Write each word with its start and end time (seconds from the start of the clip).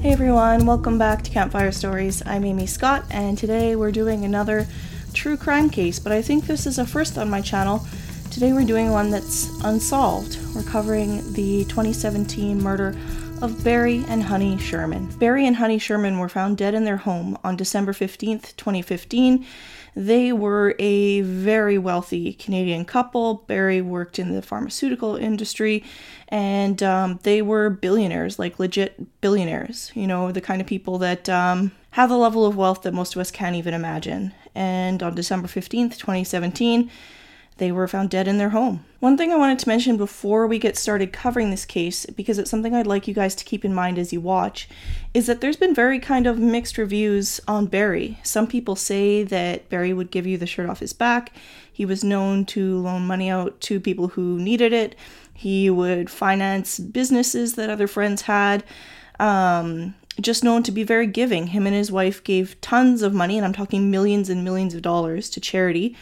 Hey 0.00 0.12
everyone, 0.12 0.64
welcome 0.64 0.96
back 0.96 1.20
to 1.24 1.30
Campfire 1.30 1.70
Stories. 1.70 2.22
I'm 2.24 2.46
Amy 2.46 2.64
Scott, 2.66 3.04
and 3.10 3.36
today 3.36 3.76
we're 3.76 3.92
doing 3.92 4.24
another 4.24 4.66
true 5.12 5.36
crime 5.36 5.68
case, 5.68 5.98
but 5.98 6.10
I 6.10 6.22
think 6.22 6.46
this 6.46 6.64
is 6.64 6.78
a 6.78 6.86
first 6.86 7.18
on 7.18 7.28
my 7.28 7.42
channel. 7.42 7.86
Today 8.30 8.54
we're 8.54 8.64
doing 8.64 8.92
one 8.92 9.10
that's 9.10 9.50
unsolved. 9.62 10.38
We're 10.54 10.62
covering 10.62 11.34
the 11.34 11.64
2017 11.64 12.62
murder 12.62 12.96
of 13.42 13.64
Barry 13.64 14.04
and 14.08 14.22
Honey 14.22 14.58
Sherman. 14.58 15.06
Barry 15.18 15.46
and 15.46 15.56
Honey 15.56 15.78
Sherman 15.78 16.18
were 16.18 16.28
found 16.28 16.58
dead 16.58 16.74
in 16.74 16.84
their 16.84 16.98
home 16.98 17.38
on 17.42 17.56
December 17.56 17.92
15th, 17.92 18.54
2015. 18.56 19.46
They 19.96 20.30
were 20.32 20.74
a 20.78 21.22
very 21.22 21.78
wealthy 21.78 22.34
Canadian 22.34 22.84
couple. 22.84 23.44
Barry 23.46 23.80
worked 23.80 24.18
in 24.18 24.34
the 24.34 24.42
pharmaceutical 24.42 25.16
industry 25.16 25.82
and 26.28 26.82
um, 26.82 27.18
they 27.22 27.40
were 27.40 27.70
billionaires, 27.70 28.38
like 28.38 28.58
legit 28.58 29.20
billionaires, 29.22 29.90
you 29.94 30.06
know, 30.06 30.30
the 30.32 30.42
kind 30.42 30.60
of 30.60 30.66
people 30.66 30.98
that 30.98 31.28
um, 31.30 31.72
have 31.92 32.10
a 32.10 32.16
level 32.16 32.44
of 32.44 32.56
wealth 32.56 32.82
that 32.82 32.92
most 32.92 33.16
of 33.16 33.20
us 33.20 33.30
can't 33.30 33.56
even 33.56 33.72
imagine. 33.72 34.34
And 34.54 35.02
on 35.02 35.14
December 35.14 35.48
15th, 35.48 35.96
2017, 35.96 36.90
they 37.60 37.70
were 37.70 37.86
found 37.86 38.08
dead 38.08 38.26
in 38.26 38.38
their 38.38 38.48
home. 38.48 38.84
One 39.00 39.16
thing 39.16 39.30
I 39.30 39.36
wanted 39.36 39.58
to 39.60 39.68
mention 39.68 39.96
before 39.98 40.46
we 40.46 40.58
get 40.58 40.76
started 40.76 41.12
covering 41.12 41.50
this 41.50 41.66
case, 41.66 42.06
because 42.06 42.38
it's 42.38 42.50
something 42.50 42.74
I'd 42.74 42.86
like 42.86 43.06
you 43.06 43.14
guys 43.14 43.34
to 43.36 43.44
keep 43.44 43.64
in 43.64 43.74
mind 43.74 43.98
as 43.98 44.12
you 44.12 44.20
watch, 44.20 44.68
is 45.12 45.26
that 45.26 45.42
there's 45.42 45.58
been 45.58 45.74
very 45.74 46.00
kind 46.00 46.26
of 46.26 46.38
mixed 46.38 46.78
reviews 46.78 47.38
on 47.46 47.66
Barry. 47.66 48.18
Some 48.22 48.46
people 48.46 48.76
say 48.76 49.22
that 49.24 49.68
Barry 49.68 49.92
would 49.92 50.10
give 50.10 50.26
you 50.26 50.38
the 50.38 50.46
shirt 50.46 50.70
off 50.70 50.80
his 50.80 50.94
back. 50.94 51.32
He 51.70 51.84
was 51.84 52.02
known 52.02 52.46
to 52.46 52.78
loan 52.78 53.06
money 53.06 53.30
out 53.30 53.60
to 53.62 53.78
people 53.78 54.08
who 54.08 54.38
needed 54.38 54.72
it. 54.72 54.96
He 55.34 55.70
would 55.70 56.10
finance 56.10 56.78
businesses 56.78 57.54
that 57.54 57.70
other 57.70 57.86
friends 57.86 58.22
had. 58.22 58.64
Um, 59.18 59.94
just 60.20 60.44
known 60.44 60.62
to 60.62 60.72
be 60.72 60.82
very 60.82 61.06
giving. 61.06 61.48
Him 61.48 61.66
and 61.66 61.76
his 61.76 61.92
wife 61.92 62.24
gave 62.24 62.60
tons 62.60 63.02
of 63.02 63.14
money, 63.14 63.36
and 63.36 63.46
I'm 63.46 63.52
talking 63.52 63.90
millions 63.90 64.28
and 64.28 64.44
millions 64.44 64.74
of 64.74 64.82
dollars, 64.82 65.30
to 65.30 65.40
charity. 65.40 65.96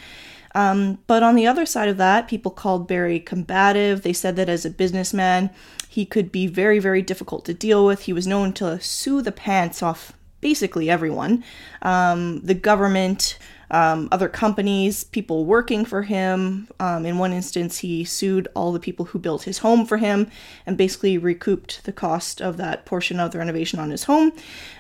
Um, 0.55 0.99
but 1.07 1.23
on 1.23 1.35
the 1.35 1.47
other 1.47 1.67
side 1.67 1.89
of 1.89 1.97
that, 1.99 2.29
people 2.29 2.51
called 2.51 2.89
Barry 2.89 3.21
combative. 3.21 4.03
They 4.03 4.13
said 4.13 4.37
that 4.37 4.49
as 4.49 4.65
a 4.65 4.71
businessman, 4.71 5.51
he 5.89 6.05
could 6.05 6.33
be 6.33 6.47
very, 6.47 6.79
very 6.79 7.03
difficult 7.03 7.45
to 7.47 7.55
deal 7.55 7.85
with. 7.85 8.03
He 8.03 8.13
was 8.13 8.27
known 8.27 8.53
to 8.55 8.81
sue 8.81 9.23
the 9.23 9.33
pants 9.33 9.83
off 9.83 10.13
basically 10.41 10.89
everyone 10.89 11.43
um, 11.83 12.41
the 12.41 12.55
government, 12.55 13.39
um, 13.71 14.09
other 14.11 14.29
companies, 14.29 15.05
people 15.05 15.45
working 15.45 15.85
for 15.85 16.03
him. 16.03 16.69
Um, 16.81 17.05
in 17.05 17.19
one 17.19 17.33
instance, 17.33 17.79
he 17.79 18.05
sued 18.05 18.49
all 18.55 18.73
the 18.73 18.81
people 18.81 19.07
who 19.07 19.19
built 19.19 19.43
his 19.43 19.59
home 19.59 19.85
for 19.85 19.99
him 19.99 20.31
and 20.65 20.77
basically 20.77 21.19
recouped 21.19 21.85
the 21.85 21.93
cost 21.93 22.41
of 22.41 22.57
that 22.57 22.87
portion 22.87 23.21
of 23.21 23.31
the 23.31 23.39
renovation 23.39 23.79
on 23.79 23.91
his 23.91 24.05
home. 24.05 24.33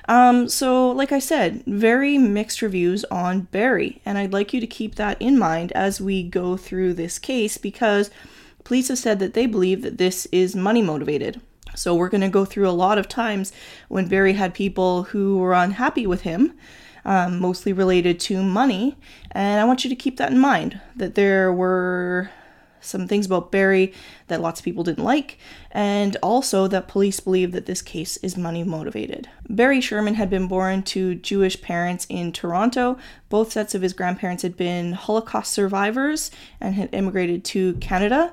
Um, 0.08 0.48
so, 0.48 0.90
like 0.90 1.12
I 1.12 1.18
said, 1.18 1.62
very 1.66 2.16
mixed 2.16 2.62
reviews 2.62 3.04
on 3.06 3.42
Barry, 3.42 4.00
and 4.06 4.16
I'd 4.16 4.32
like 4.32 4.54
you 4.54 4.60
to 4.60 4.66
keep 4.66 4.94
that 4.94 5.20
in 5.20 5.38
mind 5.38 5.72
as 5.72 6.00
we 6.00 6.22
go 6.22 6.56
through 6.56 6.94
this 6.94 7.18
case 7.18 7.58
because 7.58 8.10
police 8.64 8.88
have 8.88 8.98
said 8.98 9.18
that 9.18 9.34
they 9.34 9.46
believe 9.46 9.82
that 9.82 9.98
this 9.98 10.26
is 10.32 10.56
money 10.56 10.82
motivated. 10.82 11.40
So, 11.78 11.94
we're 11.94 12.08
going 12.08 12.20
to 12.22 12.28
go 12.28 12.44
through 12.44 12.68
a 12.68 12.70
lot 12.70 12.98
of 12.98 13.08
times 13.08 13.52
when 13.88 14.08
Barry 14.08 14.34
had 14.34 14.54
people 14.54 15.04
who 15.04 15.38
were 15.38 15.54
unhappy 15.54 16.06
with 16.06 16.22
him 16.22 16.54
um, 17.04 17.40
mostly 17.40 17.72
related 17.72 18.20
to 18.20 18.42
money. 18.42 18.96
And 19.32 19.60
I 19.60 19.64
want 19.64 19.82
you 19.82 19.90
to 19.90 19.96
keep 19.96 20.18
that 20.18 20.30
in 20.30 20.38
mind 20.38 20.80
that 20.94 21.14
there 21.14 21.52
were 21.52 22.30
some 22.80 23.08
things 23.08 23.26
about 23.26 23.50
Barry 23.50 23.92
that 24.28 24.40
lots 24.40 24.60
of 24.60 24.64
people 24.64 24.84
didn't 24.84 25.02
like, 25.02 25.38
and 25.72 26.16
also 26.22 26.68
that 26.68 26.86
police 26.86 27.18
believe 27.18 27.50
that 27.52 27.66
this 27.66 27.82
case 27.82 28.18
is 28.18 28.36
money 28.36 28.62
motivated. 28.62 29.28
Barry 29.48 29.80
Sherman 29.80 30.14
had 30.14 30.30
been 30.30 30.46
born 30.46 30.82
to 30.84 31.16
Jewish 31.16 31.60
parents 31.60 32.06
in 32.08 32.30
Toronto. 32.30 32.96
Both 33.30 33.52
sets 33.52 33.74
of 33.74 33.82
his 33.82 33.94
grandparents 33.94 34.42
had 34.42 34.56
been 34.56 34.92
Holocaust 34.92 35.52
survivors 35.52 36.30
and 36.60 36.74
had 36.74 36.94
immigrated 36.94 37.44
to 37.46 37.74
Canada. 37.74 38.32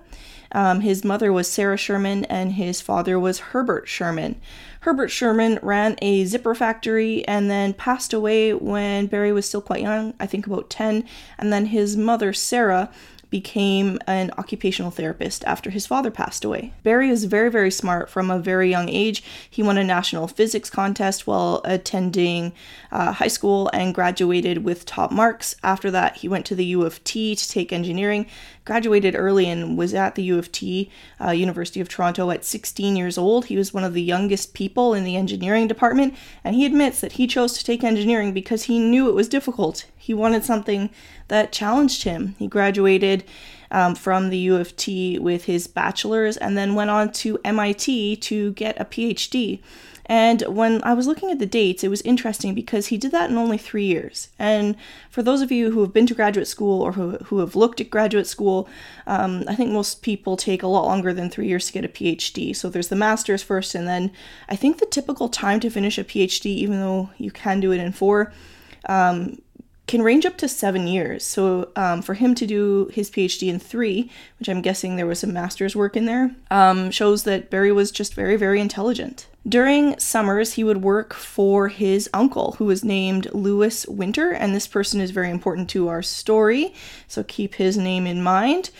Um, 0.55 0.79
his 0.79 1.03
mother 1.03 1.33
was 1.33 1.51
Sarah 1.51 1.75
Sherman, 1.75 2.23
and 2.25 2.53
his 2.53 2.79
father 2.79 3.19
was 3.19 3.39
Herbert 3.51 3.89
Sherman. 3.89 4.39
Herbert 4.79 5.09
Sherman 5.09 5.59
ran 5.61 5.97
a 6.01 6.23
zipper 6.23 6.55
factory 6.55 7.27
and 7.27 7.51
then 7.51 7.73
passed 7.73 8.13
away 8.13 8.53
when 8.53 9.07
Barry 9.07 9.33
was 9.33 9.45
still 9.45 9.61
quite 9.61 9.81
young, 9.81 10.13
I 10.17 10.27
think 10.27 10.47
about 10.47 10.69
10. 10.69 11.03
And 11.37 11.51
then 11.51 11.67
his 11.67 11.97
mother, 11.97 12.31
Sarah, 12.31 12.89
became 13.29 13.99
an 14.07 14.31
occupational 14.37 14.91
therapist 14.91 15.43
after 15.43 15.69
his 15.69 15.85
father 15.85 16.09
passed 16.09 16.45
away. 16.45 16.71
Barry 16.83 17.09
was 17.09 17.25
very, 17.25 17.51
very 17.51 17.69
smart 17.69 18.09
from 18.09 18.31
a 18.31 18.39
very 18.39 18.69
young 18.69 18.87
age. 18.87 19.23
He 19.49 19.61
won 19.61 19.77
a 19.77 19.83
national 19.83 20.29
physics 20.29 20.69
contest 20.69 21.27
while 21.27 21.61
attending 21.65 22.53
uh, 22.93 23.11
high 23.11 23.27
school 23.27 23.69
and 23.73 23.93
graduated 23.93 24.63
with 24.63 24.85
top 24.85 25.11
marks. 25.11 25.55
After 25.63 25.91
that, 25.91 26.15
he 26.17 26.29
went 26.29 26.45
to 26.45 26.55
the 26.55 26.65
U 26.65 26.83
of 26.83 27.03
T 27.03 27.35
to 27.35 27.49
take 27.49 27.73
engineering, 27.73 28.25
graduated 28.65 29.15
early, 29.15 29.47
and 29.47 29.77
was 29.77 29.93
at 29.93 30.15
the 30.15 30.23
U 30.23 30.37
of 30.37 30.51
T, 30.51 30.89
uh, 31.23 31.31
University 31.31 31.79
of 31.79 31.87
Toronto, 31.87 32.31
at 32.31 32.43
16 32.43 32.95
years 32.95 33.17
old. 33.17 33.45
He 33.45 33.57
was 33.57 33.73
one 33.73 33.83
of 33.83 33.93
the 33.93 34.01
youngest 34.01 34.53
people 34.53 34.93
in 34.93 35.03
the 35.03 35.15
engineering 35.15 35.67
department, 35.67 36.15
and 36.43 36.55
he 36.55 36.65
admits 36.65 36.99
that 37.01 37.13
he 37.13 37.27
chose 37.27 37.53
to 37.53 37.63
take 37.63 37.83
engineering 37.83 38.33
because 38.33 38.63
he 38.63 38.79
knew 38.79 39.07
it 39.07 39.15
was 39.15 39.29
difficult. 39.29 39.85
He 39.95 40.13
wanted 40.13 40.43
something 40.43 40.89
that 41.27 41.51
challenged 41.51 42.03
him. 42.03 42.35
He 42.37 42.47
graduated 42.47 43.23
um, 43.71 43.95
from 43.95 44.29
the 44.29 44.37
U 44.37 44.55
of 44.55 44.75
T 44.75 45.19
with 45.19 45.45
his 45.45 45.67
bachelor's 45.67 46.37
and 46.37 46.57
then 46.57 46.75
went 46.75 46.89
on 46.89 47.11
to 47.13 47.39
MIT 47.43 48.17
to 48.17 48.51
get 48.53 48.79
a 48.79 48.85
PhD. 48.85 49.61
And 50.07 50.41
when 50.43 50.83
I 50.83 50.93
was 50.93 51.07
looking 51.07 51.31
at 51.31 51.39
the 51.39 51.45
dates, 51.45 51.83
it 51.83 51.89
was 51.89 52.01
interesting 52.01 52.53
because 52.53 52.87
he 52.87 52.97
did 52.97 53.11
that 53.11 53.29
in 53.29 53.37
only 53.37 53.57
three 53.57 53.85
years. 53.85 54.29
And 54.37 54.75
for 55.09 55.23
those 55.23 55.41
of 55.41 55.51
you 55.51 55.71
who 55.71 55.81
have 55.81 55.93
been 55.93 56.05
to 56.07 56.13
graduate 56.13 56.47
school 56.47 56.81
or 56.81 56.91
who, 56.91 57.11
who 57.25 57.39
have 57.39 57.55
looked 57.55 57.81
at 57.81 57.89
graduate 57.89 58.27
school, 58.27 58.69
um, 59.07 59.43
I 59.47 59.55
think 59.55 59.71
most 59.71 60.03
people 60.03 60.37
take 60.37 60.61
a 60.61 60.67
lot 60.67 60.85
longer 60.85 61.11
than 61.13 61.29
three 61.29 61.47
years 61.47 61.67
to 61.67 61.73
get 61.73 61.85
a 61.85 61.89
PhD. 61.89 62.55
So 62.55 62.69
there's 62.69 62.89
the 62.89 62.95
master's 62.95 63.41
first, 63.41 63.73
and 63.73 63.87
then 63.87 64.11
I 64.47 64.55
think 64.55 64.77
the 64.77 64.85
typical 64.85 65.27
time 65.27 65.59
to 65.61 65.69
finish 65.71 65.97
a 65.97 66.03
PhD, 66.03 66.45
even 66.45 66.79
though 66.79 67.09
you 67.17 67.31
can 67.31 67.59
do 67.59 67.71
it 67.71 67.81
in 67.81 67.91
four, 67.91 68.31
um, 68.87 69.41
can 69.87 70.01
range 70.01 70.25
up 70.25 70.37
to 70.37 70.47
seven 70.47 70.87
years. 70.87 71.23
So 71.23 71.71
um, 71.75 72.01
for 72.01 72.15
him 72.15 72.35
to 72.35 72.47
do 72.47 72.89
his 72.93 73.09
PhD 73.09 73.49
in 73.49 73.59
three, 73.59 74.09
which 74.39 74.49
I'm 74.49 74.61
guessing 74.61 74.95
there 74.95 75.05
was 75.05 75.19
some 75.19 75.33
master's 75.33 75.75
work 75.75 75.95
in 75.95 76.05
there, 76.05 76.35
um, 76.49 76.91
shows 76.91 77.23
that 77.23 77.49
Barry 77.49 77.71
was 77.71 77.91
just 77.91 78.13
very, 78.13 78.35
very 78.35 78.59
intelligent. 78.59 79.27
During 79.47 79.99
summers, 79.99 80.53
he 80.53 80.63
would 80.63 80.81
work 80.81 81.13
for 81.13 81.67
his 81.67 82.09
uncle, 82.13 82.55
who 82.57 82.65
was 82.65 82.83
named 82.83 83.27
Lewis 83.31 83.85
Winter, 83.87 84.31
and 84.31 84.55
this 84.55 84.67
person 84.67 84.99
is 84.99 85.11
very 85.11 85.29
important 85.29 85.69
to 85.71 85.87
our 85.87 86.01
story, 86.01 86.73
so 87.07 87.23
keep 87.23 87.55
his 87.55 87.77
name 87.77 88.07
in 88.07 88.23
mind. 88.23 88.71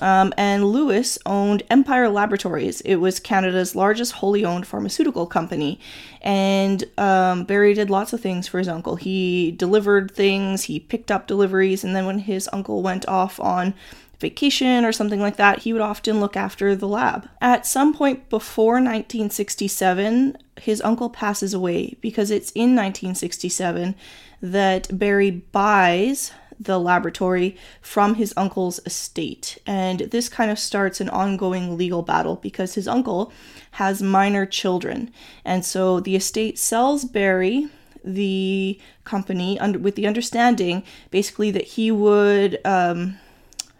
Um, 0.00 0.32
and 0.36 0.64
Lewis 0.64 1.18
owned 1.26 1.64
Empire 1.70 2.08
Laboratories. 2.08 2.80
It 2.82 2.96
was 2.96 3.20
Canada's 3.20 3.76
largest 3.76 4.12
wholly 4.12 4.44
owned 4.44 4.66
pharmaceutical 4.66 5.26
company. 5.26 5.78
And 6.22 6.82
um, 6.96 7.44
Barry 7.44 7.74
did 7.74 7.90
lots 7.90 8.12
of 8.12 8.20
things 8.20 8.48
for 8.48 8.58
his 8.58 8.68
uncle. 8.68 8.96
He 8.96 9.50
delivered 9.50 10.10
things, 10.10 10.64
he 10.64 10.80
picked 10.80 11.10
up 11.10 11.26
deliveries, 11.26 11.84
and 11.84 11.94
then 11.94 12.06
when 12.06 12.20
his 12.20 12.48
uncle 12.52 12.80
went 12.82 13.06
off 13.06 13.38
on 13.38 13.74
vacation 14.22 14.86
or 14.86 14.92
something 14.92 15.20
like 15.20 15.36
that, 15.36 15.60
he 15.60 15.74
would 15.74 15.82
often 15.82 16.20
look 16.20 16.36
after 16.36 16.74
the 16.74 16.88
lab. 16.88 17.28
At 17.42 17.66
some 17.66 17.92
point 17.92 18.30
before 18.30 18.74
1967, 18.74 20.38
his 20.60 20.80
uncle 20.80 21.10
passes 21.10 21.52
away 21.52 21.96
because 22.00 22.30
it's 22.30 22.50
in 22.52 22.74
1967 22.74 23.94
that 24.40 24.98
Barry 24.98 25.30
buys 25.30 26.32
the 26.58 26.78
laboratory 26.78 27.56
from 27.80 28.14
his 28.14 28.32
uncle's 28.36 28.80
estate. 28.86 29.58
And 29.66 30.00
this 30.00 30.28
kind 30.28 30.50
of 30.50 30.58
starts 30.58 31.00
an 31.00 31.08
ongoing 31.08 31.76
legal 31.76 32.02
battle 32.02 32.36
because 32.36 32.74
his 32.74 32.88
uncle 32.88 33.32
has 33.72 34.02
minor 34.02 34.46
children. 34.46 35.10
And 35.44 35.64
so 35.64 36.00
the 36.00 36.16
estate 36.16 36.58
sells 36.58 37.04
Barry 37.04 37.68
the 38.04 38.78
company 39.04 39.58
under, 39.60 39.78
with 39.78 39.94
the 39.94 40.06
understanding 40.06 40.82
basically 41.10 41.50
that 41.52 41.64
he 41.64 41.90
would 41.90 42.58
um, 42.64 43.18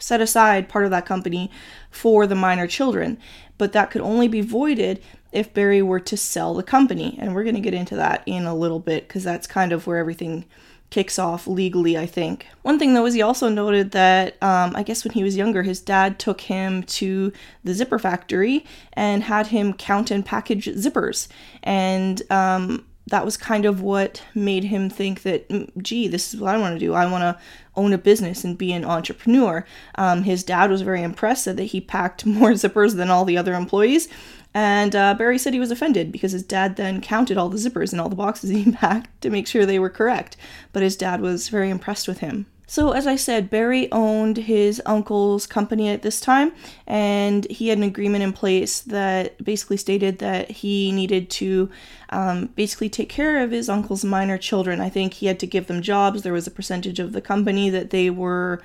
set 0.03 0.21
aside 0.21 0.69
part 0.69 0.85
of 0.85 0.91
that 0.91 1.07
company 1.07 1.51
for 1.91 2.27
the 2.27 2.35
minor 2.35 2.67
children. 2.67 3.19
But 3.59 3.73
that 3.73 3.91
could 3.91 4.03
only 4.03 4.29
be 4.29 4.41
voided 4.41 5.03
if 5.31 5.55
Barry 5.55 5.81
were 5.81 6.01
to 6.01 6.17
sell 6.17 6.55
the 6.55 6.63
company. 6.63 7.17
And 7.21 7.35
we're 7.35 7.45
going 7.45 7.55
to 7.55 7.61
get 7.61 7.75
into 7.75 7.97
that 7.97 8.23
in 8.27 8.45
a 8.45 8.55
little 8.55 8.81
bit 8.81 9.07
because 9.07 9.25
that's 9.25 9.47
kind 9.47 9.73
of 9.73 9.87
where 9.87 9.99
everything 9.99 10.45
kicks 10.91 11.19
off 11.19 11.47
legally, 11.47 11.97
I 11.97 12.05
think. 12.05 12.47
One 12.61 12.79
thing 12.79 12.93
though 12.93 13.07
is 13.07 13.15
he 13.15 13.23
also 13.23 13.49
noted 13.49 13.93
that 13.93 14.43
um, 14.43 14.77
I 14.77 14.83
guess 14.83 15.05
when 15.05 15.15
he 15.15 15.23
was 15.23 15.37
younger, 15.39 15.63
his 15.63 15.81
dad 15.81 16.19
took 16.19 16.43
him 16.43 16.83
to 16.83 17.33
the 17.65 17.73
zipper 17.73 17.99
factory 17.99 18.67
and 18.93 19.23
had 19.23 19.47
him 19.47 19.73
count 19.73 20.11
and 20.11 20.25
package 20.25 20.67
zippers. 20.67 21.29
And 21.63 22.21
um, 22.31 22.85
that 23.13 23.27
was 23.27 23.37
kind 23.37 23.67
of 23.67 23.83
what 23.83 24.23
made 24.35 24.65
him 24.65 24.89
think 24.89 25.21
that, 25.21 25.47
"Mm, 25.51 25.69
gee, 25.83 26.09
this 26.09 26.33
is 26.33 26.41
what 26.41 26.55
I 26.55 26.59
want 26.59 26.75
to 26.75 26.79
do. 26.79 26.95
I 26.95 27.05
want 27.05 27.21
to 27.21 27.37
own 27.77 27.93
a 27.93 27.99
business 27.99 28.43
and 28.43 28.57
be 28.57 28.73
an 28.73 28.87
entrepreneur. 28.87 29.67
Um, 29.97 30.23
his 30.23 30.43
dad 30.43 30.71
was 30.71 30.81
very 30.81 31.03
impressed, 31.03 31.45
said 31.45 31.59
that 31.59 31.65
he 31.65 31.81
packed 31.83 32.25
more 32.39 32.53
zippers 32.53 32.97
than 32.97 33.11
all 33.11 33.27
the 33.27 33.37
other 33.37 33.53
employees. 33.53 34.09
And 34.55 34.97
uh, 34.97 35.13
Barry 35.13 35.37
said 35.37 35.53
he 35.53 35.61
was 35.61 35.71
offended 35.71 36.11
because 36.11 36.33
his 36.33 36.43
dad 36.43 36.77
then 36.77 37.03
counted 37.03 37.37
all 37.37 37.51
the 37.51 37.59
zippers 37.59 37.93
and 37.93 38.01
all 38.01 38.09
the 38.09 38.17
boxes 38.17 38.49
he 38.49 38.73
packed 38.73 39.21
to 39.21 39.29
make 39.29 39.47
sure 39.47 39.67
they 39.67 39.79
were 39.79 39.91
correct. 39.91 40.39
But 40.73 40.83
his 40.83 40.97
dad 40.97 41.21
was 41.21 41.51
very 41.51 41.69
impressed 41.69 42.09
with 42.09 42.21
him. 42.21 42.47
So, 42.67 42.93
as 42.93 43.07
I 43.07 43.17
said, 43.17 43.51
Barry 43.51 43.91
owned 43.93 44.37
his 44.39 44.81
uncle's 44.87 45.47
company 45.47 45.89
at 45.91 46.03
this 46.03 46.21
time, 46.21 46.53
and 46.87 47.45
he 47.51 47.69
had 47.69 47.77
an 47.77 47.85
agreement 47.85 48.25
in 48.25 48.33
place 48.33 48.81
that 48.81 49.43
basically 49.45 49.77
stated 49.77 50.19
that 50.21 50.51
he 50.51 50.91
needed 50.93 51.29
to 51.31 51.69
um, 52.11 52.47
basically 52.55 52.89
take 52.89 53.09
care 53.09 53.43
of 53.43 53.51
his 53.51 53.69
uncle's 53.69 54.05
minor 54.05 54.39
children. 54.39 54.81
I 54.81 54.89
think 54.89 55.15
he 55.15 55.27
had 55.27 55.41
to 55.41 55.47
give 55.47 55.67
them 55.67 55.83
jobs. 55.83 56.23
There 56.23 56.33
was 56.33 56.47
a 56.47 56.53
percentage 56.53 56.99
of 56.99 57.13
the 57.13 57.21
company 57.21 57.69
that 57.69 57.91
they 57.91 58.09
were 58.09 58.63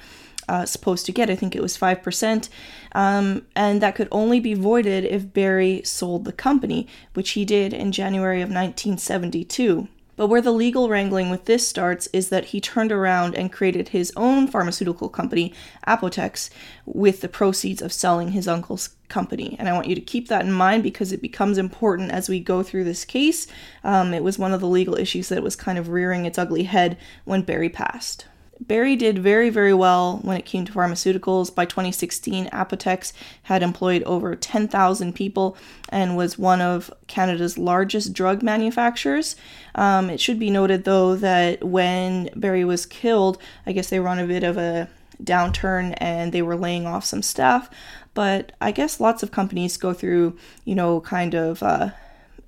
uh, 0.48 0.66
supposed 0.66 1.06
to 1.08 1.12
get. 1.12 1.30
I 1.30 1.36
think 1.36 1.56
it 1.56 1.62
was 1.62 1.78
5%. 1.78 2.50
Um, 2.94 3.46
and 3.56 3.82
that 3.82 3.96
could 3.96 4.08
only 4.12 4.40
be 4.40 4.54
voided 4.54 5.04
if 5.06 5.34
Barry 5.34 5.82
sold 5.84 6.24
the 6.24 6.32
company, 6.32 6.88
which 7.14 7.32
he 7.32 7.44
did 7.44 7.74
in 7.74 7.92
January 7.92 8.42
of 8.42 8.50
1972. 8.50 9.88
But 10.18 10.28
where 10.28 10.42
the 10.42 10.52
legal 10.52 10.90
wrangling 10.90 11.30
with 11.30 11.46
this 11.46 11.66
starts 11.66 12.08
is 12.12 12.28
that 12.30 12.46
he 12.46 12.60
turned 12.60 12.92
around 12.92 13.36
and 13.36 13.54
created 13.54 13.90
his 13.90 14.12
own 14.18 14.48
pharmaceutical 14.48 15.08
company, 15.08 15.54
Apotex, 15.88 16.50
with 16.86 17.22
the 17.22 17.30
proceeds 17.30 17.82
of 17.82 17.94
selling 17.94 18.32
his 18.32 18.48
uncle's 18.48 18.90
company. 19.10 19.56
And 19.58 19.70
I 19.70 19.74
want 19.74 19.88
you 19.88 19.96
to 19.96 20.02
keep 20.02 20.28
that 20.28 20.44
in 20.44 20.52
mind 20.52 20.84
because 20.84 21.14
it 21.14 21.22
becomes 21.22 21.58
important 21.58 22.12
as 22.12 22.28
we 22.28 22.40
go 22.40 22.64
through 22.64 22.84
this 22.84 23.06
case. 23.06 23.48
Um, 23.84 24.14
it 24.14 24.24
was 24.24 24.40
one 24.40 24.54
of 24.54 24.60
the 24.60 24.68
legal 24.68 24.98
issues 24.98 25.30
that 25.30 25.44
was 25.44 25.56
kind 25.56 25.78
of 25.78 25.90
rearing 25.90 26.26
its 26.26 26.38
ugly 26.38 26.64
head 26.64 26.98
when 27.24 27.44
Barry 27.44 27.70
passed. 27.70 28.26
Barry 28.60 28.96
did 28.96 29.20
very, 29.20 29.50
very 29.50 29.74
well 29.74 30.20
when 30.24 30.38
it 30.38 30.46
came 30.46 30.66
to 30.66 30.72
pharmaceuticals. 30.72 31.54
By 31.54 31.66
2016, 31.66 32.50
Apotex 32.50 33.14
had 33.44 33.62
employed 33.62 34.04
over 34.04 34.36
10,000 34.36 35.14
people 35.14 35.58
and 35.90 36.18
was 36.18 36.40
one 36.40 36.62
of 36.62 36.92
Canada's 37.08 37.58
largest 37.58 38.14
drug 38.14 38.42
manufacturers. 38.42 39.36
Um, 39.76 40.10
it 40.10 40.20
should 40.20 40.40
be 40.40 40.50
noted, 40.50 40.86
though, 40.86 41.16
that 41.16 41.64
when 41.64 42.30
Barry 42.36 42.66
was 42.66 42.86
killed, 42.86 43.38
I 43.66 43.74
guess 43.74 43.90
they 43.90 44.00
were 44.00 44.10
on 44.10 44.20
a 44.20 44.28
bit 44.28 44.44
of 44.44 44.58
a 44.58 44.90
downturn 45.24 45.96
and 45.98 46.32
they 46.32 46.42
were 46.42 46.56
laying 46.56 46.86
off 46.86 47.06
some 47.06 47.22
staff. 47.22 47.70
But 48.14 48.52
I 48.60 48.72
guess 48.72 49.00
lots 49.00 49.22
of 49.22 49.32
companies 49.32 49.78
go 49.78 49.94
through, 49.94 50.38
you 50.66 50.76
know, 50.76 51.02
kind 51.02 51.36
of. 51.36 51.62
Uh, 51.62 51.92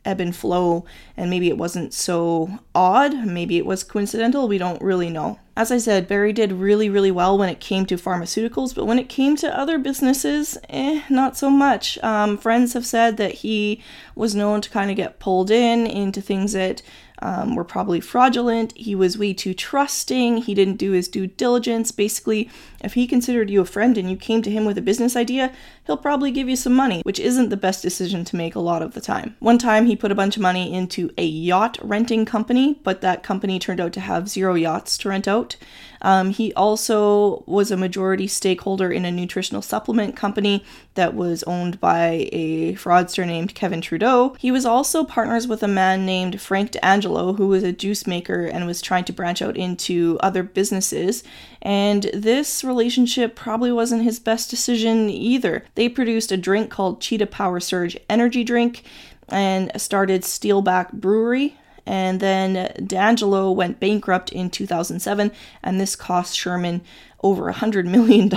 ebb 0.09 0.19
and 0.19 0.35
flow, 0.35 0.85
and 1.15 1.29
maybe 1.29 1.49
it 1.49 1.57
wasn't 1.57 1.93
so 1.93 2.59
odd. 2.73 3.13
Maybe 3.25 3.57
it 3.57 3.65
was 3.65 3.83
coincidental. 3.83 4.47
We 4.47 4.57
don't 4.57 4.81
really 4.81 5.09
know. 5.09 5.39
As 5.55 5.71
I 5.71 5.77
said, 5.77 6.07
Barry 6.07 6.33
did 6.33 6.53
really, 6.53 6.89
really 6.89 7.11
well 7.11 7.37
when 7.37 7.49
it 7.49 7.59
came 7.59 7.85
to 7.87 7.95
pharmaceuticals, 7.95 8.73
but 8.73 8.85
when 8.85 8.97
it 8.97 9.09
came 9.09 9.35
to 9.37 9.59
other 9.59 9.77
businesses, 9.77 10.57
eh, 10.69 11.01
not 11.09 11.37
so 11.37 11.49
much. 11.49 11.97
Um, 11.99 12.37
friends 12.37 12.73
have 12.73 12.85
said 12.85 13.17
that 13.17 13.35
he 13.35 13.83
was 14.15 14.33
known 14.33 14.61
to 14.61 14.69
kind 14.69 14.89
of 14.89 14.97
get 14.97 15.19
pulled 15.19 15.51
in 15.51 15.85
into 15.85 16.21
things 16.21 16.53
that 16.53 16.81
um, 17.21 17.55
were 17.55 17.63
probably 17.63 17.99
fraudulent. 17.99 18.73
He 18.75 18.95
was 18.95 19.17
way 19.17 19.33
too 19.33 19.53
trusting. 19.53 20.37
He 20.37 20.53
didn't 20.53 20.77
do 20.77 20.91
his 20.91 21.07
due 21.07 21.27
diligence. 21.27 21.91
Basically, 21.91 22.49
if 22.83 22.93
he 22.93 23.07
considered 23.07 23.49
you 23.49 23.61
a 23.61 23.65
friend 23.65 23.97
and 23.97 24.09
you 24.09 24.17
came 24.17 24.41
to 24.41 24.51
him 24.51 24.65
with 24.65 24.77
a 24.77 24.81
business 24.81 25.15
idea, 25.15 25.51
he'll 25.85 25.97
probably 25.97 26.31
give 26.31 26.47
you 26.47 26.55
some 26.55 26.73
money, 26.73 27.01
which 27.03 27.19
isn't 27.19 27.49
the 27.49 27.57
best 27.57 27.81
decision 27.81 28.23
to 28.25 28.35
make 28.35 28.55
a 28.55 28.59
lot 28.59 28.81
of 28.81 28.93
the 28.93 29.01
time. 29.01 29.35
One 29.39 29.57
time, 29.57 29.85
he 29.85 29.95
put 29.95 30.11
a 30.11 30.15
bunch 30.15 30.37
of 30.37 30.41
money 30.41 30.73
into 30.73 31.11
a 31.17 31.25
yacht 31.25 31.77
renting 31.81 32.25
company, 32.25 32.79
but 32.83 33.01
that 33.01 33.23
company 33.23 33.59
turned 33.59 33.79
out 33.79 33.93
to 33.93 33.99
have 33.99 34.29
zero 34.29 34.55
yachts 34.55 34.97
to 34.99 35.09
rent 35.09 35.27
out. 35.27 35.55
Um, 36.01 36.31
he 36.31 36.53
also 36.53 37.43
was 37.45 37.71
a 37.71 37.77
majority 37.77 38.27
stakeholder 38.27 38.91
in 38.91 39.05
a 39.05 39.11
nutritional 39.11 39.61
supplement 39.61 40.15
company 40.15 40.63
that 40.95 41.13
was 41.13 41.43
owned 41.43 41.79
by 41.79 42.29
a 42.31 42.73
fraudster 42.73 43.25
named 43.25 43.55
Kevin 43.55 43.81
Trudeau. 43.81 44.35
He 44.39 44.51
was 44.51 44.65
also 44.65 45.03
partners 45.03 45.47
with 45.47 45.63
a 45.63 45.67
man 45.67 46.05
named 46.05 46.41
Frank 46.41 46.71
D'Angelo, 46.71 47.33
who 47.33 47.47
was 47.47 47.63
a 47.63 47.71
juice 47.71 48.07
maker 48.07 48.45
and 48.45 48.65
was 48.65 48.81
trying 48.81 49.05
to 49.05 49.13
branch 49.13 49.41
out 49.41 49.57
into 49.57 50.17
other 50.21 50.43
businesses. 50.43 51.23
And 51.61 52.03
this 52.13 52.63
relationship 52.63 53.35
probably 53.35 53.71
wasn't 53.71 54.03
his 54.03 54.19
best 54.19 54.49
decision 54.49 55.09
either. 55.09 55.65
They 55.75 55.89
produced 55.89 56.31
a 56.31 56.37
drink 56.37 56.69
called 56.69 57.01
Cheetah 57.01 57.27
Power 57.27 57.59
Surge 57.59 57.97
Energy 58.09 58.43
Drink 58.43 58.83
and 59.27 59.71
started 59.79 60.23
Steelback 60.23 60.91
Brewery 60.93 61.55
and 61.85 62.19
then 62.19 62.73
D'Angelo 62.85 63.51
went 63.51 63.79
bankrupt 63.79 64.31
in 64.31 64.49
2007, 64.49 65.31
and 65.63 65.79
this 65.79 65.95
cost 65.95 66.35
Sherman 66.35 66.81
over 67.21 67.49
a 67.49 67.53
$100 67.53 67.85
million. 67.85 68.31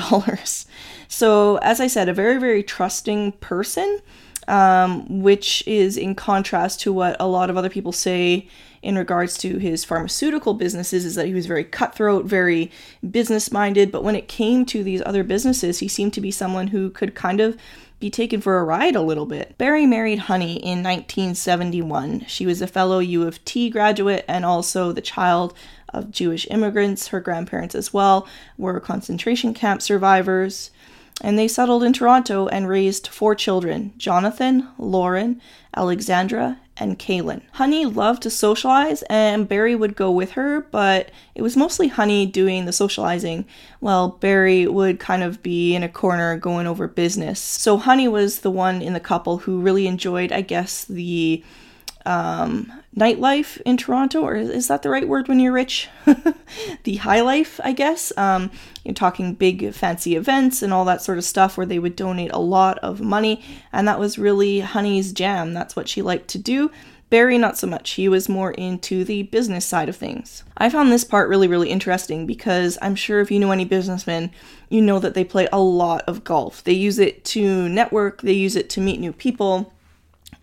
so, 1.08 1.56
as 1.58 1.80
I 1.80 1.86
said, 1.86 2.08
a 2.08 2.14
very, 2.14 2.38
very 2.38 2.62
trusting 2.62 3.32
person, 3.32 4.00
um, 4.48 5.22
which 5.22 5.66
is 5.66 5.96
in 5.96 6.14
contrast 6.14 6.80
to 6.80 6.92
what 6.92 7.16
a 7.20 7.26
lot 7.26 7.50
of 7.50 7.56
other 7.56 7.70
people 7.70 7.92
say 7.92 8.48
in 8.82 8.98
regards 8.98 9.38
to 9.38 9.58
his 9.58 9.84
pharmaceutical 9.84 10.54
businesses 10.54 11.04
is 11.04 11.14
that 11.14 11.26
he 11.26 11.34
was 11.34 11.46
very 11.46 11.62
cutthroat, 11.62 12.24
very 12.24 12.70
business 13.08 13.52
minded. 13.52 13.92
But 13.92 14.02
when 14.02 14.16
it 14.16 14.26
came 14.26 14.66
to 14.66 14.82
these 14.82 15.02
other 15.06 15.22
businesses, 15.22 15.78
he 15.78 15.86
seemed 15.86 16.12
to 16.14 16.20
be 16.20 16.32
someone 16.32 16.68
who 16.68 16.90
could 16.90 17.14
kind 17.14 17.40
of 17.40 17.56
be 18.02 18.10
taken 18.10 18.40
for 18.40 18.58
a 18.58 18.64
ride 18.64 18.96
a 18.96 19.00
little 19.00 19.26
bit. 19.26 19.56
Barry 19.58 19.86
married 19.86 20.18
Honey 20.18 20.54
in 20.54 20.82
1971. 20.82 22.24
She 22.26 22.44
was 22.44 22.60
a 22.60 22.66
fellow 22.66 22.98
U 22.98 23.28
of 23.28 23.42
T 23.44 23.70
graduate 23.70 24.24
and 24.26 24.44
also 24.44 24.90
the 24.90 25.00
child 25.00 25.54
of 25.90 26.10
Jewish 26.10 26.44
immigrants. 26.50 27.06
Her 27.08 27.20
grandparents, 27.20 27.76
as 27.76 27.94
well, 27.94 28.26
were 28.58 28.80
concentration 28.80 29.54
camp 29.54 29.82
survivors. 29.82 30.72
And 31.20 31.38
they 31.38 31.46
settled 31.46 31.84
in 31.84 31.92
Toronto 31.92 32.48
and 32.48 32.68
raised 32.68 33.06
four 33.06 33.36
children 33.36 33.92
Jonathan, 33.98 34.66
Lauren, 34.78 35.40
Alexandra, 35.76 36.58
and 36.76 36.98
Kaelen. 36.98 37.42
Honey 37.52 37.84
loved 37.84 38.22
to 38.22 38.30
socialize, 38.30 39.02
and 39.02 39.48
Barry 39.48 39.74
would 39.74 39.94
go 39.94 40.10
with 40.10 40.32
her, 40.32 40.62
but 40.70 41.10
it 41.34 41.42
was 41.42 41.56
mostly 41.56 41.88
Honey 41.88 42.26
doing 42.26 42.64
the 42.64 42.72
socializing, 42.72 43.44
while 43.80 44.08
Barry 44.08 44.66
would 44.66 44.98
kind 44.98 45.22
of 45.22 45.42
be 45.42 45.74
in 45.74 45.82
a 45.82 45.88
corner 45.88 46.36
going 46.36 46.66
over 46.66 46.88
business. 46.88 47.40
So 47.40 47.76
Honey 47.76 48.08
was 48.08 48.40
the 48.40 48.50
one 48.50 48.80
in 48.80 48.94
the 48.94 49.00
couple 49.00 49.38
who 49.38 49.60
really 49.60 49.86
enjoyed, 49.86 50.32
I 50.32 50.40
guess, 50.40 50.84
the 50.84 51.44
um, 52.06 52.72
nightlife 52.96 53.60
in 53.62 53.76
Toronto, 53.76 54.20
or 54.22 54.36
is 54.36 54.68
that 54.68 54.82
the 54.82 54.90
right 54.90 55.08
word 55.08 55.28
when 55.28 55.40
you're 55.40 55.52
rich? 55.52 55.88
the 56.84 56.96
high 56.96 57.20
life, 57.20 57.60
I 57.62 57.72
guess. 57.72 58.12
Um, 58.16 58.50
you're 58.84 58.94
talking 58.94 59.34
big 59.34 59.72
fancy 59.72 60.16
events 60.16 60.62
and 60.62 60.72
all 60.72 60.84
that 60.86 61.02
sort 61.02 61.18
of 61.18 61.24
stuff 61.24 61.56
where 61.56 61.66
they 61.66 61.78
would 61.78 61.96
donate 61.96 62.32
a 62.32 62.38
lot 62.38 62.78
of 62.78 63.00
money, 63.00 63.42
and 63.72 63.86
that 63.88 63.98
was 63.98 64.18
really 64.18 64.60
Honey's 64.60 65.12
jam. 65.12 65.54
That's 65.54 65.76
what 65.76 65.88
she 65.88 66.02
liked 66.02 66.28
to 66.28 66.38
do. 66.38 66.70
Barry, 67.12 67.36
not 67.36 67.58
so 67.58 67.66
much. 67.66 67.90
He 67.90 68.08
was 68.08 68.26
more 68.26 68.52
into 68.52 69.04
the 69.04 69.24
business 69.24 69.66
side 69.66 69.90
of 69.90 69.96
things. 69.96 70.44
I 70.56 70.70
found 70.70 70.90
this 70.90 71.04
part 71.04 71.28
really, 71.28 71.46
really 71.46 71.68
interesting 71.68 72.24
because 72.24 72.78
I'm 72.80 72.94
sure 72.94 73.20
if 73.20 73.30
you 73.30 73.38
know 73.38 73.50
any 73.50 73.66
businessmen, 73.66 74.30
you 74.70 74.80
know 74.80 74.98
that 74.98 75.12
they 75.12 75.22
play 75.22 75.46
a 75.52 75.60
lot 75.60 76.04
of 76.06 76.24
golf. 76.24 76.64
They 76.64 76.72
use 76.72 76.98
it 76.98 77.22
to 77.26 77.68
network, 77.68 78.22
they 78.22 78.32
use 78.32 78.56
it 78.56 78.70
to 78.70 78.80
meet 78.80 78.98
new 78.98 79.12
people, 79.12 79.71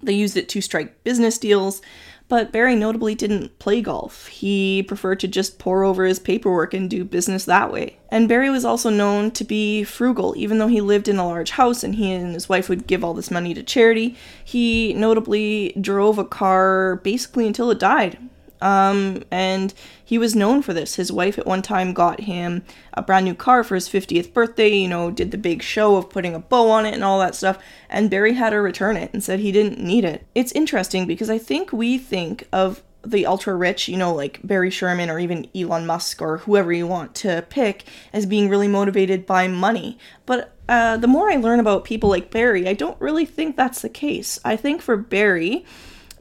they 0.02 0.14
used 0.14 0.38
it 0.38 0.50
to 0.50 0.62
strike 0.62 1.04
business 1.04 1.38
deals 1.38 1.82
but 2.30 2.52
Barry 2.52 2.76
notably 2.76 3.16
didn't 3.16 3.58
play 3.58 3.82
golf. 3.82 4.28
He 4.28 4.84
preferred 4.84 5.20
to 5.22 5.28
just 5.28 5.58
pore 5.58 5.84
over 5.84 6.06
his 6.06 6.20
paperwork 6.20 6.76
and 6.76 6.88
do 6.88 7.04
business 7.04 7.44
that 7.46 7.74
way. 7.74 7.98
And 8.10 8.30
Barry 8.30 8.52
was 8.52 8.64
also 8.64 8.92
known 8.92 9.32
to 9.32 9.44
be 9.44 9.84
frugal, 9.84 10.36
even 10.38 10.60
though 10.60 10.68
he 10.68 10.80
lived 10.80 11.08
in 11.08 11.18
a 11.18 11.26
large 11.26 11.50
house 11.52 11.84
and 11.84 11.96
he 11.96 12.14
and 12.14 12.36
his 12.36 12.48
wife 12.48 12.70
would 12.70 12.86
give 12.86 13.04
all 13.04 13.16
this 13.16 13.32
money 13.32 13.56
to 13.56 13.64
charity. 13.64 14.16
He 14.46 14.94
notably 14.94 15.74
drove 15.82 16.20
a 16.20 16.24
car 16.24 16.98
basically 16.98 17.48
until 17.48 17.72
it 17.72 17.80
died. 17.80 18.20
Um, 18.62 19.24
and 19.32 19.74
he 20.04 20.18
was 20.18 20.36
known 20.36 20.62
for 20.62 20.74
this. 20.74 20.96
His 20.96 21.12
wife 21.12 21.38
at 21.38 21.46
one 21.46 21.62
time 21.62 21.94
got 21.94 22.22
him 22.22 22.64
a 22.94 23.02
brand 23.02 23.26
new 23.26 23.36
car 23.36 23.64
for 23.64 23.76
his 23.76 23.88
50th 23.88 24.34
birthday, 24.34 24.70
you 24.70 24.88
know, 24.88 25.12
did 25.12 25.32
the 25.32 25.38
big 25.38 25.62
show 25.62 25.96
of 25.96 26.10
putting 26.10 26.36
a 26.36 26.40
bow 26.40 26.70
on 26.70 26.86
it 26.86 26.94
and 26.94 27.04
all 27.04 27.20
that 27.20 27.36
stuff, 27.36 27.58
and 27.90 28.10
Barry 28.10 28.34
had 28.34 28.54
her 28.54 28.62
return 28.62 28.98
it 28.98 29.12
and 29.14 29.24
said 29.24 29.40
he 29.40 29.52
didn't 29.52 29.80
need 29.80 30.04
it. 30.04 30.26
It's 30.36 30.52
interesting 30.52 31.08
because 31.08 31.30
I 31.30 31.38
think 31.38 31.72
we 31.72 31.98
think 31.98 32.48
of 32.52 32.84
the 33.04 33.26
ultra 33.26 33.56
rich, 33.56 33.88
you 33.88 33.98
know, 33.98 34.14
like 34.14 34.40
Barry 34.44 34.70
Sherman 34.70 35.10
or 35.10 35.20
even 35.20 35.48
Elon 35.56 35.86
Musk 35.86 36.22
or 36.22 36.40
whoever 36.40 36.72
you 36.74 36.86
want 36.86 37.16
to 37.16 37.46
pick, 37.50 37.86
as 38.12 38.26
being 38.26 38.50
really 38.50 38.68
motivated 38.68 39.26
by 39.26 39.48
money. 39.48 39.98
But 40.26 40.54
uh, 40.68 40.98
the 40.98 41.08
more 41.08 41.32
I 41.32 41.38
learn 41.38 41.60
about 41.60 41.86
people 41.86 42.10
like 42.10 42.30
Barry, 42.30 42.68
I 42.68 42.74
don't 42.74 43.00
really 43.00 43.26
think 43.26 43.56
that's 43.56 43.82
the 43.82 43.90
case. 43.90 44.40
I 44.44 44.56
think 44.56 44.82
for 44.82 44.98
Barry, 44.98 45.66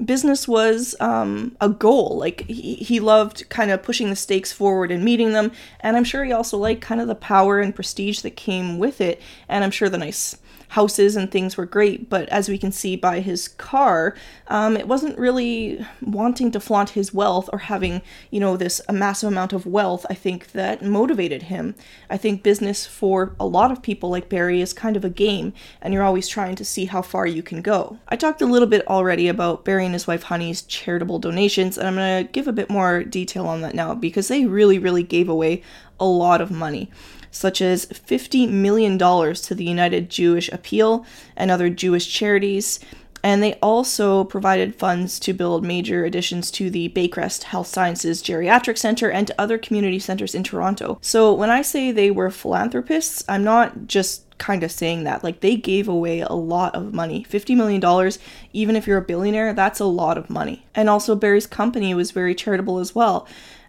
business 0.04 0.46
was 0.46 0.94
um, 1.00 1.56
a 1.60 1.68
goal. 1.68 2.18
Like 2.18 2.46
he, 2.46 2.74
he 2.76 3.00
loved 3.00 3.48
kind 3.48 3.70
of 3.70 3.82
pushing 3.82 4.10
the 4.10 4.16
stakes 4.16 4.52
forward 4.52 4.90
and 4.90 5.04
meeting 5.04 5.32
them. 5.32 5.52
And 5.80 5.96
I'm 5.96 6.04
sure 6.04 6.24
he 6.24 6.32
also 6.32 6.56
liked 6.56 6.80
kind 6.80 7.00
of 7.00 7.08
the 7.08 7.14
power 7.14 7.60
and 7.60 7.74
prestige 7.74 8.20
that 8.20 8.36
came 8.36 8.78
with 8.78 9.00
it. 9.00 9.20
And 9.48 9.64
I'm 9.64 9.70
sure 9.70 9.88
the 9.88 9.98
nice 9.98 10.36
houses 10.68 11.16
and 11.16 11.30
things 11.30 11.56
were 11.56 11.66
great, 11.66 12.10
but 12.10 12.28
as 12.28 12.48
we 12.48 12.58
can 12.58 12.70
see 12.70 12.94
by 12.94 13.20
his 13.20 13.48
car, 13.48 14.14
um, 14.48 14.76
it 14.76 14.86
wasn't 14.86 15.18
really 15.18 15.84
wanting 16.02 16.50
to 16.50 16.60
flaunt 16.60 16.90
his 16.90 17.14
wealth 17.14 17.48
or 17.52 17.58
having, 17.58 18.02
you 18.30 18.38
know, 18.38 18.56
this 18.56 18.80
a 18.88 18.92
massive 18.92 19.28
amount 19.28 19.52
of 19.52 19.66
wealth. 19.66 20.04
I 20.10 20.14
think 20.14 20.52
that 20.52 20.82
motivated 20.82 21.44
him. 21.44 21.74
I 22.10 22.16
think 22.16 22.42
business 22.42 22.86
for 22.86 23.34
a 23.40 23.46
lot 23.46 23.72
of 23.72 23.82
people 23.82 24.10
like 24.10 24.28
Barry 24.28 24.60
is 24.60 24.72
kind 24.72 24.96
of 24.96 25.04
a 25.04 25.10
game, 25.10 25.52
and 25.80 25.94
you're 25.94 26.02
always 26.02 26.28
trying 26.28 26.56
to 26.56 26.64
see 26.64 26.84
how 26.84 27.02
far 27.02 27.26
you 27.26 27.42
can 27.42 27.62
go. 27.62 27.98
I 28.08 28.16
talked 28.16 28.42
a 28.42 28.46
little 28.46 28.68
bit 28.68 28.86
already 28.86 29.28
about 29.28 29.64
Barry 29.64 29.87
and 29.88 29.94
his 29.94 30.06
wife 30.06 30.24
Honey's 30.24 30.62
charitable 30.62 31.18
donations, 31.18 31.76
and 31.76 31.88
I'm 31.88 31.96
going 31.96 32.26
to 32.26 32.32
give 32.32 32.46
a 32.46 32.52
bit 32.52 32.70
more 32.70 33.02
detail 33.02 33.46
on 33.46 33.62
that 33.62 33.74
now 33.74 33.94
because 33.94 34.28
they 34.28 34.44
really, 34.44 34.78
really 34.78 35.02
gave 35.02 35.28
away 35.28 35.62
a 35.98 36.04
lot 36.04 36.40
of 36.40 36.50
money 36.50 36.90
such 37.30 37.60
as 37.60 37.86
$50 37.86 38.48
million 38.48 38.98
to 38.98 39.54
the 39.54 39.64
United 39.64 40.10
Jewish 40.10 40.48
Appeal 40.50 41.04
and 41.36 41.50
other 41.50 41.70
Jewish 41.70 42.10
charities. 42.10 42.80
And 43.22 43.42
they 43.42 43.54
also 43.54 44.24
provided 44.24 44.76
funds 44.76 45.18
to 45.20 45.32
build 45.32 45.64
major 45.64 46.04
additions 46.04 46.50
to 46.52 46.70
the 46.70 46.88
Baycrest 46.90 47.42
Health 47.44 47.66
Sciences 47.66 48.22
Geriatric 48.22 48.78
Center 48.78 49.10
and 49.10 49.30
other 49.38 49.58
community 49.58 49.98
centers 49.98 50.34
in 50.34 50.44
Toronto. 50.44 50.98
So 51.02 51.34
when 51.34 51.50
I 51.50 51.62
say 51.62 51.90
they 51.90 52.10
were 52.10 52.30
philanthropists, 52.30 53.24
I'm 53.28 53.44
not 53.44 53.86
just 53.86 54.27
kind 54.38 54.62
of 54.62 54.72
saying 54.72 55.04
that. 55.04 55.22
Like 55.22 55.40
they 55.40 55.56
gave 55.56 55.88
away 55.88 56.20
a 56.20 56.32
lot 56.32 56.74
of 56.74 56.94
money. 56.94 57.26
$50 57.28 57.56
million, 57.56 58.12
even 58.52 58.76
if 58.76 58.86
you're 58.86 58.98
a 58.98 59.02
billionaire, 59.02 59.52
that's 59.52 59.80
a 59.80 59.84
lot 59.84 60.16
of 60.16 60.30
money. 60.30 60.66
And 60.74 60.88
also, 60.88 61.14
Barry's 61.14 61.46
company 61.46 61.94
was 61.94 62.12
very 62.12 62.34
charitable 62.34 62.78
as 62.78 62.94
well. 62.94 63.26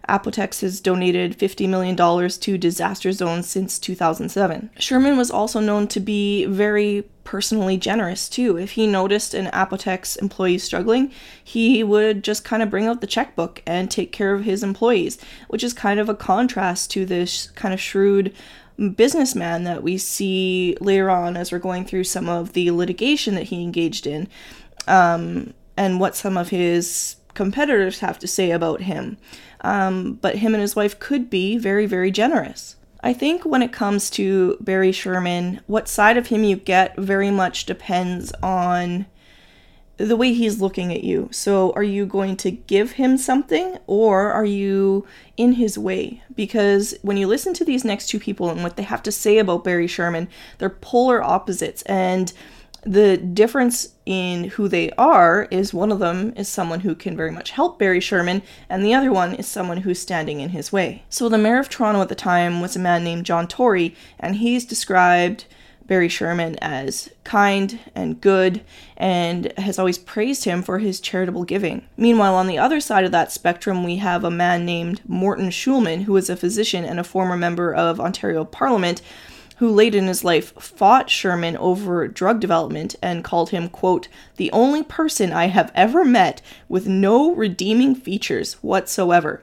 Apotex 0.08 0.60
has 0.62 0.80
donated 0.80 1.38
$50 1.38 1.68
million 1.68 1.96
to 1.96 2.58
disaster 2.58 3.12
zones 3.12 3.48
since 3.48 3.78
2007. 3.78 4.70
Sherman 4.78 5.16
was 5.16 5.30
also 5.30 5.60
known 5.60 5.86
to 5.88 6.00
be 6.00 6.46
very 6.46 7.04
personally 7.22 7.76
generous 7.76 8.28
too. 8.28 8.56
If 8.56 8.72
he 8.72 8.88
noticed 8.88 9.34
an 9.34 9.46
Apotex 9.46 10.20
employee 10.20 10.58
struggling, 10.58 11.12
he 11.44 11.84
would 11.84 12.24
just 12.24 12.44
kind 12.44 12.60
of 12.60 12.70
bring 12.70 12.86
out 12.86 13.00
the 13.00 13.06
checkbook 13.06 13.62
and 13.66 13.88
take 13.88 14.10
care 14.10 14.34
of 14.34 14.42
his 14.42 14.64
employees, 14.64 15.16
which 15.46 15.62
is 15.62 15.72
kind 15.72 16.00
of 16.00 16.08
a 16.08 16.14
contrast 16.14 16.90
to 16.92 17.06
this 17.06 17.48
kind 17.50 17.72
of 17.72 17.80
shrewd 17.80 18.34
businessman 18.88 19.64
that 19.64 19.82
we 19.82 19.98
see 19.98 20.76
later 20.80 21.10
on 21.10 21.36
as 21.36 21.52
we're 21.52 21.58
going 21.58 21.84
through 21.84 22.04
some 22.04 22.28
of 22.28 22.54
the 22.54 22.70
litigation 22.70 23.34
that 23.34 23.44
he 23.44 23.62
engaged 23.62 24.06
in 24.06 24.26
um, 24.88 25.52
and 25.76 26.00
what 26.00 26.16
some 26.16 26.36
of 26.36 26.48
his 26.48 27.16
competitors 27.34 28.00
have 28.00 28.18
to 28.18 28.26
say 28.26 28.50
about 28.50 28.80
him 28.82 29.16
um, 29.62 30.14
but 30.14 30.36
him 30.36 30.54
and 30.54 30.60
his 30.60 30.76
wife 30.76 30.98
could 30.98 31.28
be 31.28 31.58
very, 31.58 31.86
very 31.86 32.10
generous. 32.10 32.76
I 33.02 33.12
think 33.12 33.44
when 33.44 33.62
it 33.62 33.72
comes 33.72 34.10
to 34.10 34.56
Barry 34.60 34.92
Sherman, 34.92 35.60
what 35.66 35.88
side 35.88 36.16
of 36.16 36.26
him 36.26 36.44
you 36.44 36.56
get 36.56 36.96
very 36.96 37.30
much 37.30 37.66
depends 37.66 38.32
on 38.42 39.06
the 40.06 40.16
way 40.16 40.32
he's 40.32 40.60
looking 40.60 40.92
at 40.92 41.04
you. 41.04 41.28
So, 41.30 41.72
are 41.72 41.82
you 41.82 42.06
going 42.06 42.36
to 42.38 42.50
give 42.50 42.92
him 42.92 43.18
something 43.18 43.76
or 43.86 44.32
are 44.32 44.46
you 44.46 45.06
in 45.36 45.52
his 45.52 45.76
way? 45.76 46.22
Because 46.34 46.94
when 47.02 47.18
you 47.18 47.26
listen 47.26 47.52
to 47.54 47.64
these 47.64 47.84
next 47.84 48.08
two 48.08 48.18
people 48.18 48.48
and 48.48 48.62
what 48.62 48.76
they 48.76 48.82
have 48.82 49.02
to 49.02 49.12
say 49.12 49.36
about 49.36 49.62
Barry 49.64 49.86
Sherman, 49.86 50.28
they're 50.56 50.70
polar 50.70 51.22
opposites. 51.22 51.82
And 51.82 52.32
the 52.82 53.18
difference 53.18 53.94
in 54.06 54.44
who 54.44 54.68
they 54.68 54.90
are 54.92 55.46
is 55.50 55.74
one 55.74 55.92
of 55.92 55.98
them 55.98 56.32
is 56.34 56.48
someone 56.48 56.80
who 56.80 56.94
can 56.94 57.14
very 57.14 57.30
much 57.30 57.50
help 57.50 57.78
Barry 57.78 58.00
Sherman, 58.00 58.40
and 58.70 58.82
the 58.82 58.94
other 58.94 59.12
one 59.12 59.34
is 59.34 59.46
someone 59.46 59.78
who's 59.78 59.98
standing 59.98 60.40
in 60.40 60.48
his 60.48 60.72
way. 60.72 61.04
So, 61.10 61.28
the 61.28 61.36
mayor 61.36 61.58
of 61.58 61.68
Toronto 61.68 62.00
at 62.00 62.08
the 62.08 62.14
time 62.14 62.62
was 62.62 62.74
a 62.74 62.80
man 62.80 63.04
named 63.04 63.26
John 63.26 63.46
Tory, 63.46 63.94
and 64.18 64.36
he's 64.36 64.64
described 64.64 65.44
Barry 65.90 66.08
Sherman 66.08 66.54
as 66.62 67.10
kind 67.24 67.80
and 67.96 68.20
good 68.20 68.60
and 68.96 69.52
has 69.58 69.76
always 69.76 69.98
praised 69.98 70.44
him 70.44 70.62
for 70.62 70.78
his 70.78 71.00
charitable 71.00 71.42
giving. 71.42 71.84
Meanwhile, 71.96 72.36
on 72.36 72.46
the 72.46 72.58
other 72.58 72.78
side 72.78 73.04
of 73.04 73.10
that 73.10 73.32
spectrum, 73.32 73.82
we 73.82 73.96
have 73.96 74.22
a 74.22 74.30
man 74.30 74.64
named 74.64 75.00
Morton 75.08 75.50
Shulman, 75.50 76.04
who 76.04 76.16
is 76.16 76.30
a 76.30 76.36
physician 76.36 76.84
and 76.84 77.00
a 77.00 77.04
former 77.04 77.36
member 77.36 77.74
of 77.74 77.98
Ontario 77.98 78.44
Parliament 78.44 79.02
who 79.56 79.68
late 79.68 79.96
in 79.96 80.06
his 80.06 80.22
life 80.22 80.52
fought 80.60 81.10
Sherman 81.10 81.56
over 81.56 82.06
drug 82.06 82.38
development 82.38 82.94
and 83.02 83.24
called 83.24 83.50
him, 83.50 83.68
quote, 83.68 84.06
the 84.36 84.52
only 84.52 84.84
person 84.84 85.32
I 85.32 85.46
have 85.46 85.72
ever 85.74 86.04
met 86.04 86.40
with 86.68 86.86
no 86.86 87.34
redeeming 87.34 87.96
features 87.96 88.54
whatsoever. 88.62 89.42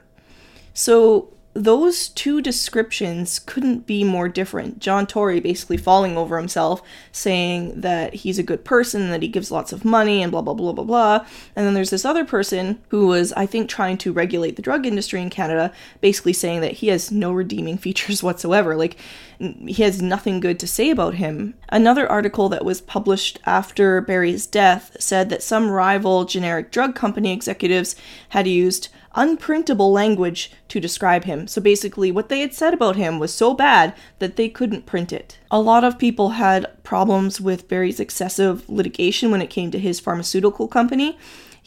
So 0.72 1.28
those 1.58 2.08
two 2.10 2.40
descriptions 2.40 3.40
couldn't 3.40 3.84
be 3.84 4.04
more 4.04 4.28
different. 4.28 4.78
John 4.78 5.08
Tory 5.08 5.40
basically 5.40 5.76
falling 5.76 6.16
over 6.16 6.38
himself, 6.38 6.82
saying 7.10 7.80
that 7.80 8.14
he's 8.14 8.38
a 8.38 8.44
good 8.44 8.64
person, 8.64 9.10
that 9.10 9.22
he 9.22 9.28
gives 9.28 9.50
lots 9.50 9.72
of 9.72 9.84
money, 9.84 10.22
and 10.22 10.30
blah, 10.30 10.40
blah, 10.40 10.54
blah, 10.54 10.72
blah, 10.72 10.84
blah. 10.84 11.26
And 11.56 11.66
then 11.66 11.74
there's 11.74 11.90
this 11.90 12.04
other 12.04 12.24
person 12.24 12.80
who 12.88 13.08
was, 13.08 13.32
I 13.32 13.44
think, 13.44 13.68
trying 13.68 13.98
to 13.98 14.12
regulate 14.12 14.54
the 14.54 14.62
drug 14.62 14.86
industry 14.86 15.20
in 15.20 15.30
Canada, 15.30 15.72
basically 16.00 16.32
saying 16.32 16.60
that 16.60 16.74
he 16.74 16.88
has 16.88 17.10
no 17.10 17.32
redeeming 17.32 17.76
features 17.88 18.22
whatsoever. 18.22 18.76
Like, 18.76 18.96
he 19.38 19.82
has 19.82 20.02
nothing 20.02 20.40
good 20.40 20.58
to 20.58 20.66
say 20.66 20.90
about 20.90 21.14
him. 21.14 21.54
Another 21.68 22.10
article 22.10 22.48
that 22.48 22.64
was 22.64 22.80
published 22.80 23.38
after 23.46 24.00
Barry's 24.00 24.46
death 24.46 24.96
said 24.98 25.28
that 25.30 25.42
some 25.42 25.70
rival 25.70 26.24
generic 26.24 26.70
drug 26.70 26.94
company 26.94 27.32
executives 27.32 27.94
had 28.30 28.46
used 28.46 28.88
unprintable 29.14 29.92
language 29.92 30.50
to 30.68 30.80
describe 30.80 31.24
him. 31.24 31.46
So 31.46 31.60
basically, 31.60 32.12
what 32.12 32.28
they 32.28 32.40
had 32.40 32.54
said 32.54 32.74
about 32.74 32.96
him 32.96 33.18
was 33.18 33.32
so 33.32 33.54
bad 33.54 33.94
that 34.18 34.36
they 34.36 34.48
couldn't 34.48 34.86
print 34.86 35.12
it. 35.12 35.38
A 35.50 35.60
lot 35.60 35.84
of 35.84 35.98
people 35.98 36.30
had 36.30 36.82
problems 36.82 37.40
with 37.40 37.68
Barry's 37.68 38.00
excessive 38.00 38.68
litigation 38.68 39.30
when 39.30 39.42
it 39.42 39.50
came 39.50 39.70
to 39.70 39.78
his 39.78 40.00
pharmaceutical 40.00 40.68
company. 40.68 41.18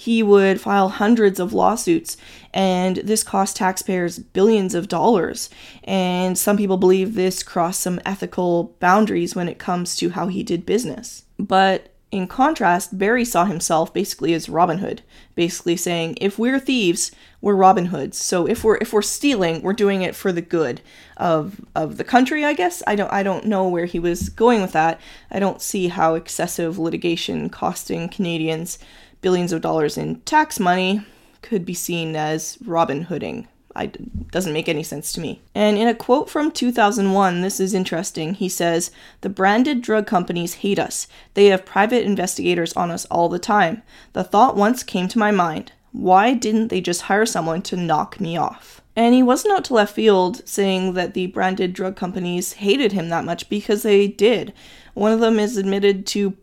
He 0.01 0.23
would 0.23 0.59
file 0.59 0.89
hundreds 0.89 1.39
of 1.39 1.53
lawsuits, 1.53 2.17
and 2.55 2.97
this 2.97 3.23
cost 3.23 3.55
taxpayers 3.55 4.17
billions 4.17 4.73
of 4.73 4.87
dollars. 4.87 5.47
And 5.83 6.35
some 6.35 6.57
people 6.57 6.77
believe 6.77 7.13
this 7.13 7.43
crossed 7.43 7.81
some 7.81 8.01
ethical 8.03 8.75
boundaries 8.79 9.35
when 9.35 9.47
it 9.47 9.59
comes 9.59 9.95
to 9.97 10.09
how 10.09 10.25
he 10.25 10.41
did 10.41 10.65
business. 10.65 11.25
But 11.37 11.93
in 12.09 12.25
contrast, 12.25 12.97
Barry 12.97 13.23
saw 13.23 13.45
himself 13.45 13.93
basically 13.93 14.33
as 14.33 14.49
Robin 14.49 14.79
Hood, 14.79 15.03
basically 15.35 15.77
saying, 15.77 16.17
if 16.19 16.39
we're 16.39 16.59
thieves, 16.59 17.11
we're 17.39 17.53
Robin 17.53 17.85
Hoods. 17.85 18.17
So 18.17 18.47
if 18.47 18.63
we're 18.63 18.77
if 18.77 18.91
we're 18.93 19.03
stealing, 19.03 19.61
we're 19.61 19.73
doing 19.73 20.01
it 20.01 20.15
for 20.15 20.31
the 20.31 20.41
good 20.41 20.81
of 21.17 21.61
of 21.75 21.97
the 21.97 22.03
country, 22.03 22.43
I 22.43 22.53
guess. 22.53 22.81
I 22.87 22.95
don't 22.95 23.13
I 23.13 23.21
don't 23.21 23.45
know 23.45 23.69
where 23.69 23.85
he 23.85 23.99
was 23.99 24.29
going 24.29 24.63
with 24.63 24.71
that. 24.71 24.99
I 25.29 25.39
don't 25.39 25.61
see 25.61 25.89
how 25.89 26.15
excessive 26.15 26.79
litigation 26.79 27.49
costing 27.49 28.09
Canadians 28.09 28.79
billions 29.21 29.51
of 29.51 29.61
dollars 29.61 29.97
in 29.97 30.19
tax 30.21 30.59
money 30.59 31.05
could 31.41 31.65
be 31.65 31.73
seen 31.73 32.15
as 32.15 32.57
Robin 32.63 33.03
Hooding. 33.03 33.47
I, 33.73 33.85
doesn't 34.31 34.53
make 34.53 34.67
any 34.67 34.83
sense 34.83 35.13
to 35.13 35.21
me. 35.21 35.41
And 35.55 35.77
in 35.77 35.87
a 35.87 35.95
quote 35.95 36.29
from 36.29 36.51
2001, 36.51 37.41
this 37.41 37.59
is 37.59 37.73
interesting. 37.73 38.33
He 38.33 38.49
says, 38.49 38.91
The 39.21 39.29
branded 39.29 39.81
drug 39.81 40.07
companies 40.07 40.55
hate 40.55 40.77
us. 40.77 41.07
They 41.35 41.45
have 41.47 41.65
private 41.65 42.03
investigators 42.03 42.73
on 42.73 42.91
us 42.91 43.05
all 43.05 43.29
the 43.29 43.39
time. 43.39 43.81
The 44.11 44.25
thought 44.25 44.57
once 44.57 44.83
came 44.83 45.07
to 45.07 45.19
my 45.19 45.31
mind 45.31 45.71
why 45.91 46.33
didn't 46.33 46.69
they 46.69 46.81
just 46.81 47.03
hire 47.03 47.25
someone 47.25 47.61
to 47.63 47.75
knock 47.75 48.19
me 48.19 48.37
off? 48.37 48.81
And 48.95 49.13
he 49.13 49.23
wasn't 49.23 49.53
out 49.53 49.65
to 49.65 49.73
left 49.73 49.95
field 49.95 50.47
saying 50.47 50.93
that 50.93 51.13
the 51.13 51.27
branded 51.27 51.73
drug 51.73 51.95
companies 51.95 52.53
hated 52.53 52.91
him 52.91 53.09
that 53.09 53.25
much 53.25 53.49
because 53.49 53.83
they 53.83 54.07
did. 54.07 54.53
One 54.93 55.11
of 55.11 55.19
them 55.19 55.39
is 55.39 55.57
admitted 55.57 56.05
to 56.07 56.35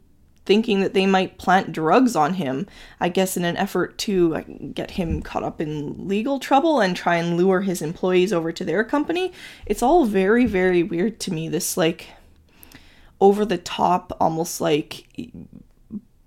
thinking 0.49 0.81
that 0.81 0.95
they 0.95 1.05
might 1.05 1.37
plant 1.37 1.73
drugs 1.73 2.17
on 2.17 2.35
him, 2.35 2.67
I 2.99 3.11
guess, 3.11 3.37
in 3.37 3.45
an 3.45 3.59
effort 3.59 3.99
to 3.99 4.37
uh, 4.37 4.43
get 4.73 4.93
him 4.93 5.21
caught 5.21 5.45
up 5.45 5.61
in 5.61 6.09
legal 6.09 6.41
trouble 6.41 6.81
and 6.81 6.97
try 6.97 7.17
and 7.17 7.37
lure 7.37 7.61
his 7.61 7.83
employees 7.83 8.33
over 8.33 8.51
to 8.51 8.65
their 8.65 8.83
company. 8.83 9.31
It's 9.67 9.83
all 9.83 10.07
very, 10.07 10.47
very 10.47 10.83
weird 10.83 11.21
to 11.21 11.35
me. 11.35 11.51
This, 11.51 11.77
like, 11.77 12.09
over 13.21 13.45
the 13.45 13.59
top, 13.59 14.17
almost 14.19 14.59
like 14.59 15.07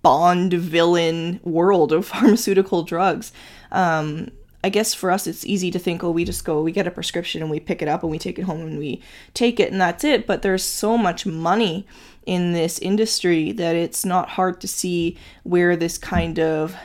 Bond 0.03 0.53
villain 0.53 1.39
world 1.43 1.91
of 1.91 2.05
pharmaceutical 2.13 2.83
drugs. 2.83 3.33
Um, 3.71 4.29
I 4.63 4.69
guess 4.69 4.93
for 4.93 5.09
us, 5.09 5.25
it's 5.25 5.47
easy 5.47 5.71
to 5.71 5.79
think, 5.79 6.03
oh, 6.03 6.11
we 6.11 6.25
just 6.25 6.45
go, 6.45 6.61
we 6.61 6.71
get 6.71 6.85
a 6.85 6.91
prescription 6.91 7.41
and 7.41 7.49
we 7.49 7.59
pick 7.59 7.81
it 7.81 7.87
up 7.87 8.03
and 8.03 8.11
we 8.11 8.19
take 8.19 8.37
it 8.37 8.43
home 8.43 8.61
and 8.61 8.77
we 8.77 9.01
take 9.33 9.59
it 9.59 9.71
and 9.71 9.81
that's 9.81 10.03
it. 10.03 10.27
But 10.27 10.43
there's 10.43 10.63
so 10.63 10.95
much 10.95 11.25
money 11.25 11.87
in 12.25 12.53
this 12.53 12.79
industry 12.79 13.51
that 13.53 13.75
it's 13.75 14.05
not 14.05 14.29
hard 14.29 14.61
to 14.61 14.67
see 14.67 15.17
where 15.43 15.75
this 15.75 15.97
kind 15.97 16.39
of 16.39 16.75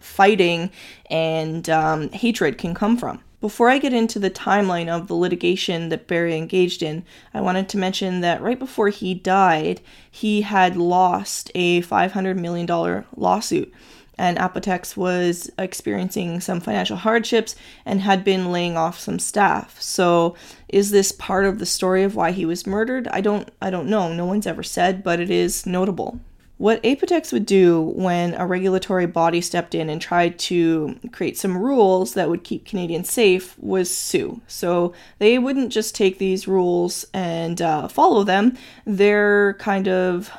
fighting 0.00 0.70
and 1.10 1.68
um, 1.70 2.10
hatred 2.10 2.58
can 2.58 2.74
come 2.74 2.96
from. 2.96 3.20
Before 3.40 3.68
I 3.68 3.78
get 3.78 3.92
into 3.92 4.18
the 4.18 4.30
timeline 4.30 4.88
of 4.88 5.06
the 5.06 5.14
litigation 5.14 5.90
that 5.90 6.06
Barry 6.06 6.34
engaged 6.34 6.82
in, 6.82 7.04
I 7.34 7.42
wanted 7.42 7.68
to 7.70 7.78
mention 7.78 8.20
that 8.20 8.40
right 8.40 8.58
before 8.58 8.88
he 8.88 9.12
died, 9.12 9.82
he 10.10 10.40
had 10.40 10.76
lost 10.76 11.50
a 11.54 11.82
$500 11.82 12.38
million 12.38 13.04
lawsuit 13.14 13.72
and 14.18 14.38
Apotex 14.38 14.96
was 14.96 15.50
experiencing 15.58 16.40
some 16.40 16.60
financial 16.60 16.96
hardships 16.96 17.56
and 17.84 18.00
had 18.00 18.24
been 18.24 18.52
laying 18.52 18.76
off 18.76 18.98
some 18.98 19.18
staff. 19.18 19.80
So, 19.80 20.36
is 20.68 20.90
this 20.90 21.12
part 21.12 21.44
of 21.44 21.58
the 21.58 21.66
story 21.66 22.02
of 22.02 22.16
why 22.16 22.32
he 22.32 22.46
was 22.46 22.66
murdered? 22.66 23.08
I 23.08 23.20
don't 23.20 23.48
I 23.60 23.70
don't 23.70 23.88
know. 23.88 24.12
No 24.12 24.26
one's 24.26 24.46
ever 24.46 24.62
said, 24.62 25.02
but 25.02 25.20
it 25.20 25.30
is 25.30 25.66
notable. 25.66 26.20
What 26.56 26.82
Apotex 26.84 27.32
would 27.32 27.46
do 27.46 27.80
when 27.96 28.34
a 28.34 28.46
regulatory 28.46 29.06
body 29.06 29.40
stepped 29.40 29.74
in 29.74 29.90
and 29.90 30.00
tried 30.00 30.38
to 30.40 30.98
create 31.10 31.36
some 31.36 31.58
rules 31.58 32.14
that 32.14 32.28
would 32.28 32.44
keep 32.44 32.64
Canadians 32.64 33.10
safe 33.10 33.58
was 33.58 33.94
sue. 33.94 34.40
So 34.46 34.94
they 35.18 35.36
wouldn't 35.36 35.72
just 35.72 35.96
take 35.96 36.18
these 36.18 36.46
rules 36.46 37.06
and 37.12 37.60
uh, 37.60 37.88
follow 37.88 38.22
them. 38.22 38.56
Their 38.86 39.54
kind 39.54 39.88
of 39.88 40.30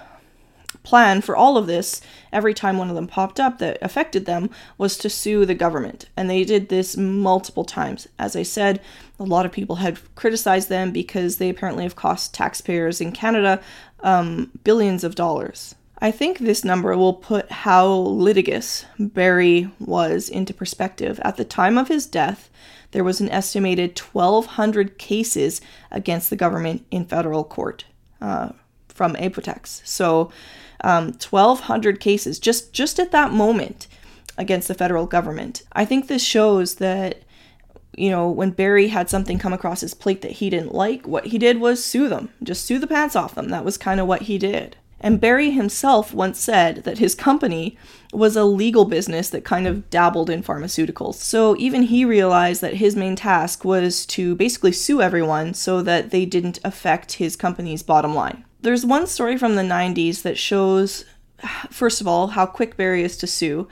plan 0.84 1.22
for 1.22 1.36
all 1.36 1.58
of 1.58 1.68
this, 1.68 2.02
every 2.32 2.54
time 2.54 2.78
one 2.78 2.90
of 2.90 2.96
them 2.96 3.08
popped 3.08 3.40
up 3.40 3.60
that 3.60 3.78
affected 3.82 4.26
them, 4.26 4.50
was 4.78 4.98
to 4.98 5.10
sue 5.10 5.46
the 5.46 5.56
government. 5.56 6.06
And 6.16 6.30
they 6.30 6.44
did 6.44 6.70
this 6.70 6.96
multiple 6.96 7.66
times. 7.66 8.08
As 8.20 8.36
I 8.36 8.44
said, 8.44 8.82
a 9.20 9.24
lot 9.24 9.46
of 9.46 9.52
people 9.52 9.78
had 9.78 10.00
criticized 10.16 10.70
them 10.70 10.92
because 10.92 11.38
they 11.38 11.50
apparently 11.50 11.84
have 11.84 11.96
cost 11.96 12.34
taxpayers 12.34 13.02
in 13.02 13.12
Canada 13.12 13.62
um, 14.02 14.52
billions 14.64 15.04
of 15.04 15.16
dollars. 15.16 15.76
I 16.00 16.12
think 16.12 16.40
this 16.40 16.66
number 16.66 16.96
will 16.98 17.14
put 17.14 17.50
how 17.50 17.88
litigious 17.88 18.86
Barry 19.00 19.72
was 19.80 20.30
into 20.30 20.54
perspective. 20.54 21.20
At 21.24 21.38
the 21.38 21.46
time 21.46 21.78
of 21.78 21.88
his 21.88 22.06
death, 22.06 22.50
there 22.92 23.04
was 23.04 23.22
an 23.22 23.30
estimated 23.30 23.98
1,200 23.98 24.98
cases 24.98 25.62
against 25.92 26.30
the 26.30 26.36
government 26.36 26.86
in 26.92 27.06
federal 27.06 27.44
court 27.44 27.86
uh, 28.22 28.50
from 28.96 29.14
Apotex. 29.16 29.86
So, 29.86 30.32
um, 30.84 31.14
1,200 31.14 32.00
cases 32.00 32.40
just 32.40 32.74
just 32.74 33.00
at 33.00 33.12
that 33.12 33.32
moment 33.32 33.88
against 34.38 34.68
the 34.68 34.74
federal 34.74 35.06
government. 35.06 35.62
I 35.74 35.86
think 35.86 36.08
this 36.08 36.24
shows 36.24 36.76
that 36.76 37.22
you 37.98 38.10
know, 38.10 38.30
when 38.30 38.52
Barry 38.52 38.90
had 38.90 39.10
something 39.10 39.40
come 39.40 39.54
across 39.54 39.82
his 39.82 39.94
plate 39.94 40.22
that 40.22 40.32
he 40.32 40.50
didn't 40.50 40.74
like, 40.74 41.08
what 41.08 41.28
he 41.28 41.38
did 41.38 41.60
was 41.60 41.84
sue 41.84 42.10
them. 42.10 42.30
Just 42.44 42.66
sue 42.66 42.80
the 42.80 42.88
pants 42.88 43.16
off 43.16 43.36
them. 43.36 43.50
That 43.50 43.66
was 43.66 43.78
kind 43.78 44.00
of 44.00 44.08
what 44.08 44.24
he 44.24 44.38
did. 44.38 44.76
And 45.00 45.22
Barry 45.22 45.52
himself 45.52 46.14
once 46.14 46.40
said 46.40 46.78
that 46.84 46.98
his 46.98 47.16
company 47.16 47.78
was 48.14 48.36
a 48.36 48.46
legal 48.46 48.86
business 48.86 49.30
that 49.30 49.44
kind 49.44 49.68
of 49.68 49.90
dabbled 49.90 50.30
in 50.30 50.42
pharmaceuticals. 50.42 51.16
So 51.16 51.56
even 51.58 51.84
he 51.84 52.06
realized 52.06 52.62
that 52.62 52.76
his 52.76 52.96
main 52.96 53.16
task 53.16 53.66
was 53.66 54.06
to 54.08 54.36
basically 54.36 54.72
sue 54.72 55.02
everyone 55.02 55.54
so 55.54 55.82
that 55.82 56.12
they 56.12 56.26
didn't 56.26 56.60
affect 56.64 57.14
his 57.14 57.36
company's 57.36 57.84
bottom 57.84 58.16
line. 58.16 58.46
There's 58.66 58.84
one 58.84 59.06
story 59.06 59.38
from 59.38 59.54
the 59.54 59.62
90s 59.62 60.24
that 60.24 60.40
shows, 60.40 61.06
first 61.70 62.02
of 62.02 62.08
all, 62.08 62.30
how 62.30 62.48
quick 62.48 62.76
Barry 62.76 63.04
is 63.04 63.16
to 63.18 63.28
sue, 63.28 63.68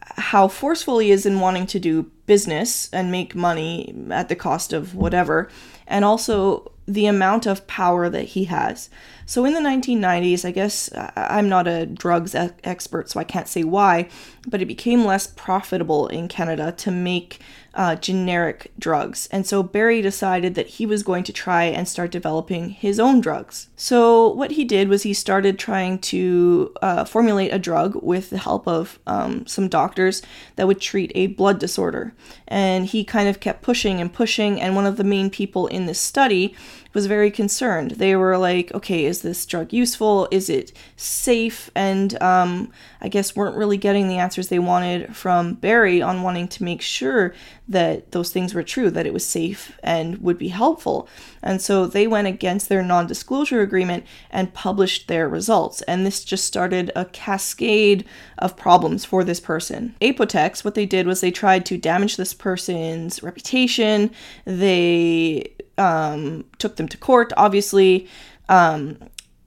how 0.00 0.48
forceful 0.48 0.98
he 0.98 1.12
is 1.12 1.24
in 1.24 1.38
wanting 1.38 1.68
to 1.68 1.78
do 1.78 2.10
business 2.26 2.90
and 2.92 3.12
make 3.12 3.36
money 3.36 3.94
at 4.10 4.28
the 4.28 4.34
cost 4.34 4.72
of 4.72 4.96
whatever, 4.96 5.48
and 5.86 6.04
also 6.04 6.72
the 6.88 7.06
amount 7.06 7.46
of 7.46 7.68
power 7.68 8.08
that 8.08 8.24
he 8.24 8.46
has. 8.46 8.90
So 9.24 9.44
in 9.44 9.54
the 9.54 9.60
1990s, 9.60 10.44
I 10.44 10.50
guess 10.50 10.90
I'm 11.14 11.48
not 11.48 11.68
a 11.68 11.86
drugs 11.86 12.34
expert, 12.34 13.10
so 13.10 13.20
I 13.20 13.24
can't 13.24 13.46
say 13.46 13.62
why, 13.62 14.08
but 14.48 14.60
it 14.60 14.66
became 14.66 15.04
less 15.04 15.28
profitable 15.28 16.08
in 16.08 16.26
Canada 16.26 16.72
to 16.78 16.90
make 16.90 17.38
uh, 17.74 17.96
generic 17.96 18.72
drugs. 18.78 19.28
And 19.30 19.46
so 19.46 19.62
Barry 19.62 20.00
decided 20.00 20.54
that 20.54 20.66
he 20.66 20.86
was 20.86 21.02
going 21.02 21.24
to 21.24 21.32
try 21.32 21.64
and 21.64 21.88
start 21.88 22.10
developing 22.10 22.70
his 22.70 23.00
own 23.00 23.20
drugs. 23.20 23.68
So 23.76 24.28
what 24.28 24.52
he 24.52 24.64
did 24.64 24.88
was 24.88 25.02
he 25.02 25.14
started 25.14 25.58
trying 25.58 25.98
to 26.00 26.72
uh, 26.82 27.04
formulate 27.04 27.52
a 27.52 27.58
drug 27.58 27.96
with 28.02 28.30
the 28.30 28.38
help 28.38 28.66
of 28.68 28.98
um, 29.06 29.46
some 29.46 29.68
doctors 29.68 30.22
that 30.56 30.66
would 30.66 30.80
treat 30.80 31.10
a 31.14 31.28
blood 31.28 31.58
disorder. 31.58 32.14
And 32.46 32.86
he 32.86 33.04
kind 33.04 33.28
of 33.28 33.40
kept 33.40 33.62
pushing 33.62 34.00
and 34.00 34.12
pushing. 34.12 34.60
And 34.60 34.76
one 34.76 34.86
of 34.86 34.96
the 34.96 35.04
main 35.04 35.30
people 35.30 35.66
in 35.66 35.86
this 35.86 36.00
study 36.00 36.54
was 36.94 37.06
very 37.06 37.30
concerned. 37.30 37.92
They 37.92 38.14
were 38.14 38.38
like, 38.38 38.72
okay, 38.72 39.04
is 39.04 39.22
this 39.22 39.44
drug 39.44 39.72
useful? 39.72 40.28
Is 40.30 40.48
it 40.48 40.72
safe? 40.96 41.70
And 41.74 42.20
um, 42.22 42.72
I 43.00 43.08
guess 43.08 43.34
weren't 43.34 43.56
really 43.56 43.76
getting 43.76 44.08
the 44.08 44.18
answers 44.18 44.48
they 44.48 44.60
wanted 44.60 45.14
from 45.14 45.54
Barry 45.54 46.00
on 46.00 46.22
wanting 46.22 46.48
to 46.48 46.64
make 46.64 46.80
sure 46.80 47.34
that 47.66 48.12
those 48.12 48.30
things 48.30 48.54
were 48.54 48.62
true, 48.62 48.90
that 48.90 49.06
it 49.06 49.12
was 49.12 49.26
safe 49.26 49.76
and 49.82 50.18
would 50.18 50.38
be 50.38 50.48
helpful. 50.48 51.08
And 51.42 51.60
so 51.60 51.86
they 51.86 52.06
went 52.06 52.28
against 52.28 52.68
their 52.68 52.82
non 52.82 53.06
disclosure 53.06 53.60
agreement 53.60 54.04
and 54.30 54.54
published 54.54 55.08
their 55.08 55.28
results. 55.28 55.82
And 55.82 56.06
this 56.06 56.24
just 56.24 56.44
started 56.44 56.92
a 56.94 57.06
cascade 57.06 58.04
of 58.38 58.56
problems 58.56 59.04
for 59.04 59.24
this 59.24 59.40
person. 59.40 59.96
Apotex, 60.00 60.64
what 60.64 60.74
they 60.74 60.86
did 60.86 61.06
was 61.06 61.20
they 61.20 61.30
tried 61.30 61.66
to 61.66 61.76
damage 61.78 62.16
this 62.16 62.34
person's 62.34 63.22
reputation. 63.22 64.10
They 64.44 65.54
um, 65.78 66.44
took 66.58 66.76
them 66.76 66.88
to 66.88 66.96
court, 66.96 67.32
obviously. 67.36 68.08
Um, 68.48 68.98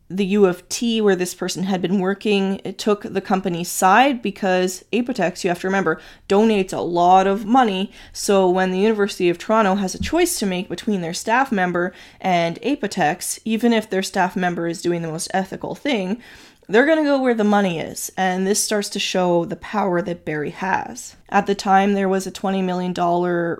the 0.09 0.25
U 0.25 0.45
of 0.45 0.67
T, 0.69 1.01
where 1.01 1.15
this 1.17 1.33
person 1.33 1.63
had 1.63 1.81
been 1.81 1.99
working, 1.99 2.61
it 2.63 2.77
took 2.77 3.03
the 3.03 3.19
company's 3.19 3.69
side 3.69 4.21
because 4.21 4.85
Apotex, 4.93 5.43
you 5.43 5.49
have 5.49 5.59
to 5.59 5.67
remember, 5.67 5.99
donates 6.29 6.71
a 6.71 6.79
lot 6.79 7.27
of 7.27 7.45
money. 7.45 7.91
So 8.13 8.49
when 8.49 8.71
the 8.71 8.79
University 8.79 9.29
of 9.29 9.37
Toronto 9.37 9.75
has 9.75 9.95
a 9.95 10.01
choice 10.01 10.39
to 10.39 10.45
make 10.45 10.69
between 10.69 11.01
their 11.01 11.13
staff 11.13 11.51
member 11.51 11.93
and 12.21 12.57
Apotex, 12.61 13.39
even 13.43 13.73
if 13.73 13.89
their 13.89 14.03
staff 14.03 14.35
member 14.37 14.67
is 14.67 14.81
doing 14.81 15.01
the 15.01 15.11
most 15.11 15.29
ethical 15.33 15.75
thing, 15.75 16.21
they're 16.69 16.85
going 16.85 16.97
to 16.97 17.03
go 17.03 17.21
where 17.21 17.33
the 17.33 17.43
money 17.43 17.79
is, 17.79 18.11
and 18.17 18.45
this 18.45 18.61
starts 18.61 18.89
to 18.89 18.99
show 18.99 19.45
the 19.45 19.55
power 19.55 20.01
that 20.01 20.25
Barry 20.25 20.49
has. 20.49 21.15
At 21.29 21.45
the 21.45 21.55
time, 21.55 21.93
there 21.93 22.09
was 22.09 22.27
a 22.27 22.31
$20 22.31 22.63
million 22.63 22.93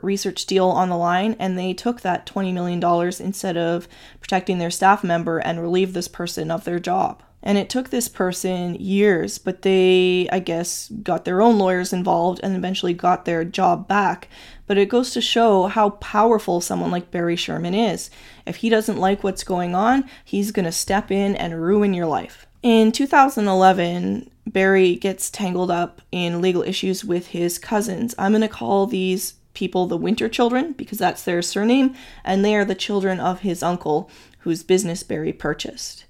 research 0.01 0.45
deal 0.45 0.67
on 0.67 0.89
the 0.89 0.97
line, 0.97 1.35
and 1.39 1.57
they 1.57 1.73
took 1.73 2.01
that 2.01 2.25
$20 2.25 2.53
million 2.53 2.83
instead 3.19 3.55
of 3.55 3.87
protecting 4.19 4.57
their 4.57 4.71
staff 4.71 5.03
member 5.03 5.37
and 5.37 5.61
relieve 5.61 5.93
this 5.93 6.07
person 6.07 6.51
of 6.51 6.65
their 6.65 6.79
job. 6.79 7.23
And 7.43 7.57
it 7.57 7.69
took 7.69 7.91
this 7.91 8.09
person 8.09 8.75
years, 8.75 9.37
but 9.37 9.61
they, 9.61 10.27
I 10.31 10.39
guess, 10.39 10.89
got 10.89 11.23
their 11.23 11.41
own 11.41 11.57
lawyers 11.57 11.93
involved 11.93 12.41
and 12.43 12.55
eventually 12.57 12.93
got 12.93 13.23
their 13.23 13.45
job 13.45 13.87
back. 13.87 14.27
But 14.65 14.77
it 14.77 14.89
goes 14.89 15.11
to 15.11 15.21
show 15.21 15.67
how 15.67 15.91
powerful 15.91 16.59
someone 16.59 16.91
like 16.91 17.11
Barry 17.11 17.37
Sherman 17.37 17.73
is. 17.73 18.09
If 18.45 18.57
he 18.57 18.69
doesn't 18.69 18.97
like 18.97 19.23
what's 19.23 19.45
going 19.45 19.75
on, 19.75 20.09
he's 20.25 20.51
going 20.51 20.65
to 20.65 20.73
step 20.73 21.09
in 21.09 21.37
and 21.37 21.61
ruin 21.61 21.93
your 21.93 22.07
life. 22.07 22.46
In 22.63 22.91
2011, 22.91 24.29
Barry 24.47 24.95
gets 24.95 25.29
tangled 25.29 25.69
up 25.69 26.01
in 26.11 26.41
legal 26.41 26.63
issues 26.63 27.05
with 27.05 27.27
his 27.27 27.59
cousins. 27.59 28.15
I'm 28.17 28.31
going 28.31 28.41
to 28.41 28.47
call 28.47 28.87
these 28.87 29.33
people 29.53 29.87
the 29.87 29.97
Winter 29.97 30.29
Children 30.29 30.73
because 30.73 30.97
that's 30.97 31.23
their 31.23 31.41
surname, 31.41 31.95
and 32.23 32.43
they 32.43 32.55
are 32.55 32.65
the 32.65 32.75
children 32.75 33.19
of 33.19 33.41
his 33.41 33.61
uncle, 33.61 34.09
whose 34.39 34.63
business 34.63 35.03
Barry 35.03 35.33
purchased. 35.33 36.05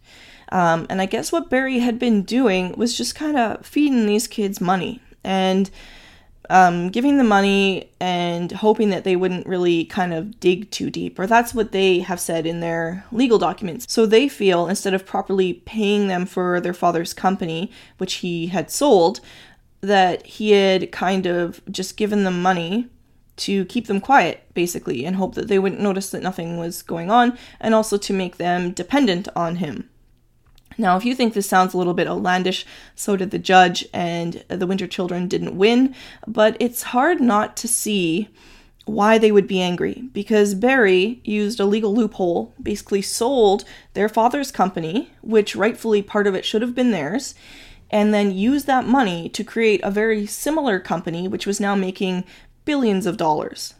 Um, 0.49 0.87
and 0.89 1.01
I 1.01 1.05
guess 1.05 1.31
what 1.31 1.49
Barry 1.49 1.79
had 1.79 1.99
been 1.99 2.23
doing 2.23 2.73
was 2.77 2.97
just 2.97 3.15
kind 3.15 3.37
of 3.37 3.65
feeding 3.65 4.05
these 4.05 4.27
kids 4.27 4.61
money. 4.61 5.01
And 5.23 5.69
um, 6.49 6.89
giving 6.89 7.17
the 7.17 7.23
money 7.23 7.91
and 7.99 8.51
hoping 8.51 8.89
that 8.89 9.03
they 9.03 9.15
wouldn't 9.15 9.47
really 9.47 9.85
kind 9.85 10.13
of 10.13 10.39
dig 10.39 10.69
too 10.71 10.89
deep, 10.89 11.19
or 11.19 11.27
that's 11.27 11.53
what 11.53 11.71
they 11.71 11.99
have 11.99 12.19
said 12.19 12.45
in 12.45 12.59
their 12.59 13.05
legal 13.11 13.37
documents. 13.37 13.85
So 13.89 14.05
they 14.05 14.27
feel 14.27 14.67
instead 14.67 14.93
of 14.93 15.05
properly 15.05 15.53
paying 15.53 16.07
them 16.07 16.25
for 16.25 16.59
their 16.61 16.73
father's 16.73 17.13
company, 17.13 17.71
which 17.97 18.15
he 18.15 18.47
had 18.47 18.71
sold, 18.71 19.19
that 19.81 20.25
he 20.25 20.51
had 20.51 20.91
kind 20.91 21.25
of 21.25 21.61
just 21.69 21.97
given 21.97 22.23
them 22.23 22.41
money 22.41 22.87
to 23.37 23.65
keep 23.65 23.85
them 23.85 24.01
quiet, 24.01 24.43
basically, 24.55 25.05
and 25.05 25.15
hope 25.15 25.35
that 25.35 25.47
they 25.47 25.59
wouldn't 25.59 25.81
notice 25.81 26.09
that 26.09 26.23
nothing 26.23 26.57
was 26.57 26.81
going 26.81 27.11
on, 27.11 27.37
and 27.59 27.75
also 27.75 27.97
to 27.97 28.13
make 28.13 28.37
them 28.37 28.71
dependent 28.71 29.27
on 29.35 29.57
him. 29.57 29.89
Now, 30.77 30.95
if 30.95 31.05
you 31.05 31.15
think 31.15 31.33
this 31.33 31.49
sounds 31.49 31.73
a 31.73 31.77
little 31.77 31.93
bit 31.93 32.07
outlandish, 32.07 32.65
so 32.95 33.15
did 33.15 33.31
the 33.31 33.39
judge, 33.39 33.85
and 33.93 34.43
the 34.47 34.67
Winter 34.67 34.87
Children 34.87 35.27
didn't 35.27 35.57
win, 35.57 35.95
but 36.27 36.55
it's 36.59 36.83
hard 36.83 37.19
not 37.19 37.57
to 37.57 37.67
see 37.67 38.29
why 38.85 39.17
they 39.17 39.31
would 39.31 39.47
be 39.47 39.61
angry 39.61 40.03
because 40.13 40.55
Barry 40.55 41.19
used 41.23 41.59
a 41.59 41.65
legal 41.65 41.93
loophole, 41.93 42.53
basically 42.61 43.01
sold 43.01 43.65
their 43.93 44.07
father's 44.07 44.51
company, 44.51 45.11
which 45.21 45.55
rightfully 45.55 46.01
part 46.01 46.25
of 46.25 46.35
it 46.35 46.45
should 46.45 46.61
have 46.61 46.75
been 46.75 46.91
theirs, 46.91 47.35
and 47.89 48.13
then 48.13 48.31
used 48.31 48.65
that 48.67 48.85
money 48.85 49.29
to 49.29 49.43
create 49.43 49.81
a 49.83 49.91
very 49.91 50.25
similar 50.25 50.79
company, 50.79 51.27
which 51.27 51.45
was 51.45 51.59
now 51.59 51.75
making 51.75 52.23
billions 52.65 53.05
of 53.05 53.17
dollars. 53.17 53.73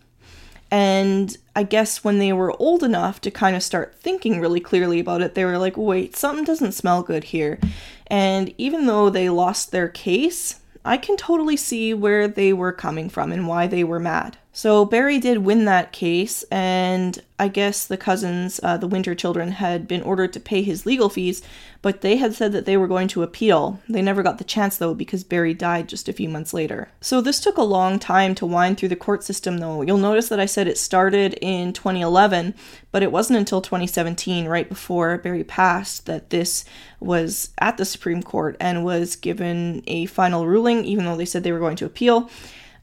And 0.69 1.37
I 1.55 1.63
guess 1.63 2.03
when 2.03 2.19
they 2.19 2.33
were 2.33 2.59
old 2.61 2.83
enough 2.83 3.21
to 3.21 3.31
kind 3.31 3.55
of 3.55 3.63
start 3.63 3.95
thinking 3.95 4.39
really 4.39 4.59
clearly 4.59 4.99
about 4.99 5.21
it, 5.21 5.33
they 5.33 5.45
were 5.45 5.57
like, 5.57 5.77
wait, 5.77 6.15
something 6.15 6.43
doesn't 6.43 6.73
smell 6.73 7.03
good 7.03 7.25
here. 7.25 7.59
And 8.07 8.53
even 8.57 8.85
though 8.85 9.09
they 9.09 9.29
lost 9.29 9.71
their 9.71 9.87
case, 9.87 10.59
I 10.83 10.97
can 10.97 11.17
totally 11.17 11.57
see 11.57 11.93
where 11.93 12.27
they 12.27 12.53
were 12.53 12.71
coming 12.71 13.09
from 13.09 13.31
and 13.31 13.47
why 13.47 13.67
they 13.67 13.83
were 13.83 13.99
mad. 13.99 14.37
So 14.57 14.85
Barry 14.85 15.19
did 15.19 15.45
win 15.45 15.65
that 15.65 15.91
case, 15.91 16.41
and 16.49 17.21
I 17.37 17.47
guess 17.47 17.85
the 17.85 17.95
cousins, 17.95 18.59
uh, 18.63 18.75
the 18.77 18.87
Winter 18.87 19.13
children, 19.13 19.51
had 19.51 19.87
been 19.87 20.01
ordered 20.01 20.33
to 20.33 20.39
pay 20.39 20.63
his 20.63 20.83
legal 20.83 21.09
fees, 21.09 21.43
but 21.83 22.01
they 22.01 22.15
had 22.15 22.33
said 22.33 22.53
that 22.53 22.65
they 22.65 22.75
were 22.75 22.87
going 22.87 23.07
to 23.09 23.21
appeal. 23.21 23.79
They 23.87 24.01
never 24.01 24.23
got 24.23 24.39
the 24.39 24.43
chance, 24.43 24.75
though, 24.75 24.95
because 24.95 25.23
Barry 25.23 25.53
died 25.53 25.87
just 25.87 26.09
a 26.09 26.13
few 26.13 26.27
months 26.27 26.55
later. 26.55 26.89
So 27.01 27.21
this 27.21 27.39
took 27.39 27.57
a 27.57 27.61
long 27.61 27.99
time 27.99 28.33
to 28.33 28.47
wind 28.47 28.79
through 28.79 28.89
the 28.89 28.95
court 28.95 29.23
system, 29.23 29.59
though. 29.59 29.83
You'll 29.83 29.99
notice 29.99 30.27
that 30.29 30.39
I 30.39 30.47
said 30.47 30.67
it 30.67 30.79
started 30.79 31.35
in 31.39 31.71
2011, 31.71 32.55
but 32.91 33.03
it 33.03 33.11
wasn't 33.11 33.37
until 33.37 33.61
2017, 33.61 34.47
right 34.47 34.67
before 34.67 35.19
Barry 35.19 35.43
passed, 35.43 36.07
that 36.07 36.31
this 36.31 36.65
was 36.99 37.51
at 37.59 37.77
the 37.77 37.85
Supreme 37.85 38.23
Court 38.23 38.57
and 38.59 38.83
was 38.83 39.17
given 39.17 39.83
a 39.85 40.07
final 40.07 40.47
ruling, 40.47 40.83
even 40.83 41.05
though 41.05 41.15
they 41.15 41.25
said 41.25 41.43
they 41.43 41.51
were 41.51 41.59
going 41.59 41.77
to 41.77 41.85
appeal. 41.85 42.27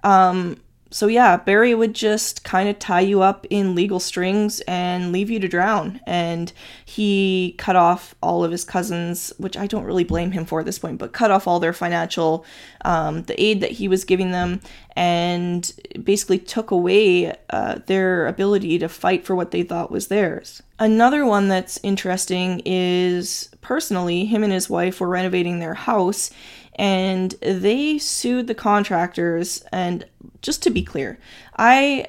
Um, 0.05 0.59
so 0.91 1.09
yeah, 1.09 1.37
Barry 1.37 1.75
would 1.75 1.93
just 1.93 2.45
kind 2.45 2.69
of 2.69 2.79
tie 2.79 3.01
you 3.01 3.21
up 3.21 3.47
in 3.51 3.75
legal 3.75 3.99
strings 3.99 4.61
and 4.61 5.11
leave 5.11 5.29
you 5.29 5.41
to 5.41 5.49
drown. 5.49 6.01
And 6.07 6.53
he 6.85 7.57
cut 7.59 7.75
off 7.75 8.15
all 8.23 8.45
of 8.45 8.53
his 8.53 8.65
cousins, 8.65 9.33
which 9.39 9.57
I 9.57 9.67
don't 9.67 9.85
really 9.85 10.05
blame 10.05 10.31
him 10.31 10.45
for 10.45 10.61
at 10.61 10.67
this 10.67 10.79
point, 10.79 10.99
but 10.99 11.13
cut 11.13 11.33
off 11.33 11.49
all 11.49 11.59
their 11.59 11.73
financial, 11.73 12.45
um, 12.85 13.23
the 13.25 13.43
aid 13.43 13.61
that 13.61 13.73
he 13.73 13.89
was 13.89 14.05
giving 14.05 14.31
them, 14.31 14.61
and 14.95 15.73
basically 16.03 16.39
took 16.39 16.71
away 16.71 17.35
uh, 17.51 17.81
their 17.87 18.29
ability 18.29 18.79
to 18.79 18.89
fight 18.89 19.25
for 19.25 19.35
what 19.35 19.51
they 19.51 19.65
thought 19.65 19.91
was 19.91 20.07
theirs. 20.07 20.63
Another 20.79 21.25
one 21.25 21.49
that's 21.49 21.81
interesting 21.83 22.63
is 22.65 23.49
personally, 23.61 24.27
him 24.27 24.45
and 24.45 24.53
his 24.53 24.71
wife 24.71 25.01
were 25.01 25.09
renovating 25.09 25.59
their 25.59 25.75
house 25.75 26.31
and 26.77 27.33
they 27.41 27.99
sued 27.99 28.47
the 28.47 28.55
contractors. 28.55 29.63
And 29.73 30.05
just 30.43 30.63
to 30.65 30.71
be 30.71 30.83
clear, 30.83 31.19
I, 31.57 32.07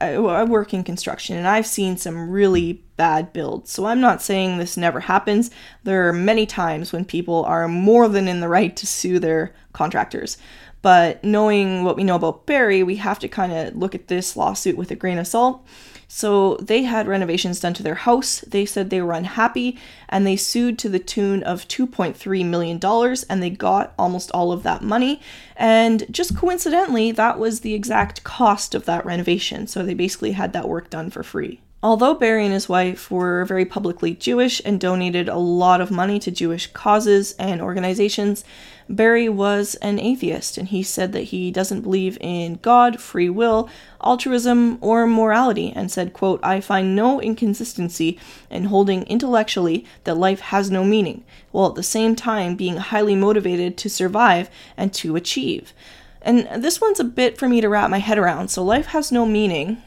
I, 0.00 0.44
work 0.44 0.74
in 0.74 0.84
construction 0.84 1.36
and 1.36 1.48
I've 1.48 1.66
seen 1.66 1.96
some 1.96 2.30
really 2.30 2.84
bad 2.96 3.32
builds. 3.32 3.70
So 3.70 3.86
I'm 3.86 4.00
not 4.00 4.22
saying 4.22 4.58
this 4.58 4.76
never 4.76 5.00
happens. 5.00 5.50
There 5.84 6.08
are 6.08 6.12
many 6.12 6.46
times 6.46 6.92
when 6.92 7.04
people 7.04 7.44
are 7.44 7.66
more 7.68 8.08
than 8.08 8.28
in 8.28 8.40
the 8.40 8.48
right 8.48 8.76
to 8.76 8.86
sue 8.86 9.18
their 9.18 9.54
contractors. 9.72 10.36
But 10.82 11.22
knowing 11.22 11.84
what 11.84 11.96
we 11.96 12.04
know 12.04 12.16
about 12.16 12.46
Barry, 12.46 12.82
we 12.82 12.96
have 12.96 13.18
to 13.20 13.28
kind 13.28 13.52
of 13.52 13.76
look 13.76 13.94
at 13.94 14.08
this 14.08 14.36
lawsuit 14.36 14.76
with 14.76 14.90
a 14.90 14.96
grain 14.96 15.18
of 15.18 15.26
salt. 15.26 15.64
So 16.14 16.56
they 16.56 16.82
had 16.82 17.08
renovations 17.08 17.58
done 17.58 17.72
to 17.72 17.82
their 17.82 17.94
house. 17.94 18.40
They 18.40 18.66
said 18.66 18.90
they 18.90 19.00
were 19.00 19.14
unhappy 19.14 19.78
and 20.10 20.26
they 20.26 20.36
sued 20.36 20.78
to 20.80 20.90
the 20.90 20.98
tune 20.98 21.42
of 21.42 21.66
$2.3 21.68 22.44
million 22.44 22.78
and 23.30 23.42
they 23.42 23.48
got 23.48 23.94
almost 23.98 24.30
all 24.32 24.52
of 24.52 24.62
that 24.62 24.82
money. 24.82 25.22
And 25.56 26.04
just 26.10 26.36
coincidentally, 26.36 27.12
that 27.12 27.38
was 27.38 27.60
the 27.60 27.72
exact 27.72 28.24
cost 28.24 28.74
of 28.74 28.84
that 28.84 29.06
renovation. 29.06 29.66
So 29.66 29.82
they 29.82 29.94
basically 29.94 30.32
had 30.32 30.52
that 30.52 30.68
work 30.68 30.90
done 30.90 31.08
for 31.08 31.22
free. 31.22 31.62
Although 31.84 32.14
Barry 32.14 32.44
and 32.44 32.54
his 32.54 32.68
wife 32.68 33.10
were 33.10 33.44
very 33.44 33.64
publicly 33.64 34.14
Jewish 34.14 34.62
and 34.64 34.78
donated 34.78 35.28
a 35.28 35.36
lot 35.36 35.80
of 35.80 35.90
money 35.90 36.20
to 36.20 36.30
Jewish 36.30 36.68
causes 36.68 37.34
and 37.40 37.60
organizations, 37.60 38.44
Barry 38.88 39.28
was 39.28 39.74
an 39.76 39.98
atheist 39.98 40.56
and 40.56 40.68
he 40.68 40.84
said 40.84 41.10
that 41.12 41.24
he 41.24 41.50
doesn't 41.50 41.80
believe 41.80 42.16
in 42.20 42.60
God, 42.62 43.00
free 43.00 43.28
will, 43.28 43.68
altruism, 44.00 44.78
or 44.80 45.08
morality 45.08 45.72
and 45.74 45.90
said, 45.90 46.12
quote, 46.12 46.38
I 46.44 46.60
find 46.60 46.94
no 46.94 47.20
inconsistency 47.20 48.16
in 48.48 48.66
holding 48.66 49.02
intellectually 49.08 49.84
that 50.04 50.16
life 50.16 50.38
has 50.38 50.70
no 50.70 50.84
meaning, 50.84 51.24
while 51.50 51.70
at 51.70 51.74
the 51.74 51.82
same 51.82 52.14
time 52.14 52.54
being 52.54 52.76
highly 52.76 53.16
motivated 53.16 53.76
to 53.78 53.90
survive 53.90 54.48
and 54.76 54.94
to 54.94 55.16
achieve. 55.16 55.72
And 56.20 56.62
this 56.62 56.80
one's 56.80 57.00
a 57.00 57.04
bit 57.04 57.38
for 57.38 57.48
me 57.48 57.60
to 57.60 57.68
wrap 57.68 57.90
my 57.90 57.98
head 57.98 58.18
around. 58.18 58.48
So 58.48 58.62
life 58.62 58.86
has 58.86 59.10
no 59.10 59.26
meaning 59.26 59.82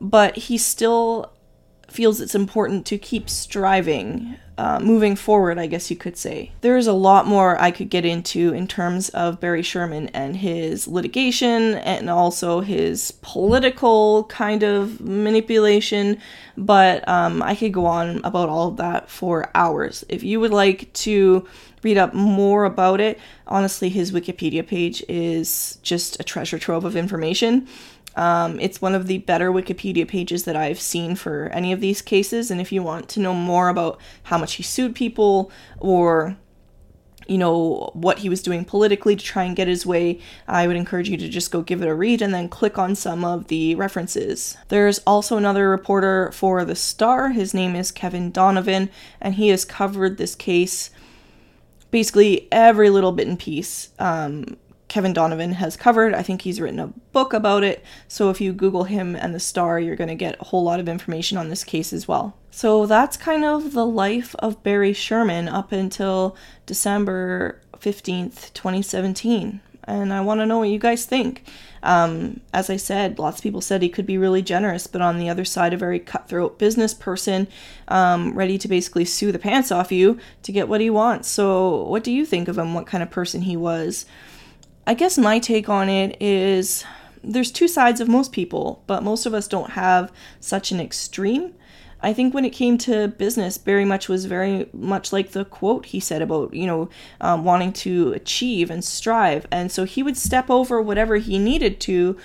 but 0.00 0.36
he 0.36 0.58
still 0.58 1.32
feels 1.90 2.20
it's 2.20 2.34
important 2.34 2.86
to 2.86 2.96
keep 2.96 3.28
striving, 3.28 4.36
uh, 4.56 4.78
moving 4.78 5.16
forward, 5.16 5.58
I 5.58 5.66
guess 5.66 5.90
you 5.90 5.96
could 5.96 6.16
say. 6.16 6.52
There's 6.60 6.86
a 6.86 6.92
lot 6.92 7.26
more 7.26 7.60
I 7.60 7.70
could 7.70 7.90
get 7.90 8.04
into 8.04 8.52
in 8.52 8.68
terms 8.68 9.08
of 9.10 9.40
Barry 9.40 9.62
Sherman 9.62 10.08
and 10.08 10.36
his 10.36 10.86
litigation 10.86 11.74
and 11.74 12.08
also 12.08 12.60
his 12.60 13.10
political 13.22 14.24
kind 14.24 14.62
of 14.62 15.00
manipulation, 15.00 16.18
but 16.56 17.06
um, 17.08 17.42
I 17.42 17.54
could 17.54 17.72
go 17.72 17.86
on 17.86 18.20
about 18.24 18.48
all 18.48 18.68
of 18.68 18.76
that 18.76 19.10
for 19.10 19.50
hours. 19.54 20.04
If 20.08 20.22
you 20.22 20.40
would 20.40 20.52
like 20.52 20.92
to 20.94 21.46
read 21.82 21.96
up 21.96 22.14
more 22.14 22.64
about 22.64 23.00
it, 23.00 23.18
honestly, 23.46 23.88
his 23.88 24.12
Wikipedia 24.12 24.66
page 24.66 25.02
is 25.08 25.78
just 25.82 26.20
a 26.20 26.24
treasure 26.24 26.58
trove 26.58 26.84
of 26.84 26.94
information. 26.94 27.66
Um, 28.20 28.60
it's 28.60 28.82
one 28.82 28.94
of 28.94 29.06
the 29.06 29.16
better 29.16 29.50
Wikipedia 29.50 30.06
pages 30.06 30.44
that 30.44 30.54
I've 30.54 30.78
seen 30.78 31.16
for 31.16 31.46
any 31.54 31.72
of 31.72 31.80
these 31.80 32.02
cases. 32.02 32.50
And 32.50 32.60
if 32.60 32.70
you 32.70 32.82
want 32.82 33.08
to 33.08 33.20
know 33.20 33.32
more 33.32 33.70
about 33.70 33.98
how 34.24 34.36
much 34.36 34.56
he 34.56 34.62
sued 34.62 34.94
people 34.94 35.50
or 35.78 36.36
you 37.26 37.38
know 37.38 37.90
what 37.94 38.18
he 38.18 38.28
was 38.28 38.42
doing 38.42 38.64
politically 38.64 39.16
to 39.16 39.24
try 39.24 39.44
and 39.44 39.56
get 39.56 39.68
his 39.68 39.86
way, 39.86 40.20
I 40.46 40.66
would 40.66 40.76
encourage 40.76 41.08
you 41.08 41.16
to 41.16 41.30
just 41.30 41.50
go 41.50 41.62
give 41.62 41.80
it 41.80 41.88
a 41.88 41.94
read 41.94 42.20
and 42.20 42.34
then 42.34 42.50
click 42.50 42.76
on 42.76 42.94
some 42.94 43.24
of 43.24 43.46
the 43.48 43.74
references. 43.76 44.58
There's 44.68 44.98
also 45.06 45.38
another 45.38 45.70
reporter 45.70 46.30
for 46.32 46.62
The 46.66 46.76
Star. 46.76 47.30
His 47.30 47.54
name 47.54 47.74
is 47.74 47.90
Kevin 47.90 48.30
Donovan, 48.30 48.90
and 49.18 49.36
he 49.36 49.48
has 49.48 49.64
covered 49.64 50.18
this 50.18 50.34
case 50.34 50.90
basically 51.90 52.48
every 52.52 52.90
little 52.90 53.12
bit 53.12 53.28
and 53.28 53.38
piece. 53.38 53.88
Um, 53.98 54.58
Kevin 54.90 55.12
Donovan 55.12 55.52
has 55.52 55.76
covered. 55.76 56.14
I 56.14 56.22
think 56.22 56.42
he's 56.42 56.60
written 56.60 56.80
a 56.80 56.88
book 57.12 57.32
about 57.32 57.62
it. 57.62 57.84
So 58.08 58.28
if 58.28 58.40
you 58.40 58.52
Google 58.52 58.84
him 58.84 59.14
and 59.14 59.32
the 59.32 59.38
star, 59.38 59.78
you're 59.78 59.94
going 59.94 60.08
to 60.08 60.16
get 60.16 60.36
a 60.40 60.44
whole 60.44 60.64
lot 60.64 60.80
of 60.80 60.88
information 60.88 61.38
on 61.38 61.48
this 61.48 61.62
case 61.62 61.92
as 61.92 62.08
well. 62.08 62.36
So 62.50 62.86
that's 62.86 63.16
kind 63.16 63.44
of 63.44 63.72
the 63.72 63.86
life 63.86 64.34
of 64.40 64.64
Barry 64.64 64.92
Sherman 64.92 65.48
up 65.48 65.70
until 65.70 66.36
December 66.66 67.60
15th, 67.78 68.52
2017. 68.52 69.60
And 69.84 70.12
I 70.12 70.22
want 70.22 70.40
to 70.40 70.46
know 70.46 70.58
what 70.58 70.68
you 70.68 70.80
guys 70.80 71.06
think. 71.06 71.44
Um, 71.84 72.40
as 72.52 72.68
I 72.68 72.76
said, 72.76 73.20
lots 73.20 73.38
of 73.38 73.44
people 73.44 73.60
said 73.60 73.82
he 73.82 73.88
could 73.88 74.06
be 74.06 74.18
really 74.18 74.42
generous, 74.42 74.88
but 74.88 75.00
on 75.00 75.18
the 75.18 75.28
other 75.28 75.44
side, 75.44 75.72
a 75.72 75.76
very 75.76 76.00
cutthroat 76.00 76.58
business 76.58 76.94
person, 76.94 77.46
um, 77.86 78.36
ready 78.36 78.58
to 78.58 78.68
basically 78.68 79.04
sue 79.04 79.30
the 79.30 79.38
pants 79.38 79.70
off 79.70 79.92
you 79.92 80.18
to 80.42 80.52
get 80.52 80.68
what 80.68 80.80
he 80.80 80.90
wants. 80.90 81.28
So, 81.28 81.84
what 81.84 82.04
do 82.04 82.12
you 82.12 82.26
think 82.26 82.48
of 82.48 82.58
him? 82.58 82.74
What 82.74 82.86
kind 82.86 83.02
of 83.02 83.10
person 83.10 83.42
he 83.42 83.56
was? 83.56 84.04
I 84.90 84.94
guess 84.94 85.16
my 85.16 85.38
take 85.38 85.68
on 85.68 85.88
it 85.88 86.20
is 86.20 86.84
there's 87.22 87.52
two 87.52 87.68
sides 87.68 88.00
of 88.00 88.08
most 88.08 88.32
people, 88.32 88.82
but 88.88 89.04
most 89.04 89.24
of 89.24 89.32
us 89.32 89.46
don't 89.46 89.70
have 89.70 90.10
such 90.40 90.72
an 90.72 90.80
extreme. 90.80 91.54
I 92.00 92.12
think 92.12 92.34
when 92.34 92.44
it 92.44 92.50
came 92.50 92.76
to 92.78 93.06
business, 93.06 93.56
Barry 93.56 93.84
much 93.84 94.08
was 94.08 94.24
very 94.24 94.68
much 94.72 95.12
like 95.12 95.30
the 95.30 95.44
quote 95.44 95.86
he 95.86 96.00
said 96.00 96.22
about, 96.22 96.54
you 96.54 96.66
know, 96.66 96.88
um, 97.20 97.44
wanting 97.44 97.72
to 97.74 98.12
achieve 98.14 98.68
and 98.68 98.82
strive. 98.82 99.46
And 99.52 99.70
so 99.70 99.84
he 99.84 100.02
would 100.02 100.16
step 100.16 100.50
over 100.50 100.82
whatever 100.82 101.18
he 101.18 101.38
needed 101.38 101.78
to 101.82 102.16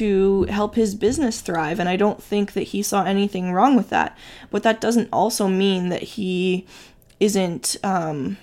to 0.00 0.42
help 0.50 0.74
his 0.74 0.94
business 0.94 1.40
thrive. 1.40 1.80
And 1.80 1.88
I 1.88 1.96
don't 1.96 2.22
think 2.22 2.52
that 2.52 2.64
he 2.64 2.82
saw 2.82 3.04
anything 3.04 3.52
wrong 3.52 3.76
with 3.76 3.88
that. 3.88 4.14
But 4.50 4.62
that 4.64 4.82
doesn't 4.82 5.08
also 5.10 5.48
mean 5.48 5.88
that 5.88 6.02
he 6.02 6.66
isn't. 7.18 7.78
Um, 7.82 8.36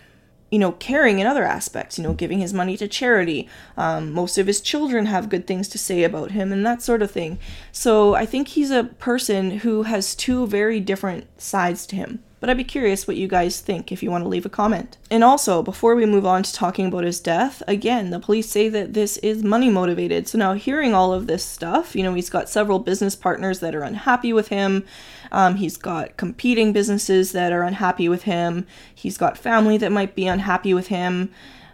you 0.50 0.60
know, 0.60 0.72
caring 0.74 1.20
in 1.20 1.28
other 1.28 1.44
aspects, 1.44 1.98
you 1.98 2.04
know, 2.04 2.14
giving 2.14 2.40
his 2.40 2.54
money 2.54 2.78
to 2.78 2.88
charity. 2.88 3.50
Um, 3.76 4.12
most 4.14 4.38
of 4.38 4.48
his 4.48 4.62
children 4.62 5.08
have 5.08 5.30
good 5.30 5.46
things 5.46 5.68
to 5.70 5.78
say 5.78 6.04
about 6.04 6.32
him 6.32 6.52
and 6.52 6.66
that 6.66 6.82
sort 6.82 7.02
of 7.02 7.12
thing. 7.12 7.38
So 7.72 8.16
I 8.16 8.26
think 8.26 8.50
he's 8.50 8.72
a 8.72 8.86
person 8.86 9.60
who 9.60 9.84
has 9.84 10.16
two 10.16 10.48
very 10.48 10.80
different 10.80 11.28
sides 11.42 11.86
to 11.88 11.96
him. 11.96 12.24
But 12.39 12.50
I'd 12.50 12.58
be 12.58 12.63
curious 12.63 13.08
what 13.08 13.17
you 13.17 13.28
guys 13.28 13.62
think 13.62 13.91
if 13.91 14.04
you 14.04 14.12
want 14.12 14.23
to 14.23 14.28
leave 14.28 14.45
a 14.45 14.50
comment. 14.50 14.97
And 15.10 15.23
also, 15.23 15.63
before 15.63 15.95
we 15.95 16.06
move 16.06 16.26
on 16.26 16.43
to 16.43 16.54
talking 16.54 16.86
about 16.86 17.04
his 17.04 17.19
death, 17.19 17.63
again, 17.67 18.12
the 18.12 18.19
police 18.19 18.47
say 18.47 18.69
that 18.69 18.93
this 18.93 19.17
is 19.17 19.43
money 19.43 19.69
motivated. 19.69 20.28
So 20.28 20.38
now, 20.38 20.54
hearing 20.54 20.93
all 20.93 21.13
of 21.13 21.26
this 21.26 21.43
stuff, 21.43 21.95
you 21.95 22.04
know, 22.04 22.13
he's 22.13 22.30
got 22.30 22.47
several 22.47 22.78
business 22.78 23.15
partners 23.15 23.60
that 23.62 23.73
are 23.73 23.82
unhappy 23.82 24.34
with 24.34 24.50
him. 24.50 24.86
Um, 25.32 25.56
he's 25.56 25.78
got 25.78 26.15
competing 26.17 26.73
businesses 26.73 27.32
that 27.32 27.52
are 27.52 27.63
unhappy 27.63 28.08
with 28.08 28.23
him. 28.23 28.67
He's 28.93 29.17
got 29.17 29.38
family 29.38 29.78
that 29.78 29.91
might 29.91 30.13
be 30.13 30.28
unhappy 30.28 30.76
with 30.76 30.88
him. 30.88 31.32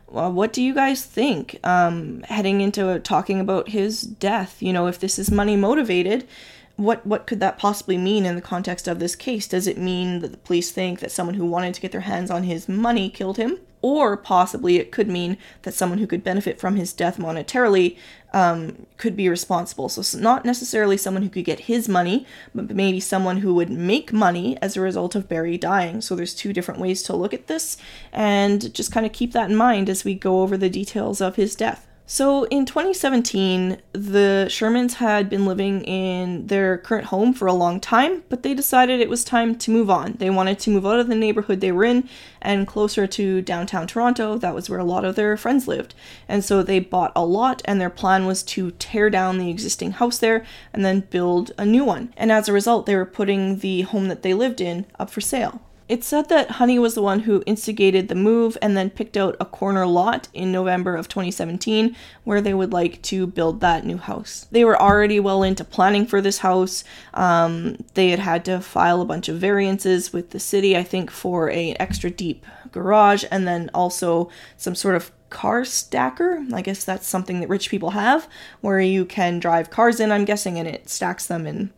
Well, 0.07 0.31
what 0.31 0.53
do 0.53 0.61
you 0.61 0.75
guys 0.75 1.03
think? 1.03 1.59
Um, 1.63 2.21
heading 2.29 2.61
into 2.61 2.99
talking 2.99 3.39
about 3.39 3.69
his 3.69 4.01
death, 4.01 4.61
you 4.61 4.71
know, 4.71 4.85
if 4.85 4.99
this 4.99 5.17
is 5.17 5.31
money 5.31 5.55
motivated, 5.55 6.27
what 6.75 7.05
what 7.05 7.27
could 7.27 7.39
that 7.39 7.59
possibly 7.59 7.97
mean 7.97 8.25
in 8.25 8.35
the 8.35 8.41
context 8.41 8.87
of 8.87 8.99
this 8.99 9.15
case? 9.15 9.47
Does 9.47 9.67
it 9.67 9.77
mean 9.77 10.19
that 10.19 10.31
the 10.31 10.37
police 10.37 10.71
think 10.71 10.99
that 10.99 11.11
someone 11.11 11.35
who 11.35 11.45
wanted 11.45 11.73
to 11.75 11.81
get 11.81 11.91
their 11.91 12.01
hands 12.01 12.31
on 12.31 12.43
his 12.43 12.67
money 12.67 13.09
killed 13.09 13.37
him? 13.37 13.59
Or 13.81 14.15
possibly 14.15 14.77
it 14.77 14.93
could 14.93 15.09
mean 15.09 15.37
that 15.63 15.73
someone 15.73 15.99
who 15.99 16.07
could 16.07 16.23
benefit 16.23 16.57
from 16.57 16.77
his 16.77 16.93
death 16.93 17.17
monetarily 17.17 17.97
um, 18.33 18.87
could 18.97 19.15
be 19.15 19.27
responsible. 19.27 19.89
So, 19.89 20.17
not 20.17 20.45
necessarily 20.45 20.95
someone 20.95 21.21
who 21.21 21.29
could 21.29 21.43
get 21.43 21.61
his 21.61 21.89
money, 21.89 22.25
but 22.55 22.73
maybe 22.73 23.01
someone 23.01 23.37
who 23.37 23.53
would 23.53 23.69
make 23.69 24.13
money 24.13 24.57
as 24.61 24.77
a 24.77 24.81
result 24.81 25.15
of 25.15 25.27
Barry 25.27 25.57
dying. 25.57 25.99
So, 25.99 26.15
there's 26.15 26.33
two 26.33 26.53
different 26.53 26.79
ways 26.79 27.03
to 27.03 27.15
look 27.15 27.33
at 27.33 27.47
this, 27.47 27.77
and 28.11 28.73
just 28.73 28.91
kind 28.91 29.05
of 29.05 29.11
keep 29.11 29.33
that 29.33 29.49
in 29.49 29.55
mind 29.55 29.89
as 29.89 30.05
we 30.05 30.15
go 30.15 30.41
over 30.41 30.57
the 30.57 30.69
details 30.69 31.19
of 31.19 31.35
his 31.35 31.53
death. 31.53 31.85
So 32.05 32.43
in 32.45 32.65
2017, 32.65 33.77
the 33.93 34.47
Shermans 34.49 34.95
had 34.95 35.29
been 35.29 35.45
living 35.45 35.81
in 35.83 36.47
their 36.47 36.77
current 36.77 37.05
home 37.05 37.33
for 37.33 37.47
a 37.47 37.53
long 37.53 37.79
time, 37.79 38.23
but 38.27 38.43
they 38.43 38.53
decided 38.53 38.99
it 38.99 39.09
was 39.09 39.23
time 39.23 39.55
to 39.59 39.71
move 39.71 39.89
on. 39.89 40.15
They 40.19 40.29
wanted 40.29 40.59
to 40.59 40.69
move 40.69 40.85
out 40.85 40.99
of 40.99 41.07
the 41.07 41.15
neighborhood 41.15 41.61
they 41.61 41.71
were 41.71 41.85
in 41.85 42.09
and 42.41 42.67
closer 42.67 43.07
to 43.07 43.41
downtown 43.41 43.87
Toronto. 43.87 44.37
That 44.37 44.53
was 44.53 44.69
where 44.69 44.79
a 44.79 44.83
lot 44.83 45.05
of 45.05 45.15
their 45.15 45.37
friends 45.37 45.65
lived. 45.65 45.95
And 46.27 46.43
so 46.43 46.61
they 46.61 46.79
bought 46.79 47.13
a 47.15 47.25
lot, 47.25 47.61
and 47.63 47.79
their 47.79 47.89
plan 47.89 48.25
was 48.25 48.43
to 48.43 48.71
tear 48.71 49.09
down 49.09 49.37
the 49.37 49.49
existing 49.49 49.91
house 49.93 50.17
there 50.17 50.45
and 50.73 50.83
then 50.83 51.07
build 51.09 51.53
a 51.57 51.65
new 51.65 51.85
one. 51.85 52.13
And 52.17 52.33
as 52.33 52.49
a 52.49 52.53
result, 52.53 52.85
they 52.85 52.97
were 52.97 53.05
putting 53.05 53.59
the 53.59 53.83
home 53.83 54.09
that 54.09 54.23
they 54.23 54.33
lived 54.33 54.59
in 54.59 54.85
up 54.99 55.09
for 55.09 55.21
sale. 55.21 55.61
It's 55.89 56.07
said 56.07 56.29
that 56.29 56.51
Honey 56.51 56.79
was 56.79 56.95
the 56.95 57.01
one 57.01 57.21
who 57.21 57.43
instigated 57.45 58.07
the 58.07 58.15
move 58.15 58.57
and 58.61 58.77
then 58.77 58.89
picked 58.89 59.17
out 59.17 59.35
a 59.39 59.45
corner 59.45 59.85
lot 59.85 60.29
in 60.33 60.49
November 60.49 60.95
of 60.95 61.09
2017 61.09 61.93
where 62.23 62.39
they 62.39 62.53
would 62.53 62.71
like 62.71 63.01
to 63.03 63.27
build 63.27 63.59
that 63.59 63.85
new 63.85 63.97
house. 63.97 64.47
They 64.49 64.63
were 64.63 64.81
already 64.81 65.19
well 65.19 65.43
into 65.43 65.65
planning 65.65 66.05
for 66.05 66.21
this 66.21 66.37
house. 66.37 66.85
Um, 67.13 67.83
they 67.95 68.11
had 68.11 68.19
had 68.19 68.45
to 68.45 68.61
file 68.61 69.01
a 69.01 69.05
bunch 69.05 69.27
of 69.27 69.39
variances 69.39 70.13
with 70.13 70.29
the 70.29 70.39
city, 70.39 70.77
I 70.77 70.83
think, 70.83 71.11
for 71.11 71.49
a 71.49 71.73
extra 71.73 72.09
deep 72.09 72.45
garage 72.71 73.25
and 73.29 73.45
then 73.45 73.69
also 73.73 74.29
some 74.55 74.75
sort 74.75 74.95
of 74.95 75.11
car 75.29 75.65
stacker. 75.65 76.45
I 76.53 76.61
guess 76.61 76.85
that's 76.85 77.07
something 77.07 77.41
that 77.41 77.49
rich 77.49 77.69
people 77.69 77.89
have 77.89 78.29
where 78.61 78.79
you 78.79 79.03
can 79.03 79.37
drive 79.37 79.69
cars 79.69 79.99
in, 79.99 80.13
I'm 80.13 80.23
guessing, 80.23 80.57
and 80.57 80.67
it 80.67 80.89
stacks 80.89 81.25
them 81.25 81.45
in. 81.45 81.73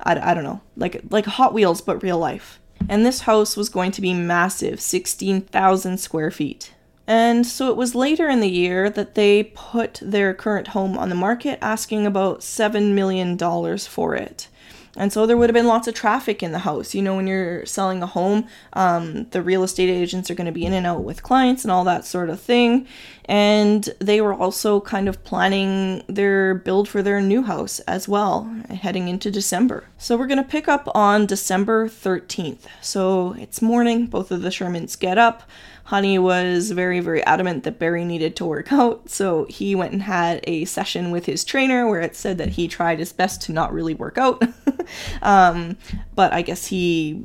I, 0.00 0.30
I 0.30 0.34
don't 0.34 0.44
know, 0.44 0.62
like 0.74 1.02
like 1.10 1.26
Hot 1.26 1.52
Wheels, 1.52 1.82
but 1.82 2.02
real 2.02 2.18
life 2.18 2.58
and 2.88 3.04
this 3.04 3.22
house 3.22 3.56
was 3.56 3.68
going 3.68 3.92
to 3.92 4.00
be 4.00 4.14
massive 4.14 4.80
16,000 4.80 5.98
square 5.98 6.30
feet. 6.30 6.72
And 7.06 7.46
so 7.46 7.68
it 7.68 7.76
was 7.76 7.94
later 7.94 8.28
in 8.28 8.40
the 8.40 8.48
year 8.48 8.88
that 8.88 9.14
they 9.14 9.52
put 9.54 9.98
their 10.00 10.32
current 10.34 10.68
home 10.68 10.96
on 10.96 11.08
the 11.08 11.14
market, 11.14 11.58
asking 11.60 12.06
about 12.06 12.40
$7 12.40 12.92
million 12.92 13.36
for 13.78 14.14
it. 14.14 14.48
And 14.96 15.10
so 15.12 15.24
there 15.24 15.38
would 15.38 15.48
have 15.48 15.54
been 15.54 15.66
lots 15.66 15.88
of 15.88 15.94
traffic 15.94 16.42
in 16.42 16.52
the 16.52 16.60
house. 16.60 16.94
You 16.94 17.00
know, 17.00 17.16
when 17.16 17.26
you're 17.26 17.64
selling 17.64 18.02
a 18.02 18.06
home, 18.06 18.46
um, 18.74 19.24
the 19.30 19.42
real 19.42 19.62
estate 19.62 19.88
agents 19.88 20.30
are 20.30 20.34
going 20.34 20.46
to 20.46 20.52
be 20.52 20.66
in 20.66 20.74
and 20.74 20.86
out 20.86 21.02
with 21.02 21.22
clients 21.22 21.64
and 21.64 21.72
all 21.72 21.84
that 21.84 22.04
sort 22.04 22.28
of 22.28 22.40
thing. 22.40 22.86
And 23.24 23.88
they 24.00 24.20
were 24.20 24.34
also 24.34 24.80
kind 24.80 25.08
of 25.08 25.24
planning 25.24 26.02
their 26.08 26.54
build 26.54 26.88
for 26.88 27.02
their 27.02 27.22
new 27.22 27.42
house 27.42 27.78
as 27.80 28.06
well, 28.06 28.44
heading 28.68 29.08
into 29.08 29.30
December. 29.30 29.84
So 29.96 30.16
we're 30.16 30.26
going 30.26 30.42
to 30.42 30.48
pick 30.48 30.68
up 30.68 30.88
on 30.94 31.24
December 31.24 31.88
13th. 31.88 32.66
So 32.82 33.34
it's 33.38 33.62
morning, 33.62 34.06
both 34.06 34.30
of 34.30 34.42
the 34.42 34.50
Shermans 34.50 34.98
get 34.98 35.16
up. 35.16 35.48
Honey 35.92 36.18
was 36.18 36.70
very, 36.70 37.00
very 37.00 37.22
adamant 37.26 37.64
that 37.64 37.78
Barry 37.78 38.06
needed 38.06 38.34
to 38.36 38.46
work 38.46 38.72
out, 38.72 39.10
so 39.10 39.44
he 39.50 39.74
went 39.74 39.92
and 39.92 40.04
had 40.04 40.40
a 40.44 40.64
session 40.64 41.10
with 41.10 41.26
his 41.26 41.44
trainer 41.44 41.86
where 41.86 42.00
it 42.00 42.16
said 42.16 42.38
that 42.38 42.48
he 42.48 42.66
tried 42.66 42.98
his 42.98 43.12
best 43.12 43.42
to 43.42 43.52
not 43.52 43.74
really 43.74 43.92
work 43.92 44.16
out. 44.16 44.42
um, 45.22 45.76
but 46.14 46.32
I 46.32 46.40
guess 46.40 46.68
he 46.68 47.20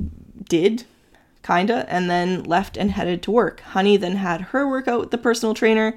did, 0.50 0.84
kinda, 1.42 1.86
and 1.88 2.10
then 2.10 2.42
left 2.42 2.76
and 2.76 2.90
headed 2.90 3.22
to 3.22 3.30
work. 3.30 3.60
Honey 3.60 3.96
then 3.96 4.16
had 4.16 4.42
her 4.42 4.68
workout 4.68 5.00
with 5.00 5.12
the 5.12 5.16
personal 5.16 5.54
trainer, 5.54 5.94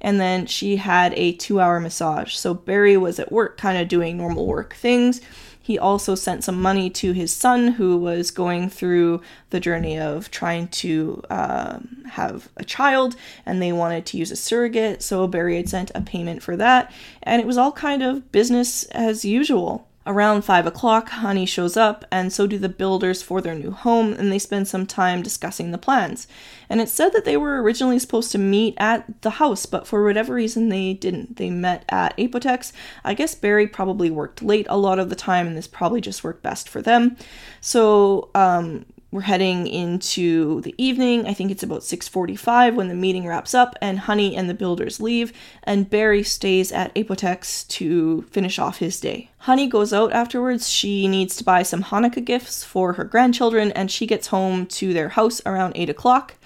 and 0.00 0.20
then 0.20 0.46
she 0.46 0.76
had 0.76 1.12
a 1.14 1.32
two 1.32 1.58
hour 1.58 1.80
massage. 1.80 2.36
So 2.36 2.54
Barry 2.54 2.96
was 2.96 3.18
at 3.18 3.32
work, 3.32 3.58
kind 3.58 3.78
of 3.78 3.88
doing 3.88 4.16
normal 4.16 4.46
work 4.46 4.74
things 4.74 5.20
he 5.62 5.78
also 5.78 6.14
sent 6.14 6.44
some 6.44 6.60
money 6.60 6.90
to 6.90 7.12
his 7.12 7.32
son, 7.32 7.68
who 7.68 7.96
was 7.96 8.30
going 8.30 8.68
through 8.68 9.22
the 9.50 9.60
journey 9.60 9.98
of 9.98 10.30
trying 10.30 10.68
to 10.68 11.22
um, 11.30 12.04
have 12.10 12.48
a 12.56 12.64
child, 12.64 13.14
and 13.46 13.62
they 13.62 13.72
wanted 13.72 14.04
to 14.06 14.16
use 14.16 14.30
a 14.30 14.36
surrogate. 14.36 15.02
So 15.02 15.26
Barry 15.26 15.56
had 15.56 15.68
sent 15.68 15.92
a 15.94 16.00
payment 16.00 16.42
for 16.42 16.56
that, 16.56 16.92
and 17.22 17.40
it 17.40 17.46
was 17.46 17.56
all 17.56 17.72
kind 17.72 18.02
of 18.02 18.32
business 18.32 18.84
as 18.86 19.24
usual. 19.24 19.86
Around 20.04 20.42
5 20.42 20.66
o'clock, 20.66 21.10
Honey 21.10 21.46
shows 21.46 21.76
up, 21.76 22.04
and 22.10 22.32
so 22.32 22.48
do 22.48 22.58
the 22.58 22.68
builders 22.68 23.22
for 23.22 23.40
their 23.40 23.54
new 23.54 23.70
home, 23.70 24.12
and 24.12 24.32
they 24.32 24.38
spend 24.38 24.66
some 24.66 24.84
time 24.84 25.22
discussing 25.22 25.70
the 25.70 25.78
plans. 25.78 26.26
And 26.68 26.80
it's 26.80 26.90
said 26.90 27.10
that 27.10 27.24
they 27.24 27.36
were 27.36 27.62
originally 27.62 28.00
supposed 28.00 28.32
to 28.32 28.38
meet 28.38 28.74
at 28.78 29.22
the 29.22 29.30
house, 29.30 29.64
but 29.64 29.86
for 29.86 30.02
whatever 30.02 30.34
reason 30.34 30.70
they 30.70 30.94
didn't. 30.94 31.36
They 31.36 31.50
met 31.50 31.84
at 31.88 32.16
Apotex. 32.16 32.72
I 33.04 33.14
guess 33.14 33.36
Barry 33.36 33.68
probably 33.68 34.10
worked 34.10 34.42
late 34.42 34.66
a 34.68 34.76
lot 34.76 34.98
of 34.98 35.08
the 35.08 35.14
time, 35.14 35.46
and 35.46 35.56
this 35.56 35.68
probably 35.68 36.00
just 36.00 36.24
worked 36.24 36.42
best 36.42 36.68
for 36.68 36.82
them. 36.82 37.16
So, 37.60 38.30
um, 38.34 38.86
we're 39.12 39.20
heading 39.20 39.66
into 39.66 40.62
the 40.62 40.74
evening. 40.78 41.26
I 41.26 41.34
think 41.34 41.50
it's 41.50 41.62
about 41.62 41.82
6:45 41.82 42.74
when 42.74 42.88
the 42.88 42.94
meeting 42.94 43.26
wraps 43.26 43.54
up 43.54 43.76
and 43.82 44.00
Honey 44.00 44.34
and 44.34 44.48
the 44.48 44.54
builders 44.54 45.00
leave 45.00 45.34
and 45.64 45.88
Barry 45.88 46.22
stays 46.22 46.72
at 46.72 46.94
Apotex 46.94 47.68
to 47.68 48.22
finish 48.30 48.58
off 48.58 48.78
his 48.78 48.98
day. 48.98 49.28
Honey 49.40 49.66
goes 49.66 49.92
out 49.92 50.14
afterwards. 50.14 50.68
She 50.68 51.06
needs 51.08 51.36
to 51.36 51.44
buy 51.44 51.62
some 51.62 51.84
Hanukkah 51.84 52.24
gifts 52.24 52.64
for 52.64 52.94
her 52.94 53.04
grandchildren 53.04 53.70
and 53.72 53.90
she 53.90 54.06
gets 54.06 54.28
home 54.28 54.64
to 54.66 54.94
their 54.94 55.10
house 55.10 55.42
around 55.44 55.74
8 55.76 55.90
o'clock. 55.90 56.36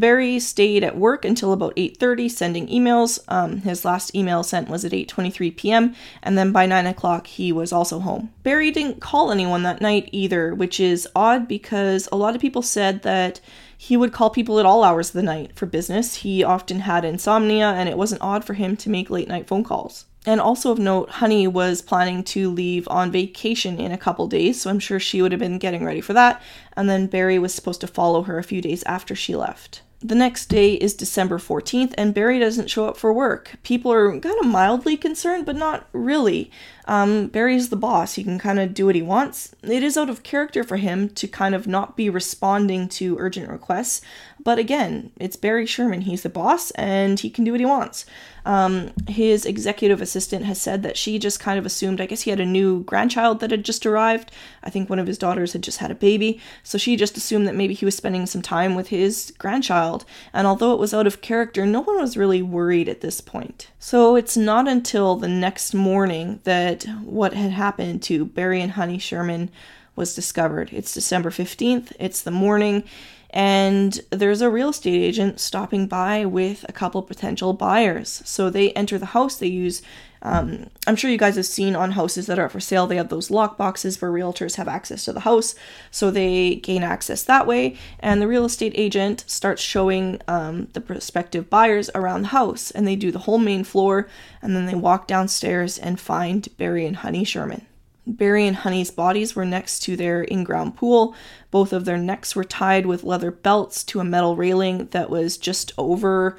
Barry 0.00 0.38
stayed 0.38 0.82
at 0.82 0.96
work 0.96 1.24
until 1.24 1.52
about 1.52 1.74
8:30, 1.76 2.30
sending 2.30 2.66
emails. 2.68 3.18
Um, 3.28 3.58
his 3.58 3.84
last 3.84 4.14
email 4.14 4.42
sent 4.42 4.68
was 4.68 4.84
at 4.84 4.92
8:23 4.92 5.54
p.m., 5.56 5.94
and 6.22 6.38
then 6.38 6.50
by 6.50 6.64
9 6.64 6.86
o'clock 6.86 7.26
he 7.26 7.52
was 7.52 7.72
also 7.72 8.00
home. 8.00 8.30
Barry 8.42 8.70
didn't 8.70 9.00
call 9.00 9.30
anyone 9.30 9.62
that 9.64 9.82
night 9.82 10.08
either, 10.10 10.54
which 10.54 10.80
is 10.80 11.06
odd 11.14 11.46
because 11.46 12.08
a 12.10 12.16
lot 12.16 12.34
of 12.34 12.40
people 12.40 12.62
said 12.62 13.02
that 13.02 13.40
he 13.76 13.96
would 13.96 14.12
call 14.12 14.30
people 14.30 14.58
at 14.58 14.66
all 14.66 14.84
hours 14.84 15.08
of 15.08 15.14
the 15.14 15.22
night 15.22 15.54
for 15.54 15.66
business. 15.66 16.16
He 16.16 16.42
often 16.42 16.80
had 16.80 17.04
insomnia, 17.04 17.66
and 17.66 17.88
it 17.88 17.98
wasn't 17.98 18.22
odd 18.22 18.44
for 18.44 18.54
him 18.54 18.76
to 18.78 18.88
make 18.90 19.10
late 19.10 19.28
night 19.28 19.46
phone 19.46 19.64
calls. 19.64 20.06
And 20.24 20.40
also 20.40 20.70
of 20.70 20.78
note, 20.78 21.10
Honey 21.10 21.48
was 21.48 21.82
planning 21.82 22.22
to 22.24 22.48
leave 22.50 22.86
on 22.88 23.10
vacation 23.10 23.80
in 23.80 23.90
a 23.90 23.98
couple 23.98 24.28
days, 24.28 24.60
so 24.60 24.70
I'm 24.70 24.78
sure 24.78 25.00
she 25.00 25.20
would 25.20 25.32
have 25.32 25.40
been 25.40 25.58
getting 25.58 25.84
ready 25.84 26.00
for 26.00 26.12
that. 26.12 26.40
And 26.76 26.88
then 26.88 27.08
Barry 27.08 27.38
was 27.38 27.52
supposed 27.52 27.80
to 27.80 27.88
follow 27.88 28.22
her 28.22 28.38
a 28.38 28.44
few 28.44 28.62
days 28.62 28.84
after 28.84 29.16
she 29.16 29.34
left. 29.34 29.82
The 30.04 30.14
next 30.16 30.46
day 30.46 30.74
is 30.74 30.94
December 30.94 31.38
14th, 31.38 31.94
and 31.96 32.12
Barry 32.12 32.40
doesn't 32.40 32.70
show 32.70 32.86
up 32.86 32.96
for 32.96 33.12
work. 33.12 33.54
People 33.62 33.92
are 33.92 34.18
kind 34.18 34.38
of 34.40 34.46
mildly 34.46 34.96
concerned, 34.96 35.46
but 35.46 35.54
not 35.54 35.86
really. 35.92 36.50
Um, 36.86 37.28
Barry's 37.28 37.68
the 37.68 37.76
boss. 37.76 38.14
He 38.14 38.24
can 38.24 38.38
kind 38.38 38.58
of 38.58 38.74
do 38.74 38.86
what 38.86 38.94
he 38.94 39.02
wants. 39.02 39.54
It 39.62 39.82
is 39.82 39.96
out 39.96 40.10
of 40.10 40.22
character 40.22 40.64
for 40.64 40.76
him 40.76 41.08
to 41.10 41.28
kind 41.28 41.54
of 41.54 41.66
not 41.66 41.96
be 41.96 42.10
responding 42.10 42.88
to 42.90 43.16
urgent 43.18 43.48
requests. 43.48 44.00
But 44.42 44.58
again, 44.58 45.12
it's 45.20 45.36
Barry 45.36 45.66
Sherman. 45.66 46.02
He's 46.02 46.22
the 46.22 46.28
boss 46.28 46.72
and 46.72 47.20
he 47.20 47.30
can 47.30 47.44
do 47.44 47.52
what 47.52 47.60
he 47.60 47.66
wants. 47.66 48.04
Um, 48.44 48.90
his 49.06 49.46
executive 49.46 50.02
assistant 50.02 50.44
has 50.46 50.60
said 50.60 50.82
that 50.82 50.96
she 50.96 51.20
just 51.20 51.38
kind 51.38 51.60
of 51.60 51.66
assumed, 51.66 52.00
I 52.00 52.06
guess 52.06 52.22
he 52.22 52.30
had 52.30 52.40
a 52.40 52.46
new 52.46 52.82
grandchild 52.82 53.38
that 53.40 53.52
had 53.52 53.64
just 53.64 53.86
arrived. 53.86 54.32
I 54.64 54.70
think 54.70 54.90
one 54.90 54.98
of 54.98 55.06
his 55.06 55.18
daughters 55.18 55.52
had 55.52 55.62
just 55.62 55.78
had 55.78 55.92
a 55.92 55.96
baby. 55.96 56.40
So 56.64 56.76
she 56.76 56.96
just 56.96 57.16
assumed 57.16 57.46
that 57.46 57.54
maybe 57.54 57.74
he 57.74 57.84
was 57.84 57.96
spending 57.96 58.26
some 58.26 58.42
time 58.42 58.74
with 58.74 58.88
his 58.88 59.32
grandchild. 59.38 60.04
And 60.32 60.46
although 60.46 60.72
it 60.72 60.80
was 60.80 60.92
out 60.92 61.06
of 61.06 61.20
character, 61.20 61.64
no 61.64 61.80
one 61.80 62.00
was 62.00 62.16
really 62.16 62.42
worried 62.42 62.88
at 62.88 63.00
this 63.00 63.20
point. 63.20 63.68
So 63.84 64.14
it's 64.14 64.36
not 64.36 64.68
until 64.68 65.16
the 65.16 65.26
next 65.26 65.74
morning 65.74 66.38
that 66.44 66.84
what 67.02 67.34
had 67.34 67.50
happened 67.50 68.00
to 68.04 68.24
Barry 68.24 68.60
and 68.60 68.70
Honey 68.70 68.96
Sherman 68.96 69.50
was 69.96 70.14
discovered. 70.14 70.70
It's 70.72 70.94
December 70.94 71.30
15th, 71.30 71.92
it's 71.98 72.22
the 72.22 72.30
morning, 72.30 72.84
and 73.30 74.00
there's 74.10 74.40
a 74.40 74.48
real 74.48 74.68
estate 74.68 75.02
agent 75.02 75.40
stopping 75.40 75.88
by 75.88 76.24
with 76.24 76.64
a 76.68 76.72
couple 76.72 77.02
potential 77.02 77.54
buyers. 77.54 78.22
So 78.24 78.50
they 78.50 78.70
enter 78.74 78.98
the 78.98 79.06
house, 79.06 79.34
they 79.34 79.48
use 79.48 79.82
um, 80.22 80.70
I'm 80.86 80.96
sure 80.96 81.10
you 81.10 81.18
guys 81.18 81.36
have 81.36 81.46
seen 81.46 81.74
on 81.74 81.92
houses 81.92 82.26
that 82.26 82.38
are 82.38 82.48
for 82.48 82.60
sale, 82.60 82.86
they 82.86 82.96
have 82.96 83.08
those 83.08 83.30
lock 83.30 83.56
boxes 83.56 84.00
where 84.00 84.10
realtors 84.10 84.54
have 84.54 84.68
access 84.68 85.04
to 85.04 85.12
the 85.12 85.20
house. 85.20 85.54
So 85.90 86.10
they 86.10 86.56
gain 86.56 86.82
access 86.82 87.24
that 87.24 87.46
way. 87.46 87.76
And 87.98 88.22
the 88.22 88.28
real 88.28 88.44
estate 88.44 88.72
agent 88.76 89.24
starts 89.26 89.62
showing 89.62 90.20
um, 90.28 90.68
the 90.72 90.80
prospective 90.80 91.50
buyers 91.50 91.90
around 91.94 92.22
the 92.22 92.28
house. 92.28 92.70
And 92.70 92.86
they 92.86 92.96
do 92.96 93.10
the 93.10 93.20
whole 93.20 93.38
main 93.38 93.64
floor. 93.64 94.08
And 94.40 94.54
then 94.54 94.66
they 94.66 94.74
walk 94.74 95.08
downstairs 95.08 95.78
and 95.78 95.98
find 95.98 96.48
Barry 96.56 96.86
and 96.86 96.96
Honey 96.96 97.24
Sherman. 97.24 97.66
Barry 98.04 98.46
and 98.48 98.56
Honey's 98.56 98.90
bodies 98.90 99.36
were 99.36 99.44
next 99.44 99.80
to 99.84 99.96
their 99.96 100.22
in 100.22 100.42
ground 100.42 100.76
pool. 100.76 101.14
Both 101.52 101.72
of 101.72 101.84
their 101.84 101.98
necks 101.98 102.34
were 102.34 102.44
tied 102.44 102.84
with 102.84 103.04
leather 103.04 103.30
belts 103.30 103.84
to 103.84 104.00
a 104.00 104.04
metal 104.04 104.34
railing 104.34 104.86
that 104.86 105.08
was 105.08 105.36
just 105.36 105.72
over 105.78 106.36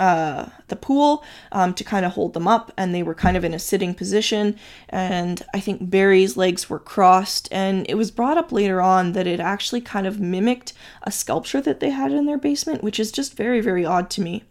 uh, 0.00 0.48
the 0.68 0.76
pool 0.76 1.22
um, 1.52 1.74
to 1.74 1.84
kind 1.84 2.06
of 2.06 2.12
hold 2.12 2.32
them 2.32 2.48
up, 2.48 2.72
and 2.76 2.94
they 2.94 3.02
were 3.02 3.14
kind 3.14 3.36
of 3.36 3.44
in 3.44 3.54
a 3.54 3.58
sitting 3.58 3.94
position. 3.94 4.56
And 4.88 5.42
I 5.54 5.60
think 5.60 5.90
Barry's 5.90 6.36
legs 6.36 6.70
were 6.70 6.78
crossed, 6.78 7.48
and 7.52 7.86
it 7.88 7.94
was 7.94 8.10
brought 8.10 8.38
up 8.38 8.50
later 8.50 8.80
on 8.80 9.12
that 9.12 9.26
it 9.26 9.40
actually 9.40 9.82
kind 9.82 10.06
of 10.06 10.18
mimicked 10.18 10.72
a 11.02 11.12
sculpture 11.12 11.60
that 11.60 11.80
they 11.80 11.90
had 11.90 12.12
in 12.12 12.26
their 12.26 12.38
basement, 12.38 12.82
which 12.82 12.98
is 12.98 13.12
just 13.12 13.36
very, 13.36 13.60
very 13.60 13.84
odd 13.84 14.10
to 14.10 14.20
me. 14.20 14.44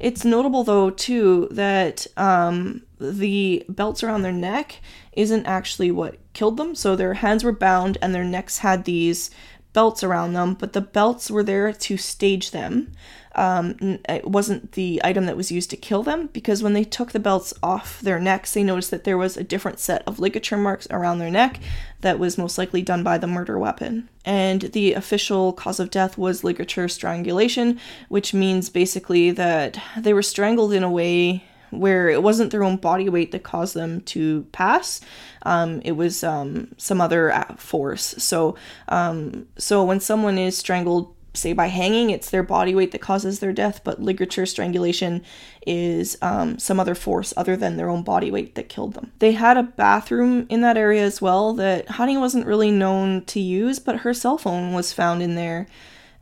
It's 0.00 0.24
notable, 0.24 0.64
though, 0.64 0.90
too, 0.90 1.48
that 1.50 2.06
um, 2.16 2.82
the 2.98 3.64
belts 3.68 4.02
around 4.02 4.22
their 4.22 4.32
neck 4.32 4.80
isn't 5.12 5.46
actually 5.46 5.90
what 5.90 6.18
killed 6.32 6.56
them. 6.56 6.74
So 6.74 6.96
their 6.96 7.14
hands 7.14 7.44
were 7.44 7.52
bound 7.52 7.98
and 8.02 8.14
their 8.14 8.24
necks 8.24 8.58
had 8.58 8.84
these 8.84 9.30
belts 9.74 10.02
around 10.02 10.32
them, 10.32 10.54
but 10.54 10.72
the 10.72 10.80
belts 10.80 11.30
were 11.30 11.42
there 11.42 11.72
to 11.72 11.96
stage 11.98 12.52
them. 12.52 12.92
Um, 13.34 13.98
it 14.08 14.28
wasn't 14.28 14.72
the 14.72 15.00
item 15.02 15.26
that 15.26 15.36
was 15.36 15.50
used 15.50 15.68
to 15.70 15.76
kill 15.76 16.04
them 16.04 16.28
because 16.28 16.62
when 16.62 16.72
they 16.72 16.84
took 16.84 17.10
the 17.10 17.18
belts 17.18 17.52
off 17.62 18.00
their 18.00 18.20
necks, 18.20 18.54
they 18.54 18.62
noticed 18.62 18.92
that 18.92 19.02
there 19.02 19.18
was 19.18 19.36
a 19.36 19.42
different 19.42 19.80
set 19.80 20.02
of 20.06 20.20
ligature 20.20 20.56
marks 20.56 20.86
around 20.90 21.18
their 21.18 21.32
neck 21.32 21.58
that 22.00 22.20
was 22.20 22.38
most 22.38 22.56
likely 22.56 22.80
done 22.80 23.02
by 23.02 23.18
the 23.18 23.26
murder 23.26 23.58
weapon. 23.58 24.08
And 24.24 24.62
the 24.62 24.94
official 24.94 25.52
cause 25.52 25.80
of 25.80 25.90
death 25.90 26.16
was 26.16 26.44
ligature 26.44 26.86
strangulation, 26.86 27.80
which 28.08 28.32
means 28.32 28.70
basically 28.70 29.32
that 29.32 29.82
they 29.98 30.14
were 30.14 30.22
strangled 30.22 30.72
in 30.72 30.84
a 30.84 30.90
way 30.90 31.44
where 31.78 32.08
it 32.08 32.22
wasn't 32.22 32.50
their 32.50 32.64
own 32.64 32.76
body 32.76 33.08
weight 33.08 33.32
that 33.32 33.42
caused 33.42 33.74
them 33.74 34.00
to 34.02 34.46
pass. 34.52 35.00
Um, 35.42 35.80
it 35.84 35.92
was 35.92 36.24
um, 36.24 36.74
some 36.76 37.00
other 37.00 37.32
uh, 37.32 37.54
force. 37.56 38.14
So, 38.18 38.56
um, 38.88 39.46
so 39.58 39.84
when 39.84 40.00
someone 40.00 40.38
is 40.38 40.56
strangled 40.56 41.14
say 41.36 41.52
by 41.52 41.66
hanging 41.66 42.10
it's 42.10 42.30
their 42.30 42.42
body 42.42 42.74
weight 42.74 42.92
that 42.92 43.00
causes 43.00 43.40
their 43.40 43.52
death 43.52 43.80
but 43.84 44.00
ligature 44.00 44.46
strangulation 44.46 45.22
is 45.66 46.16
um, 46.22 46.58
some 46.58 46.78
other 46.78 46.94
force 46.94 47.34
other 47.36 47.56
than 47.56 47.76
their 47.76 47.90
own 47.90 48.02
body 48.02 48.30
weight 48.30 48.54
that 48.54 48.68
killed 48.68 48.94
them 48.94 49.10
they 49.18 49.32
had 49.32 49.56
a 49.56 49.62
bathroom 49.62 50.46
in 50.48 50.60
that 50.60 50.76
area 50.76 51.02
as 51.02 51.20
well 51.20 51.52
that 51.52 51.88
honey 51.88 52.16
wasn't 52.16 52.46
really 52.46 52.70
known 52.70 53.24
to 53.24 53.40
use 53.40 53.78
but 53.78 53.98
her 53.98 54.14
cell 54.14 54.38
phone 54.38 54.72
was 54.72 54.92
found 54.92 55.22
in 55.22 55.34
there 55.34 55.66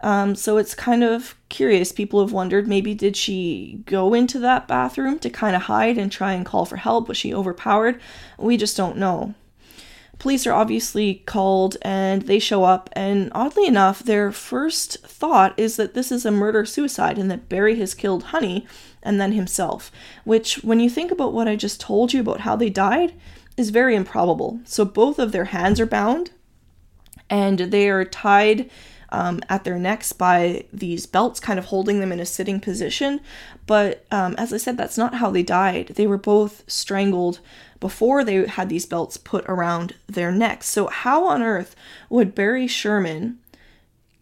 um, 0.03 0.35
so 0.35 0.59
it's 0.59 0.75
kind 0.75 1.05
of 1.05 1.35
curious. 1.49 1.93
People 1.93 2.21
have 2.21 2.33
wondered 2.33 2.67
maybe 2.67 2.95
did 2.95 3.17
she 3.17 3.83
go 3.87 4.15
into 4.15 4.39
that 4.41 4.67
bathroom 4.67 5.19
to 5.21 5.31
kind 5.31 5.55
of 5.55 5.63
hide 5.63 5.97
and 5.97 6.11
try 6.11 6.33
and 6.33 6.45
call 6.45 6.65
for 6.65 6.77
help? 6.77 7.09
Was 7.09 7.17
she 7.17 7.33
overpowered? 7.33 8.01
We 8.39 8.57
just 8.57 8.77
don't 8.77 8.97
know. 8.97 9.35
Police 10.19 10.47
are 10.47 10.53
obviously 10.53 11.15
called 11.27 11.77
and 11.83 12.23
they 12.23 12.39
show 12.39 12.63
up, 12.63 12.89
and 12.93 13.31
oddly 13.35 13.67
enough, 13.67 14.05
their 14.05 14.31
first 14.31 14.99
thought 15.05 15.53
is 15.57 15.77
that 15.77 15.95
this 15.95 16.13
is 16.13 16.25
a 16.25 16.31
murder 16.31 16.65
suicide 16.65 17.19
and 17.19 17.31
that 17.31 17.49
Barry 17.49 17.77
has 17.81 17.95
killed 17.95 18.25
Honey 18.25 18.67
and 19.03 19.21
then 19.21 19.33
himself, 19.33 19.91
which, 20.25 20.63
when 20.63 20.79
you 20.79 20.89
think 20.89 21.11
about 21.11 21.33
what 21.33 21.49
I 21.49 21.57
just 21.57 21.81
told 21.81 22.13
you 22.13 22.21
about 22.21 22.41
how 22.41 22.55
they 22.55 22.71
died, 22.71 23.15
is 23.57 23.71
very 23.71 23.97
improbable. 23.97 24.61
So 24.65 24.85
both 24.85 25.19
of 25.19 25.33
their 25.33 25.47
hands 25.47 25.81
are 25.81 25.87
bound 25.87 26.31
and 27.29 27.59
they 27.59 27.89
are 27.89 28.05
tied 28.05 28.71
um, 29.13 29.41
at 29.49 29.65
their 29.65 29.79
necks 29.79 30.13
by 30.13 30.65
these 30.73 31.07
belts, 31.07 31.39
kind 31.39 31.59
of 31.59 31.67
holding 31.67 32.01
them 32.01 32.11
in 32.11 32.19
a 32.19 32.27
sitting 32.27 32.59
position. 32.59 33.21
But 33.67 34.05
um, 34.11 34.35
as 34.39 34.53
I 34.53 34.57
said, 34.57 34.77
that's 34.77 34.99
not 34.99 35.15
how 35.15 35.31
they 35.31 35.43
died. 35.43 35.89
They 35.89 36.07
were 36.07 36.19
both 36.19 36.65
strangled 36.67 37.39
before 37.79 38.25
they 38.25 38.47
had 38.47 38.69
these 38.69 38.87
belts 38.87 39.17
put 39.17 39.45
around 39.47 39.95
their 40.07 40.33
necks. 40.33 40.69
So, 40.69 40.89
how 40.89 41.27
on 41.27 41.43
earth 41.43 41.77
would 42.09 42.35
Barry 42.35 42.67
Sherman 42.67 43.39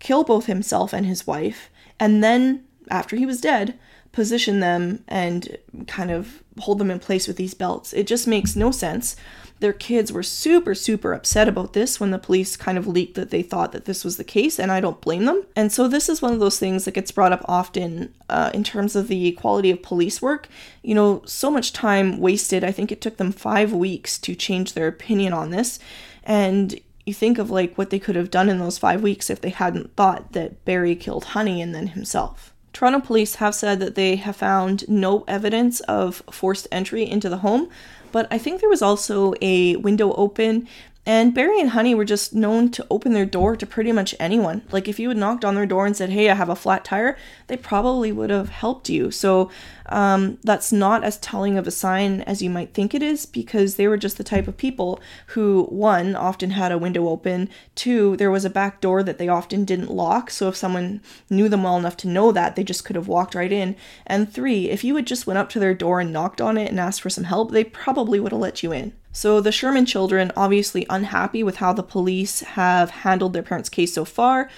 kill 0.00 0.24
both 0.24 0.46
himself 0.46 0.92
and 0.92 1.07
his 1.07 1.26
wife, 1.26 1.70
and 1.98 2.22
then, 2.24 2.64
after 2.90 3.16
he 3.16 3.26
was 3.26 3.40
dead, 3.40 3.79
position 4.12 4.59
them 4.59 5.05
and 5.07 5.57
kind 5.87 6.11
of 6.11 6.42
hold 6.59 6.79
them 6.79 6.90
in 6.90 6.98
place 6.98 7.29
with 7.29 7.37
these 7.37 7.55
belts? 7.55 7.92
It 7.92 8.07
just 8.07 8.26
makes 8.26 8.57
no 8.57 8.70
sense. 8.70 9.14
Their 9.61 9.73
kids 9.73 10.11
were 10.11 10.23
super, 10.23 10.75
super 10.75 11.12
upset 11.12 11.46
about 11.49 11.75
this 11.75 12.01
when 12.01 12.11
the 12.11 12.18
police 12.18 12.57
kind 12.57 12.77
of 12.77 12.87
leaked 12.87 13.14
that 13.14 13.31
they 13.31 13.42
thought 13.42 13.73
that 13.73 13.85
this 13.85 14.05
was 14.05 14.16
the 14.16 14.25
case, 14.25 14.59
and 14.59 14.73
I 14.73 14.81
don't 14.81 15.01
blame 15.01 15.27
them. 15.27 15.44
And 15.55 15.70
so, 15.70 15.87
this 15.87 16.09
is 16.09 16.23
one 16.23 16.33
of 16.33 16.40
those 16.40 16.59
things 16.59 16.85
that 16.85 16.94
gets 16.94 17.12
brought 17.12 17.33
up 17.33 17.44
often 17.46 18.14
uh, 18.29 18.51
in 18.55 18.64
terms 18.64 18.96
of 18.96 19.09
the 19.09 19.33
quality 19.33 19.70
of 19.70 19.83
police 19.83 20.23
work. 20.23 20.49
You 20.83 20.94
know, 20.94 21.23
so 21.27 21.51
much 21.51 21.73
time 21.73 22.18
wasted. 22.18 22.64
I 22.64 22.73
think 22.73 22.90
it 22.90 23.01
took 23.01 23.18
them 23.18 23.33
five 23.33 23.73
weeks 23.73 24.18
to 24.20 24.35
change 24.35 24.73
their 24.73 24.88
opinion 24.88 25.33
on 25.33 25.51
this. 25.51 25.79
And 26.25 26.81
you 27.05 27.14
think 27.14 27.38
of 27.38 27.51
like 27.51 27.77
what 27.77 27.90
they 27.90 27.99
could 27.99 28.16
have 28.16 28.31
done 28.31 28.49
in 28.49 28.59
those 28.59 28.79
five 28.79 29.03
weeks 29.03 29.31
if 29.31 29.40
they 29.40 29.51
hadn't 29.51 29.94
thought 29.96 30.33
that 30.33 30.64
Barry 30.64 30.96
killed 30.96 31.25
Honey 31.25 31.61
and 31.61 31.75
then 31.75 31.88
himself. 31.88 32.55
Toronto 32.73 33.01
police 33.01 33.37
have 33.37 33.55
said 33.55 33.81
that 33.81 33.94
they 33.94 34.16
have 34.16 34.37
found 34.37 34.88
no 34.88 35.25
evidence 35.27 35.81
of 35.81 36.23
forced 36.31 36.68
entry 36.70 37.09
into 37.09 37.29
the 37.29 37.38
home, 37.38 37.68
but 38.12 38.27
I 38.31 38.38
think 38.38 38.61
there 38.61 38.70
was 38.70 38.83
also 38.83 39.35
a 39.40 39.77
window 39.77 40.12
open 40.14 40.68
and 41.06 41.34
Barry 41.34 41.60
and 41.60 41.70
Honey 41.70 41.94
were 41.94 42.04
just 42.04 42.34
known 42.34 42.70
to 42.72 42.86
open 42.90 43.14
their 43.14 43.24
door 43.24 43.56
to 43.56 43.66
pretty 43.66 43.90
much 43.90 44.14
anyone. 44.20 44.62
Like 44.70 44.86
if 44.86 44.98
you 44.98 45.08
had 45.08 45.16
knocked 45.16 45.44
on 45.44 45.54
their 45.54 45.66
door 45.66 45.86
and 45.86 45.96
said, 45.96 46.10
"Hey, 46.10 46.28
I 46.28 46.34
have 46.34 46.50
a 46.50 46.56
flat 46.56 46.84
tire," 46.84 47.16
they 47.46 47.56
probably 47.56 48.12
would 48.12 48.30
have 48.30 48.50
helped 48.50 48.90
you. 48.90 49.10
So 49.10 49.50
um, 49.86 50.38
that's 50.44 50.72
not 50.72 51.02
as 51.02 51.18
telling 51.18 51.56
of 51.56 51.66
a 51.66 51.70
sign 51.70 52.20
as 52.22 52.42
you 52.42 52.50
might 52.50 52.74
think 52.74 52.94
it 52.94 53.02
is, 53.02 53.26
because 53.26 53.74
they 53.74 53.88
were 53.88 53.96
just 53.96 54.18
the 54.18 54.24
type 54.24 54.46
of 54.46 54.56
people 54.56 55.00
who, 55.28 55.64
one, 55.70 56.14
often 56.14 56.50
had 56.50 56.70
a 56.70 56.78
window 56.78 57.08
open. 57.08 57.48
Two, 57.74 58.16
there 58.16 58.30
was 58.30 58.44
a 58.44 58.50
back 58.50 58.80
door 58.80 59.02
that 59.02 59.18
they 59.18 59.28
often 59.28 59.64
didn't 59.64 59.90
lock. 59.90 60.30
So 60.30 60.48
if 60.48 60.56
someone 60.56 61.00
knew 61.28 61.48
them 61.48 61.62
well 61.62 61.76
enough 61.76 61.96
to 61.98 62.08
know 62.08 62.30
that, 62.32 62.56
they 62.56 62.62
just 62.62 62.84
could 62.84 62.96
have 62.96 63.08
walked 63.08 63.34
right 63.34 63.50
in. 63.50 63.74
And 64.06 64.32
three, 64.32 64.68
if 64.70 64.84
you 64.84 64.94
had 64.96 65.06
just 65.06 65.26
went 65.26 65.38
up 65.38 65.48
to 65.50 65.58
their 65.58 65.74
door 65.74 66.00
and 66.00 66.12
knocked 66.12 66.40
on 66.40 66.58
it 66.58 66.70
and 66.70 66.78
asked 66.78 67.00
for 67.00 67.10
some 67.10 67.24
help, 67.24 67.50
they 67.50 67.64
probably 67.64 68.20
would 68.20 68.32
have 68.32 68.40
let 68.40 68.62
you 68.62 68.72
in. 68.72 68.92
So 69.12 69.40
the 69.40 69.53
Sherman 69.53 69.87
children, 69.87 70.31
obviously 70.37 70.87
unhappy 70.88 71.42
with 71.42 71.57
how 71.57 71.73
the 71.73 71.83
police 71.83 72.40
have 72.40 72.90
handled 72.90 73.33
their 73.33 73.42
parents' 73.42 73.68
case 73.68 73.92
so 73.92 74.05
far, 74.05 74.49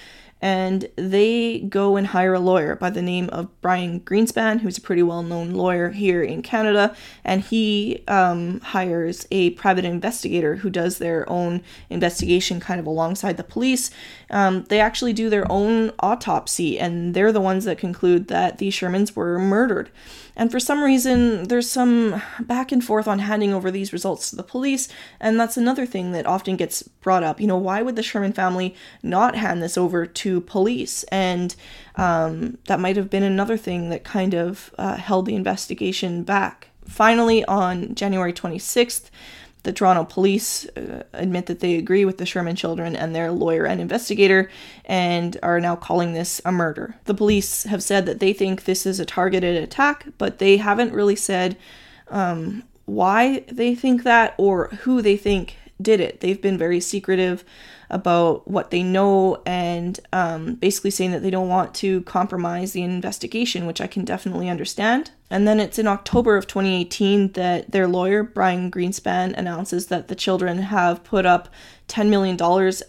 and 0.43 0.89
they 0.97 1.59
go 1.61 1.95
and 1.95 2.07
hire 2.07 2.33
a 2.33 2.39
lawyer 2.39 2.75
by 2.75 2.89
the 2.89 3.01
name 3.01 3.29
of 3.29 3.49
Brian 3.61 4.01
Greenspan, 4.01 4.59
who's 4.59 4.77
a 4.77 4.81
pretty 4.81 5.01
well 5.01 5.23
known 5.23 5.53
lawyer 5.53 5.91
here 5.91 6.21
in 6.21 6.41
Canada, 6.41 6.93
and 7.23 7.41
he 7.41 8.03
um, 8.09 8.59
hires 8.59 9.25
a 9.31 9.51
private 9.51 9.85
investigator 9.85 10.57
who 10.57 10.69
does 10.69 10.97
their 10.97 11.27
own 11.29 11.63
investigation 11.89 12.59
kind 12.59 12.79
of 12.79 12.85
alongside 12.85 13.37
the 13.37 13.43
police. 13.43 13.89
Um, 14.29 14.65
they 14.65 14.81
actually 14.81 15.13
do 15.13 15.29
their 15.29 15.49
own 15.49 15.93
autopsy, 15.99 16.77
and 16.77 17.13
they're 17.13 17.31
the 17.31 17.41
ones 17.41 17.63
that 17.63 17.77
conclude 17.77 18.27
that 18.27 18.57
the 18.57 18.67
Shermans 18.67 19.15
were 19.15 19.39
murdered. 19.39 19.89
And 20.35 20.51
for 20.51 20.59
some 20.59 20.83
reason, 20.83 21.43
there's 21.47 21.69
some 21.69 22.21
back 22.39 22.71
and 22.71 22.83
forth 22.83 23.07
on 23.07 23.19
handing 23.19 23.53
over 23.53 23.69
these 23.69 23.93
results 23.93 24.29
to 24.29 24.35
the 24.35 24.43
police, 24.43 24.87
and 25.19 25.39
that's 25.39 25.57
another 25.57 25.85
thing 25.85 26.11
that 26.11 26.25
often 26.25 26.55
gets 26.55 26.81
brought 26.83 27.23
up. 27.23 27.39
You 27.39 27.47
know, 27.47 27.57
why 27.57 27.81
would 27.81 27.95
the 27.95 28.03
Sherman 28.03 28.33
family 28.33 28.75
not 29.03 29.35
hand 29.35 29.61
this 29.61 29.77
over 29.77 30.05
to 30.05 30.41
police? 30.41 31.03
And 31.03 31.55
um, 31.95 32.57
that 32.67 32.79
might 32.79 32.97
have 32.97 33.09
been 33.09 33.23
another 33.23 33.57
thing 33.57 33.89
that 33.89 34.03
kind 34.03 34.33
of 34.33 34.73
uh, 34.77 34.95
held 34.95 35.27
the 35.27 35.35
investigation 35.35 36.23
back. 36.23 36.69
Finally, 36.85 37.45
on 37.45 37.95
January 37.95 38.33
26th, 38.33 39.09
the 39.63 39.73
Toronto 39.73 40.03
police 40.03 40.65
uh, 40.77 41.03
admit 41.13 41.45
that 41.47 41.61
they 41.61 41.75
agree 41.75 42.05
with 42.05 42.17
the 42.17 42.25
Sherman 42.25 42.55
children 42.55 42.95
and 42.95 43.15
their 43.15 43.31
lawyer 43.31 43.65
and 43.65 43.81
investigator 43.81 44.49
and 44.85 45.37
are 45.41 45.59
now 45.59 45.75
calling 45.75 46.13
this 46.13 46.41
a 46.45 46.51
murder. 46.51 46.95
The 47.05 47.13
police 47.13 47.63
have 47.63 47.81
said 47.81 48.05
that 48.05 48.19
they 48.19 48.33
think 48.33 48.65
this 48.65 48.85
is 48.85 48.99
a 48.99 49.05
targeted 49.05 49.61
attack, 49.61 50.05
but 50.17 50.39
they 50.39 50.57
haven't 50.57 50.93
really 50.93 51.15
said 51.15 51.57
um, 52.09 52.63
why 52.85 53.45
they 53.51 53.73
think 53.73 54.03
that 54.03 54.35
or 54.37 54.67
who 54.81 55.01
they 55.01 55.17
think 55.17 55.57
did 55.81 55.99
it. 55.99 56.19
They've 56.19 56.41
been 56.41 56.57
very 56.57 56.79
secretive 56.79 57.43
about 57.89 58.47
what 58.47 58.71
they 58.71 58.83
know 58.83 59.41
and 59.45 59.99
um, 60.11 60.55
basically 60.55 60.91
saying 60.91 61.11
that 61.11 61.21
they 61.21 61.29
don't 61.29 61.49
want 61.49 61.73
to 61.75 62.01
compromise 62.03 62.73
the 62.73 62.81
investigation, 62.81 63.65
which 63.65 63.81
I 63.81 63.87
can 63.87 64.03
definitely 64.03 64.49
understand. 64.49 65.11
And 65.33 65.47
then 65.47 65.59
it's 65.59 65.79
in 65.79 65.87
October 65.87 66.37
of 66.37 66.45
2018 66.45 67.31
that 67.31 67.71
their 67.71 67.87
lawyer, 67.87 68.21
Brian 68.21 68.69
Greenspan, 68.69 69.35
announces 69.35 69.87
that 69.87 70.07
the 70.07 70.13
children 70.13 70.59
have 70.59 71.03
put 71.03 71.25
up 71.25 71.49
$10 71.87 72.07
million 72.07 72.37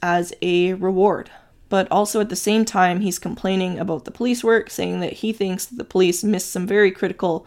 as 0.03 0.35
a 0.43 0.75
reward. 0.75 1.31
But 1.71 1.91
also 1.91 2.21
at 2.21 2.29
the 2.29 2.37
same 2.37 2.67
time, 2.67 3.01
he's 3.01 3.19
complaining 3.19 3.79
about 3.79 4.05
the 4.05 4.11
police 4.11 4.45
work, 4.45 4.69
saying 4.69 5.01
that 5.01 5.15
he 5.15 5.33
thinks 5.33 5.65
that 5.65 5.77
the 5.77 5.85
police 5.85 6.23
missed 6.23 6.51
some 6.51 6.67
very 6.67 6.91
critical 6.91 7.47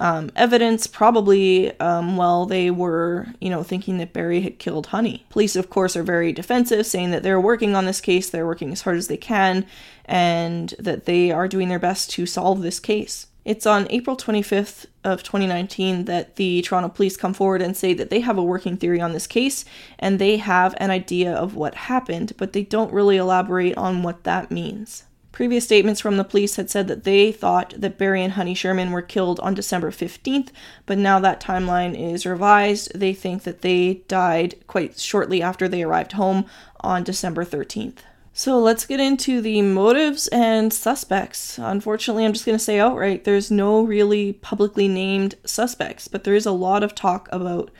um, 0.00 0.30
evidence, 0.34 0.86
probably 0.86 1.78
um, 1.78 2.16
while 2.16 2.46
they 2.46 2.70
were, 2.70 3.26
you 3.42 3.50
know, 3.50 3.62
thinking 3.62 3.98
that 3.98 4.14
Barry 4.14 4.40
had 4.40 4.58
killed 4.58 4.86
Honey. 4.86 5.26
Police, 5.28 5.56
of 5.56 5.68
course, 5.68 5.94
are 5.94 6.02
very 6.02 6.32
defensive, 6.32 6.86
saying 6.86 7.10
that 7.10 7.22
they're 7.22 7.38
working 7.38 7.74
on 7.74 7.84
this 7.84 8.00
case, 8.00 8.30
they're 8.30 8.46
working 8.46 8.72
as 8.72 8.80
hard 8.80 8.96
as 8.96 9.08
they 9.08 9.18
can, 9.18 9.66
and 10.06 10.74
that 10.78 11.04
they 11.04 11.30
are 11.30 11.48
doing 11.48 11.68
their 11.68 11.78
best 11.78 12.08
to 12.12 12.24
solve 12.24 12.62
this 12.62 12.80
case. 12.80 13.26
It's 13.48 13.64
on 13.64 13.86
April 13.88 14.14
25th 14.14 14.84
of 15.04 15.22
2019 15.22 16.04
that 16.04 16.36
the 16.36 16.60
Toronto 16.60 16.90
police 16.90 17.16
come 17.16 17.32
forward 17.32 17.62
and 17.62 17.74
say 17.74 17.94
that 17.94 18.10
they 18.10 18.20
have 18.20 18.36
a 18.36 18.42
working 18.42 18.76
theory 18.76 19.00
on 19.00 19.14
this 19.14 19.26
case 19.26 19.64
and 19.98 20.18
they 20.18 20.36
have 20.36 20.74
an 20.76 20.90
idea 20.90 21.32
of 21.32 21.54
what 21.54 21.74
happened, 21.74 22.34
but 22.36 22.52
they 22.52 22.62
don't 22.62 22.92
really 22.92 23.16
elaborate 23.16 23.74
on 23.78 24.02
what 24.02 24.24
that 24.24 24.50
means. 24.50 25.04
Previous 25.32 25.64
statements 25.64 25.98
from 25.98 26.18
the 26.18 26.24
police 26.24 26.56
had 26.56 26.68
said 26.68 26.88
that 26.88 27.04
they 27.04 27.32
thought 27.32 27.72
that 27.78 27.96
Barry 27.96 28.22
and 28.22 28.34
Honey 28.34 28.52
Sherman 28.52 28.90
were 28.90 29.00
killed 29.00 29.40
on 29.40 29.54
December 29.54 29.90
15th, 29.90 30.50
but 30.84 30.98
now 30.98 31.18
that 31.18 31.40
timeline 31.40 31.98
is 31.98 32.26
revised. 32.26 32.92
They 32.94 33.14
think 33.14 33.44
that 33.44 33.62
they 33.62 34.02
died 34.08 34.56
quite 34.66 34.98
shortly 34.98 35.40
after 35.40 35.68
they 35.68 35.82
arrived 35.82 36.12
home 36.12 36.44
on 36.80 37.02
December 37.02 37.46
13th. 37.46 38.00
So 38.32 38.58
let's 38.58 38.86
get 38.86 39.00
into 39.00 39.40
the 39.40 39.62
motives 39.62 40.28
and 40.28 40.72
suspects. 40.72 41.58
Unfortunately, 41.58 42.24
I'm 42.24 42.32
just 42.32 42.46
going 42.46 42.56
to 42.56 42.64
say 42.64 42.78
outright 42.78 43.24
there's 43.24 43.50
no 43.50 43.82
really 43.82 44.34
publicly 44.34 44.86
named 44.86 45.34
suspects, 45.44 46.06
but 46.06 46.24
there 46.24 46.36
is 46.36 46.46
a 46.46 46.52
lot 46.52 46.84
of 46.84 46.94
talk 46.94 47.28
about 47.32 47.70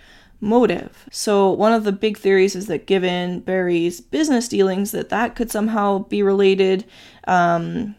motive. 0.41 1.09
So 1.11 1.51
one 1.51 1.73
of 1.73 1.85
the 1.85 1.93
big 1.93 2.17
theories 2.17 2.57
is 2.57 2.67
that 2.67 2.87
given 2.87 3.41
Barry's 3.41 4.01
business 4.01 4.49
dealings, 4.49 4.91
that 4.93 5.09
that 5.11 5.37
could 5.37 5.51
somehow 5.51 6.01
be 6.01 6.23
related. 6.23 6.85
Um, 7.27 7.95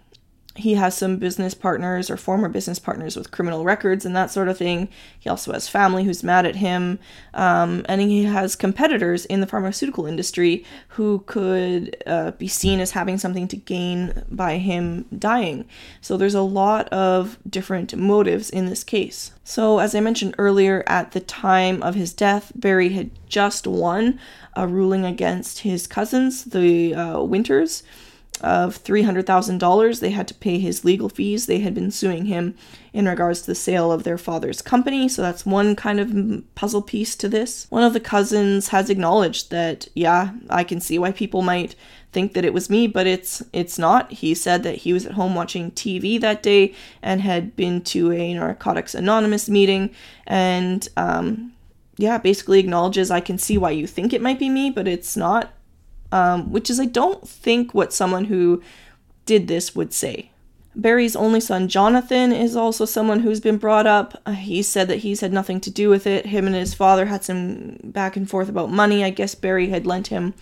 he 0.59 0.75
has 0.75 0.95
some 0.95 1.17
business 1.17 1.53
partners 1.53 2.09
or 2.09 2.17
former 2.17 2.49
business 2.49 2.79
partners 2.79 3.15
with 3.15 3.31
criminal 3.31 3.63
records 3.63 4.05
and 4.05 4.15
that 4.15 4.31
sort 4.31 4.47
of 4.47 4.57
thing. 4.57 4.89
He 5.19 5.29
also 5.29 5.51
has 5.53 5.67
family 5.67 6.03
who's 6.03 6.23
mad 6.23 6.45
at 6.45 6.57
him. 6.57 6.99
Um, 7.33 7.85
and 7.87 8.01
he 8.01 8.23
has 8.25 8.55
competitors 8.55 9.25
in 9.25 9.41
the 9.41 9.47
pharmaceutical 9.47 10.05
industry 10.05 10.65
who 10.89 11.23
could 11.25 12.01
uh, 12.05 12.31
be 12.31 12.47
seen 12.47 12.79
as 12.79 12.91
having 12.91 13.17
something 13.17 13.47
to 13.47 13.55
gain 13.55 14.23
by 14.29 14.57
him 14.57 15.05
dying. 15.17 15.65
So 16.01 16.17
there's 16.17 16.35
a 16.35 16.41
lot 16.41 16.89
of 16.89 17.37
different 17.49 17.95
motives 17.95 18.49
in 18.49 18.65
this 18.65 18.83
case. 18.83 19.31
So, 19.43 19.79
as 19.79 19.95
I 19.95 19.99
mentioned 19.99 20.35
earlier, 20.37 20.83
at 20.85 21.13
the 21.13 21.21
time 21.21 21.81
of 21.81 21.95
his 21.95 22.13
death, 22.13 22.51
Barry 22.53 22.89
had 22.89 23.09
just 23.27 23.65
won 23.65 24.19
a 24.55 24.67
ruling 24.67 25.05
against 25.05 25.59
his 25.59 25.87
cousins, 25.87 26.43
the 26.43 26.93
uh, 26.93 27.23
Winters 27.23 27.81
of 28.41 28.83
$300,000. 28.83 29.99
They 29.99 30.11
had 30.11 30.27
to 30.27 30.33
pay 30.33 30.59
his 30.59 30.85
legal 30.85 31.09
fees. 31.09 31.45
They 31.45 31.59
had 31.59 31.73
been 31.73 31.91
suing 31.91 32.25
him 32.25 32.55
in 32.93 33.07
regards 33.07 33.41
to 33.41 33.47
the 33.47 33.55
sale 33.55 33.91
of 33.91 34.03
their 34.03 34.17
father's 34.17 34.61
company. 34.61 35.07
So 35.07 35.21
that's 35.21 35.45
one 35.45 35.75
kind 35.75 35.99
of 35.99 36.43
puzzle 36.55 36.81
piece 36.81 37.15
to 37.17 37.29
this. 37.29 37.67
One 37.69 37.83
of 37.83 37.93
the 37.93 37.99
cousins 37.99 38.69
has 38.69 38.89
acknowledged 38.89 39.51
that, 39.51 39.87
yeah, 39.93 40.31
I 40.49 40.63
can 40.63 40.81
see 40.81 40.97
why 40.97 41.11
people 41.11 41.41
might 41.41 41.75
think 42.11 42.33
that 42.33 42.45
it 42.45 42.53
was 42.53 42.69
me, 42.69 42.87
but 42.87 43.05
it's 43.05 43.43
it's 43.53 43.77
not. 43.77 44.11
He 44.11 44.33
said 44.33 44.63
that 44.63 44.77
he 44.77 44.93
was 44.93 45.05
at 45.05 45.13
home 45.13 45.35
watching 45.35 45.71
TV 45.71 46.19
that 46.19 46.41
day 46.41 46.73
and 47.01 47.21
had 47.21 47.55
been 47.55 47.81
to 47.81 48.11
a 48.11 48.33
Narcotics 48.33 48.95
Anonymous 48.95 49.47
meeting 49.47 49.91
and 50.25 50.87
um 50.97 51.53
yeah, 51.97 52.17
basically 52.17 52.59
acknowledges 52.59 53.11
I 53.11 53.19
can 53.19 53.37
see 53.37 53.57
why 53.57 53.71
you 53.71 53.85
think 53.85 54.13
it 54.13 54.21
might 54.21 54.39
be 54.39 54.49
me, 54.49 54.69
but 54.69 54.87
it's 54.87 55.17
not 55.17 55.51
um, 56.11 56.51
which 56.51 56.69
is, 56.69 56.79
I 56.79 56.85
don't 56.85 57.27
think, 57.27 57.73
what 57.73 57.93
someone 57.93 58.25
who 58.25 58.61
did 59.25 59.47
this 59.47 59.75
would 59.75 59.93
say. 59.93 60.31
Barry's 60.75 61.15
only 61.15 61.39
son, 61.39 61.67
Jonathan, 61.67 62.31
is 62.31 62.55
also 62.55 62.85
someone 62.85 63.19
who's 63.19 63.39
been 63.39 63.57
brought 63.57 63.87
up. 63.87 64.21
Uh, 64.25 64.31
he 64.31 64.61
said 64.61 64.87
that 64.87 64.99
he's 64.99 65.19
had 65.21 65.33
nothing 65.33 65.59
to 65.61 65.71
do 65.71 65.89
with 65.89 66.05
it. 66.05 66.27
Him 66.27 66.45
and 66.45 66.55
his 66.55 66.73
father 66.73 67.07
had 67.07 67.23
some 67.23 67.77
back 67.83 68.15
and 68.15 68.29
forth 68.29 68.49
about 68.49 68.71
money. 68.71 69.03
I 69.03 69.09
guess 69.09 69.35
Barry 69.35 69.69
had 69.69 69.87
lent 69.87 70.07
him 70.07 70.33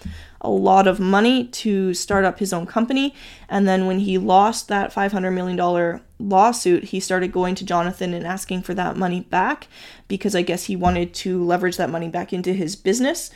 a 0.42 0.50
lot 0.50 0.86
of 0.86 1.00
money 1.00 1.46
to 1.46 1.94
start 1.94 2.26
up 2.26 2.40
his 2.40 2.54
own 2.54 2.66
company. 2.66 3.16
And 3.50 3.68
then 3.68 3.88
when 3.88 4.00
he 4.00 4.18
lost 4.18 4.68
that 4.68 4.94
$500 4.94 5.34
million 5.34 6.02
lawsuit, 6.20 6.86
he 6.86 7.00
started 7.00 7.32
going 7.32 7.56
to 7.56 7.66
Jonathan 7.66 8.14
and 8.14 8.28
asking 8.28 8.62
for 8.62 8.74
that 8.74 8.98
money 8.98 9.22
back 9.22 9.68
because 10.08 10.36
I 10.36 10.42
guess 10.42 10.66
he 10.66 10.76
wanted 10.76 11.14
to 11.16 11.44
leverage 11.44 11.78
that 11.78 11.90
money 11.90 12.10
back 12.10 12.34
into 12.34 12.54
his 12.54 12.76
business. 12.76 13.32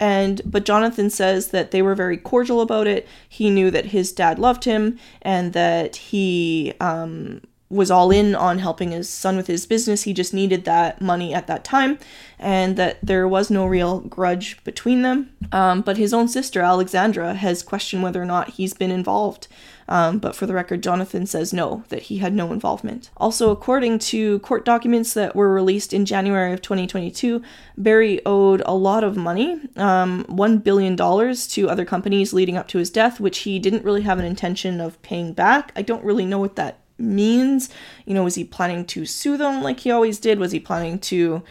And 0.00 0.40
but 0.46 0.64
Jonathan 0.64 1.10
says 1.10 1.48
that 1.48 1.70
they 1.70 1.82
were 1.82 1.94
very 1.94 2.16
cordial 2.16 2.62
about 2.62 2.86
it. 2.86 3.06
He 3.28 3.50
knew 3.50 3.70
that 3.70 3.86
his 3.86 4.12
dad 4.12 4.38
loved 4.38 4.64
him 4.64 4.98
and 5.20 5.52
that 5.52 5.94
he 5.96 6.72
um, 6.80 7.42
was 7.68 7.90
all 7.90 8.10
in 8.10 8.34
on 8.34 8.58
helping 8.58 8.90
his 8.90 9.08
son 9.08 9.36
with 9.36 9.46
his 9.46 9.66
business. 9.66 10.02
He 10.02 10.12
just 10.12 10.34
needed 10.34 10.64
that 10.64 11.00
money 11.00 11.32
at 11.32 11.46
that 11.46 11.62
time, 11.64 11.98
and 12.38 12.76
that 12.76 12.98
there 13.02 13.28
was 13.28 13.50
no 13.50 13.66
real 13.66 14.00
grudge 14.00 14.62
between 14.64 15.02
them. 15.02 15.30
Um, 15.52 15.82
but 15.82 15.96
his 15.96 16.12
own 16.12 16.26
sister, 16.26 16.62
Alexandra, 16.62 17.34
has 17.34 17.62
questioned 17.62 18.02
whether 18.02 18.20
or 18.20 18.26
not 18.26 18.50
he's 18.50 18.74
been 18.74 18.90
involved. 18.90 19.46
Um, 19.90 20.20
but 20.20 20.36
for 20.36 20.46
the 20.46 20.54
record, 20.54 20.84
Jonathan 20.84 21.26
says 21.26 21.52
no, 21.52 21.82
that 21.88 22.02
he 22.02 22.18
had 22.18 22.32
no 22.32 22.52
involvement. 22.52 23.10
Also, 23.16 23.50
according 23.50 23.98
to 23.98 24.38
court 24.38 24.64
documents 24.64 25.12
that 25.14 25.34
were 25.34 25.52
released 25.52 25.92
in 25.92 26.06
January 26.06 26.52
of 26.52 26.62
2022, 26.62 27.42
Barry 27.76 28.24
owed 28.24 28.62
a 28.64 28.74
lot 28.74 29.02
of 29.02 29.16
money, 29.16 29.60
um, 29.76 30.24
$1 30.28 30.62
billion, 30.62 30.96
to 30.96 31.68
other 31.68 31.84
companies 31.84 32.32
leading 32.32 32.56
up 32.56 32.68
to 32.68 32.78
his 32.78 32.88
death, 32.88 33.18
which 33.18 33.38
he 33.38 33.58
didn't 33.58 33.84
really 33.84 34.02
have 34.02 34.20
an 34.20 34.24
intention 34.24 34.80
of 34.80 35.00
paying 35.02 35.32
back. 35.32 35.72
I 35.74 35.82
don't 35.82 36.04
really 36.04 36.24
know 36.24 36.38
what 36.38 36.54
that 36.54 36.78
means. 36.96 37.68
You 38.06 38.14
know, 38.14 38.24
was 38.24 38.36
he 38.36 38.44
planning 38.44 38.84
to 38.86 39.04
sue 39.04 39.36
them 39.36 39.62
like 39.62 39.80
he 39.80 39.90
always 39.90 40.20
did? 40.20 40.38
Was 40.38 40.52
he 40.52 40.60
planning 40.60 41.00
to 41.00 41.42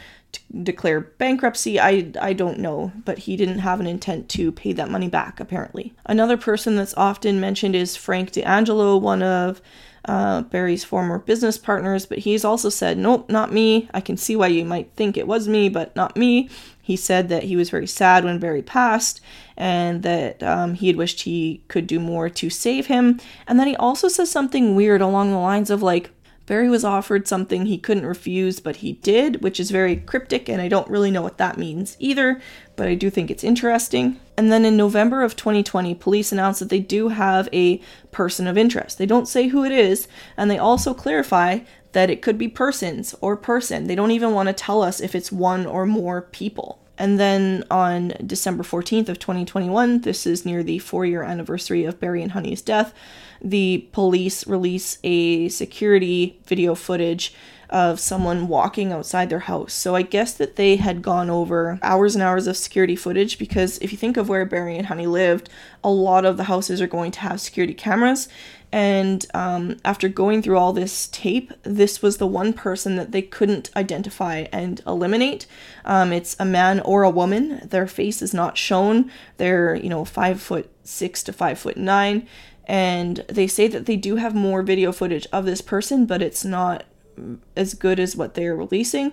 declare 0.63 1.01
bankruptcy. 1.01 1.79
I 1.79 2.11
I 2.19 2.33
don't 2.33 2.59
know, 2.59 2.91
but 3.05 3.19
he 3.19 3.35
didn't 3.35 3.59
have 3.59 3.79
an 3.79 3.87
intent 3.87 4.29
to 4.29 4.51
pay 4.51 4.73
that 4.73 4.89
money 4.89 5.07
back 5.07 5.39
apparently. 5.39 5.93
Another 6.05 6.37
person 6.37 6.75
that's 6.75 6.93
often 6.97 7.39
mentioned 7.39 7.75
is 7.75 7.95
Frank 7.95 8.31
D'Angelo, 8.31 8.97
one 8.97 9.23
of 9.23 9.61
uh, 10.05 10.41
Barry's 10.43 10.83
former 10.83 11.19
business 11.19 11.57
partners, 11.57 12.05
but 12.05 12.19
he's 12.19 12.45
also 12.45 12.69
said, 12.69 12.97
Nope, 12.97 13.29
not 13.29 13.53
me. 13.53 13.89
I 13.93 14.01
can 14.01 14.17
see 14.17 14.35
why 14.35 14.47
you 14.47 14.65
might 14.65 14.91
think 14.95 15.17
it 15.17 15.27
was 15.27 15.47
me, 15.47 15.69
but 15.69 15.95
not 15.95 16.17
me. 16.17 16.49
He 16.81 16.95
said 16.95 17.29
that 17.29 17.43
he 17.43 17.55
was 17.55 17.69
very 17.69 17.85
sad 17.85 18.23
when 18.23 18.39
Barry 18.39 18.63
passed 18.63 19.21
and 19.55 20.01
that 20.01 20.41
um, 20.41 20.73
he 20.73 20.87
had 20.87 20.95
wished 20.95 21.21
he 21.21 21.61
could 21.67 21.85
do 21.85 21.99
more 21.99 22.29
to 22.29 22.49
save 22.49 22.87
him. 22.87 23.19
And 23.45 23.59
then 23.59 23.67
he 23.67 23.75
also 23.75 24.07
says 24.07 24.31
something 24.31 24.75
weird 24.75 25.01
along 25.01 25.29
the 25.29 25.37
lines 25.37 25.69
of, 25.69 25.83
like, 25.83 26.09
Barry 26.49 26.67
was 26.67 26.83
offered 26.83 27.27
something 27.27 27.67
he 27.67 27.77
couldn't 27.77 28.07
refuse, 28.07 28.59
but 28.59 28.77
he 28.77 28.93
did, 28.93 29.43
which 29.43 29.59
is 29.59 29.69
very 29.69 29.97
cryptic, 29.97 30.49
and 30.49 30.59
I 30.59 30.67
don't 30.67 30.89
really 30.89 31.11
know 31.11 31.21
what 31.21 31.37
that 31.37 31.59
means 31.59 31.95
either, 31.99 32.41
but 32.75 32.87
I 32.87 32.95
do 32.95 33.11
think 33.11 33.29
it's 33.29 33.43
interesting. 33.43 34.19
And 34.35 34.51
then 34.51 34.65
in 34.65 34.75
November 34.75 35.21
of 35.21 35.35
2020, 35.35 35.93
police 35.93 36.31
announced 36.31 36.59
that 36.59 36.69
they 36.69 36.79
do 36.79 37.09
have 37.09 37.49
a 37.53 37.77
person 38.09 38.47
of 38.47 38.57
interest. 38.57 38.97
They 38.97 39.05
don't 39.05 39.27
say 39.27 39.49
who 39.49 39.63
it 39.63 39.71
is, 39.71 40.07
and 40.37 40.49
they 40.49 40.57
also 40.57 40.95
clarify 40.95 41.59
that 41.91 42.09
it 42.09 42.23
could 42.23 42.39
be 42.39 42.47
persons 42.47 43.13
or 43.21 43.37
person. 43.37 43.85
They 43.85 43.93
don't 43.93 44.09
even 44.09 44.33
want 44.33 44.47
to 44.47 44.53
tell 44.53 44.81
us 44.81 44.99
if 44.99 45.13
it's 45.13 45.31
one 45.31 45.67
or 45.67 45.85
more 45.85 46.23
people. 46.23 46.83
And 46.97 47.19
then 47.19 47.63
on 47.69 48.13
December 48.25 48.63
14th 48.63 49.07
of 49.07 49.19
2021, 49.19 50.01
this 50.01 50.25
is 50.25 50.47
near 50.47 50.63
the 50.63 50.79
4-year 50.79 51.21
anniversary 51.21 51.85
of 51.85 51.99
Barry 51.99 52.23
and 52.23 52.31
Honey's 52.31 52.63
death, 52.63 52.91
the 53.41 53.87
police 53.91 54.45
release 54.47 54.97
a 55.03 55.49
security 55.49 56.39
video 56.45 56.75
footage 56.75 57.33
of 57.69 57.99
someone 57.99 58.47
walking 58.47 58.91
outside 58.91 59.29
their 59.29 59.39
house. 59.39 59.73
So 59.73 59.95
I 59.95 60.01
guess 60.01 60.33
that 60.33 60.55
they 60.55 60.77
had 60.77 61.01
gone 61.01 61.29
over 61.29 61.77
hours 61.83 62.15
and 62.15 62.23
hours 62.23 62.47
of 62.47 62.57
security 62.57 62.95
footage 62.95 63.37
because 63.37 63.77
if 63.77 63.91
you 63.91 63.97
think 63.97 64.17
of 64.17 64.27
where 64.27 64.45
Barry 64.45 64.75
and 64.75 64.87
Honey 64.87 65.05
lived, 65.05 65.49
a 65.83 65.91
lot 65.91 66.25
of 66.25 66.37
the 66.37 66.45
houses 66.45 66.81
are 66.81 66.87
going 66.87 67.11
to 67.11 67.19
have 67.19 67.39
security 67.39 67.75
cameras. 67.75 68.27
And 68.71 69.25
um, 69.33 69.77
after 69.83 70.07
going 70.09 70.41
through 70.41 70.57
all 70.57 70.73
this 70.73 71.07
tape, 71.07 71.51
this 71.63 72.01
was 72.01 72.17
the 72.17 72.27
one 72.27 72.53
person 72.53 72.95
that 72.97 73.11
they 73.11 73.21
couldn't 73.21 73.71
identify 73.75 74.45
and 74.51 74.81
eliminate. 74.85 75.47
Um, 75.85 76.11
it's 76.11 76.35
a 76.39 76.45
man 76.45 76.79
or 76.81 77.03
a 77.03 77.09
woman. 77.09 77.67
Their 77.67 77.87
face 77.87 78.21
is 78.21 78.33
not 78.33 78.57
shown. 78.57 79.11
They're, 79.37 79.75
you 79.75 79.89
know, 79.89 80.05
five 80.05 80.41
foot 80.41 80.69
six 80.83 81.21
to 81.23 81.33
five 81.33 81.59
foot 81.59 81.77
nine 81.77 82.27
and 82.69 83.25
they 83.27 83.47
say 83.47 83.67
that 83.67 83.87
they 83.87 83.95
do 83.95 84.17
have 84.17 84.35
more 84.35 84.61
video 84.61 84.91
footage 84.91 85.25
of 85.33 85.43
this 85.43 85.59
person, 85.59 86.05
but 86.05 86.21
it's 86.21 86.45
not 86.45 86.83
as 87.55 87.73
good 87.73 87.99
as 87.99 88.15
what 88.15 88.35
they're 88.35 88.55
releasing. 88.55 89.11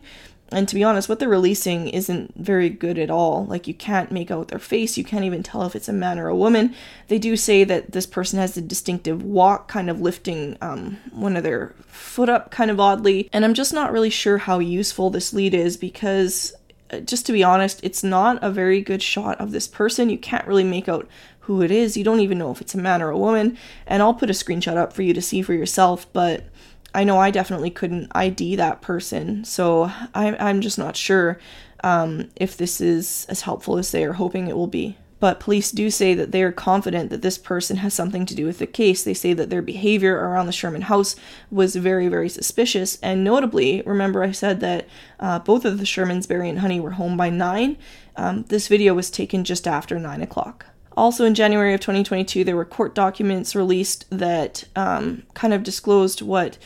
And 0.53 0.69
to 0.69 0.75
be 0.75 0.85
honest, 0.85 1.09
what 1.09 1.21
they're 1.21 1.29
releasing 1.29 1.89
isn't 1.89 2.35
very 2.37 2.69
good 2.69 2.99
at 2.99 3.11
all. 3.11 3.47
Like, 3.47 3.67
you 3.67 3.73
can't 3.73 4.13
make 4.13 4.31
out 4.31 4.49
their 4.49 4.59
face, 4.59 4.99
you 4.99 5.05
can't 5.05 5.25
even 5.25 5.43
tell 5.43 5.63
if 5.63 5.75
it's 5.75 5.89
a 5.89 5.95
man 5.95 6.19
or 6.19 6.29
a 6.29 6.37
woman. 6.37 6.75
They 7.09 7.19
do 7.19 7.35
say 7.35 7.65
that 7.65 7.93
this 7.93 8.07
person 8.07 8.39
has 8.39 8.59
a 8.59 8.61
distinctive 8.61 9.23
walk, 9.23 9.69
kind 9.69 9.89
of 9.89 10.03
lifting 10.03 10.59
um, 10.61 10.99
one 11.11 11.35
of 11.35 11.43
their 11.43 11.75
foot 11.87 12.29
up 12.29 12.51
kind 12.51 12.71
of 12.71 12.79
oddly. 12.79 13.31
And 13.33 13.43
I'm 13.43 13.55
just 13.55 13.73
not 13.73 13.91
really 13.91 14.11
sure 14.11 14.37
how 14.37 14.59
useful 14.59 15.09
this 15.09 15.33
lead 15.33 15.55
is 15.55 15.79
because 15.79 16.55
uh, 16.91 17.01
just 17.01 17.27
to 17.27 17.33
be 17.33 17.43
honest, 17.43 17.81
it's 17.83 18.05
not 18.05 18.39
a 18.43 18.51
very 18.51 18.81
good 18.81 19.03
shot 19.03 19.41
of 19.41 19.51
this 19.51 19.67
person. 19.67 20.11
You 20.11 20.19
can't 20.19 20.47
really 20.47 20.65
make 20.65 20.89
out 20.89 21.09
who 21.47 21.62
it 21.62 21.70
is. 21.70 21.97
You 21.97 22.05
don't 22.05 22.20
even 22.20 22.38
know 22.38 22.51
if 22.51 22.61
it's 22.61 22.74
a 22.74 22.78
man 22.78 23.01
or 23.01 23.11
a 23.11 23.18
woman. 23.18 23.57
And 23.86 24.03
I'll 24.03 24.14
put 24.14 24.30
a 24.30 24.34
screenshot 24.34 24.76
up 24.76 24.92
for 24.92 25.03
you 25.03 25.14
to 25.14 25.22
see 25.22 25.42
for 25.42 25.55
yourself, 25.55 26.12
but 26.12 26.44
I 26.92 27.05
know 27.05 27.18
I 27.18 27.30
definitely 27.30 27.70
couldn't 27.70 28.11
ID 28.14 28.57
that 28.57 28.82
person. 28.82 29.44
So 29.44 29.90
I'm, 30.14 30.36
I'm 30.40 30.61
just 30.61 30.78
not 30.78 30.97
sure 30.97 31.38
um, 31.84 32.30
if 32.34 32.57
this 32.57 32.80
is 32.80 33.26
as 33.28 33.42
helpful 33.42 33.78
as 33.78 33.92
they 33.92 34.05
are 34.05 34.14
hoping 34.14 34.49
it 34.49 34.57
will 34.57 34.66
be. 34.66 34.97
But 35.18 35.40
police 35.40 35.70
do 35.70 35.88
say 35.88 36.14
that 36.14 36.32
they 36.32 36.42
are 36.42 36.53
confident 36.53 37.11
that 37.11 37.22
this 37.22 37.38
person 37.38 37.78
has 37.78 37.94
something 37.94 38.26
to 38.26 38.34
do 38.34 38.44
with 38.44 38.59
the 38.59 38.66
case. 38.66 39.03
They 39.03 39.14
say 39.14 39.32
that 39.32 39.49
their 39.49 39.62
behavior 39.62 40.16
around 40.16 40.47
the 40.47 40.53
Sherman 40.53 40.82
house 40.82 41.16
was 41.51 41.76
very, 41.76 42.09
very 42.09 42.28
suspicious. 42.28 42.99
And 43.03 43.24
notably, 43.24 43.82
remember 43.86 44.22
I 44.22 44.32
said 44.32 44.61
that 44.61 44.86
uh, 45.18 45.38
both 45.38 45.64
of 45.64 45.78
the 45.78 45.84
Shermans, 45.84 46.28
Barry 46.28 46.51
and 46.51 46.59
Honey, 46.59 46.80
were 46.80 46.92
home 46.92 47.16
by 47.16 47.30
9. 47.30 47.78
Um, 48.16 48.42
this 48.44 48.68
video 48.68 48.94
was 48.94 49.11
taken 49.11 49.44
just 49.44 49.66
after 49.66 49.99
9 49.99 50.22
o'clock. 50.22 50.66
Also, 50.97 51.24
in 51.24 51.34
January 51.34 51.74
of 51.74 51.80
2022, 51.80 52.42
there 52.42 52.57
were 52.57 52.64
court 52.64 52.94
documents 52.94 53.55
released 53.55 54.07
that 54.11 54.64
um, 54.74 55.22
kind 55.34 55.53
of 55.53 55.62
disclosed 55.62 56.22
what 56.22 56.57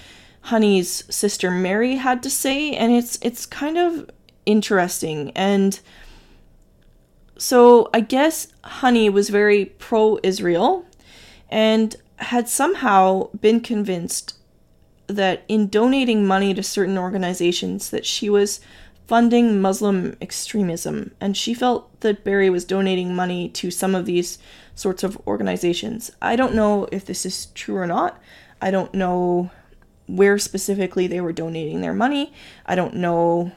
Honey's 0.42 1.04
sister 1.12 1.50
Mary 1.50 1.96
had 1.96 2.22
to 2.22 2.30
say, 2.30 2.72
and 2.72 2.92
it's 2.92 3.18
it's 3.22 3.44
kind 3.44 3.76
of 3.76 4.08
interesting. 4.46 5.32
And 5.34 5.80
so, 7.36 7.90
I 7.92 8.00
guess 8.00 8.48
Honey 8.62 9.08
was 9.08 9.30
very 9.30 9.66
pro-Israel, 9.66 10.86
and 11.48 11.96
had 12.16 12.48
somehow 12.48 13.30
been 13.40 13.60
convinced 13.60 14.36
that 15.06 15.42
in 15.48 15.68
donating 15.68 16.24
money 16.24 16.54
to 16.54 16.62
certain 16.62 16.96
organizations, 16.96 17.90
that 17.90 18.06
she 18.06 18.30
was 18.30 18.60
funding 19.10 19.60
Muslim 19.60 20.16
extremism, 20.20 21.10
and 21.20 21.36
she 21.36 21.52
felt 21.52 22.00
that 22.02 22.22
Barry 22.22 22.48
was 22.48 22.64
donating 22.64 23.12
money 23.12 23.48
to 23.48 23.68
some 23.68 23.96
of 23.96 24.06
these 24.06 24.38
sorts 24.76 25.02
of 25.02 25.20
organizations. 25.26 26.12
I 26.22 26.36
don't 26.36 26.54
know 26.54 26.86
if 26.92 27.06
this 27.06 27.26
is 27.26 27.46
true 27.46 27.74
or 27.74 27.88
not. 27.88 28.22
I 28.62 28.70
don't 28.70 28.94
know 28.94 29.50
where 30.06 30.38
specifically 30.38 31.08
they 31.08 31.20
were 31.20 31.32
donating 31.32 31.80
their 31.80 31.92
money. 31.92 32.32
I 32.66 32.76
don't 32.76 32.94
know 32.94 33.50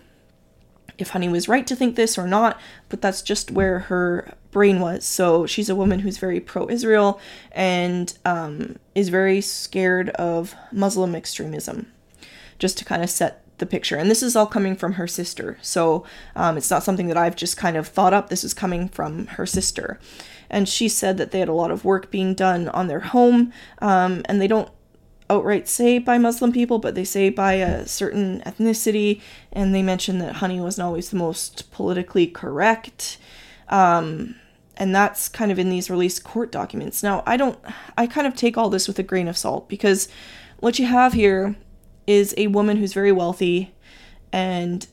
if 0.98 1.10
Honey 1.10 1.30
was 1.30 1.48
right 1.48 1.68
to 1.68 1.76
think 1.76 1.96
this 1.96 2.18
or 2.18 2.26
not, 2.26 2.60
but 2.90 3.04
that's 3.04 3.22
just 3.22 3.52
where 3.52 3.78
her 3.78 4.34
brain 4.50 4.80
was. 4.80 5.06
So 5.06 5.46
she's 5.46 5.70
a 5.70 5.76
woman 5.76 6.00
who's 6.00 6.18
very 6.18 6.40
pro 6.40 6.68
Israel 6.68 7.22
and 7.52 8.12
um, 8.26 8.78
is 8.96 9.10
very 9.10 9.40
scared 9.40 10.10
of 10.10 10.56
Muslim 10.72 11.14
extremism, 11.14 11.92
just 12.58 12.80
to 12.80 12.86
kind 12.86 13.04
of 13.04 13.12
set 13.12 13.43
the 13.58 13.66
picture. 13.66 13.96
And 13.96 14.10
this 14.10 14.24
is 14.24 14.36
all 14.36 14.48
coming 14.48 14.76
from 14.76 14.94
her 14.94 15.08
sister. 15.08 15.58
So 15.62 16.06
um, 16.36 16.58
it's 16.58 16.70
not 16.70 16.84
something 16.84 17.08
that 17.08 17.18
I've 17.18 17.36
just 17.36 17.58
kind 17.58 17.78
of 17.78 17.88
thought 17.88 18.14
up. 18.14 18.30
This 18.30 18.44
is 18.44 18.54
coming 18.54 18.90
from 18.90 19.28
her 19.28 19.46
sister. 19.46 20.00
And 20.50 20.68
she 20.68 20.88
said 20.88 21.18
that 21.18 21.32
they 21.32 21.40
had 21.40 21.50
a 21.50 21.54
lot 21.54 21.72
of 21.72 21.86
work 21.86 22.12
being 22.12 22.34
done 22.34 22.70
on 22.70 22.88
their 22.88 23.00
home, 23.00 23.52
um, 23.80 24.22
and 24.26 24.40
they 24.40 24.48
don't 24.48 24.70
outright 25.30 25.68
say 25.68 25.98
by 25.98 26.18
Muslim 26.18 26.52
people, 26.52 26.78
but 26.78 26.94
they 26.94 27.04
say 27.04 27.30
by 27.30 27.54
a 27.54 27.88
certain 27.88 28.42
ethnicity, 28.42 29.22
and 29.52 29.74
they 29.74 29.82
mentioned 29.82 30.22
that 30.22 30.36
honey 30.36 30.60
wasn't 30.60 30.86
always 30.86 31.10
the 31.10 31.16
most 31.16 31.72
politically 31.72 32.28
correct. 32.28 33.18
Um, 33.70 34.36
and 34.78 34.94
that's 34.94 35.30
kind 35.30 35.52
of 35.52 35.58
in 35.58 35.70
these 35.70 35.90
released 35.90 36.24
court 36.24 36.52
documents. 36.52 37.02
Now, 37.02 37.24
I 37.26 37.38
don't, 37.38 37.58
I 37.98 38.06
kind 38.06 38.28
of 38.28 38.36
take 38.36 38.58
all 38.58 38.70
this 38.70 38.88
with 38.88 39.00
a 39.00 39.04
grain 39.04 39.28
of 39.28 39.38
salt 39.38 39.70
because 39.70 40.08
what 40.60 40.78
you 40.78 40.86
have 40.86 41.14
here 41.14 41.56
is 42.08 42.34
a 42.38 42.48
woman 42.48 42.78
who's 42.78 42.94
very 42.94 43.12
wealthy 43.12 43.74
and 44.32 44.88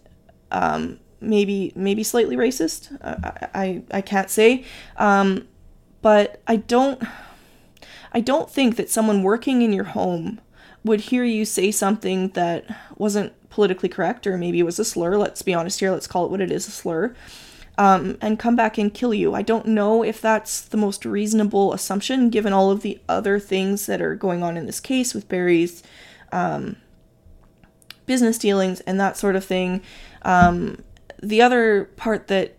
um, 0.51 1.01
maybe 1.21 1.73
maybe 1.75 2.03
slightly 2.03 2.37
racist. 2.37 2.97
I 3.03 3.49
I, 3.55 3.83
I 3.99 4.01
can't 4.01 4.31
say, 4.31 4.65
um, 4.97 5.47
but 6.03 6.43
I 6.47 6.57
don't 6.57 7.03
I 8.13 8.21
don't 8.21 8.51
think 8.51 8.77
that 8.77 8.91
someone 8.91 9.23
working 9.23 9.63
in 9.63 9.73
your 9.73 9.85
home 9.85 10.41
would 10.85 11.01
hear 11.01 11.25
you 11.25 11.45
say 11.45 11.71
something 11.71 12.29
that 12.31 12.65
wasn't 12.97 13.33
politically 13.51 13.89
correct 13.89 14.27
or 14.27 14.37
maybe 14.37 14.61
it 14.61 14.65
was 14.65 14.79
a 14.79 14.85
slur. 14.85 15.17
Let's 15.17 15.43
be 15.43 15.55
honest 15.55 15.81
here. 15.81 15.91
Let's 15.91 16.07
call 16.07 16.25
it 16.25 16.31
what 16.31 16.41
it 16.41 16.51
is 16.51 16.67
a 16.67 16.71
slur. 16.71 17.15
Um, 17.79 18.19
and 18.21 18.39
come 18.39 18.57
back 18.57 18.77
and 18.79 18.93
kill 18.93 19.15
you. 19.15 19.35
I 19.35 19.43
don't 19.43 19.67
know 19.67 20.03
if 20.03 20.21
that's 20.21 20.61
the 20.61 20.77
most 20.77 21.07
reasonable 21.07 21.73
assumption 21.73 22.29
given 22.29 22.53
all 22.53 22.71
of 22.71 22.83
the 22.83 23.01
other 23.09 23.39
things 23.39 23.87
that 23.87 24.03
are 24.03 24.15
going 24.15 24.43
on 24.43 24.57
in 24.57 24.67
this 24.67 24.81
case 24.81 25.15
with 25.15 25.29
Barry's 25.29 25.83
um, 26.31 26.77
business 28.11 28.39
dealings 28.39 28.81
and 28.81 28.99
that 28.99 29.17
sort 29.17 29.37
of 29.37 29.45
thing. 29.45 29.81
Um, 30.23 30.83
the 31.23 31.41
other 31.41 31.85
part 31.95 32.27
that 32.27 32.57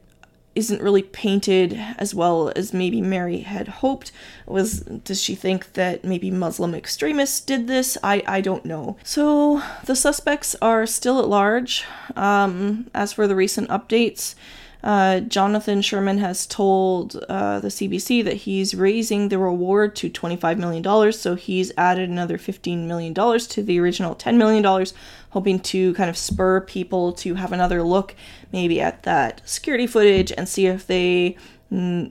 isn't 0.56 0.82
really 0.82 1.04
painted 1.04 1.78
as 1.97 2.16
well 2.16 2.54
as 2.56 2.74
maybe 2.74 3.02
Mary 3.02 3.39
had 3.39 3.68
hoped. 3.68 4.14
Was 4.45 4.80
does 4.80 5.22
she 5.22 5.36
think 5.36 5.74
that 5.74 6.06
maybe 6.06 6.32
Muslim 6.32 6.74
extremists 6.74 7.41
did 7.41 7.68
this? 7.68 7.97
I 8.02 8.24
I 8.26 8.39
don't 8.39 8.64
know. 8.64 8.95
So 9.04 9.62
the 9.84 9.95
suspects 9.95 10.56
are 10.62 10.86
still 10.86 11.20
at 11.20 11.28
large. 11.28 11.84
Um, 12.16 12.89
as 12.93 13.12
for 13.12 13.28
the 13.28 13.36
recent 13.36 13.68
updates, 13.68 14.36
uh, 14.84 15.20
Jonathan 15.20 15.82
Sherman 15.82 16.18
has 16.18 16.47
told 16.47 17.16
uh, 17.30 17.60
the 17.60 17.68
CBC 17.68 18.24
that 18.24 18.38
he's 18.38 18.74
raising 18.74 19.30
the 19.30 19.38
reward 19.38 19.95
to 19.97 20.10
$25 20.10 20.58
million, 20.58 21.12
so 21.14 21.36
he's 21.36 21.72
added 21.78 22.10
another 22.10 22.38
$15 22.38 22.88
million 22.88 23.14
to 23.14 23.64
the 23.64 23.80
original 23.80 24.16
$10 24.16 24.38
million, 24.38 24.86
hoping 25.32 25.60
to 25.60 25.94
kind 25.96 26.10
of 26.10 26.18
spur 26.18 26.62
people 26.62 27.12
to 27.12 27.36
have 27.36 27.52
another 27.52 27.84
look 27.84 28.16
maybe 28.52 28.80
at 28.80 29.04
that 29.04 29.42
security 29.46 29.88
footage 29.88 30.32
and 30.38 30.48
see 30.48 30.68
if 30.68 30.88
they 30.88 31.36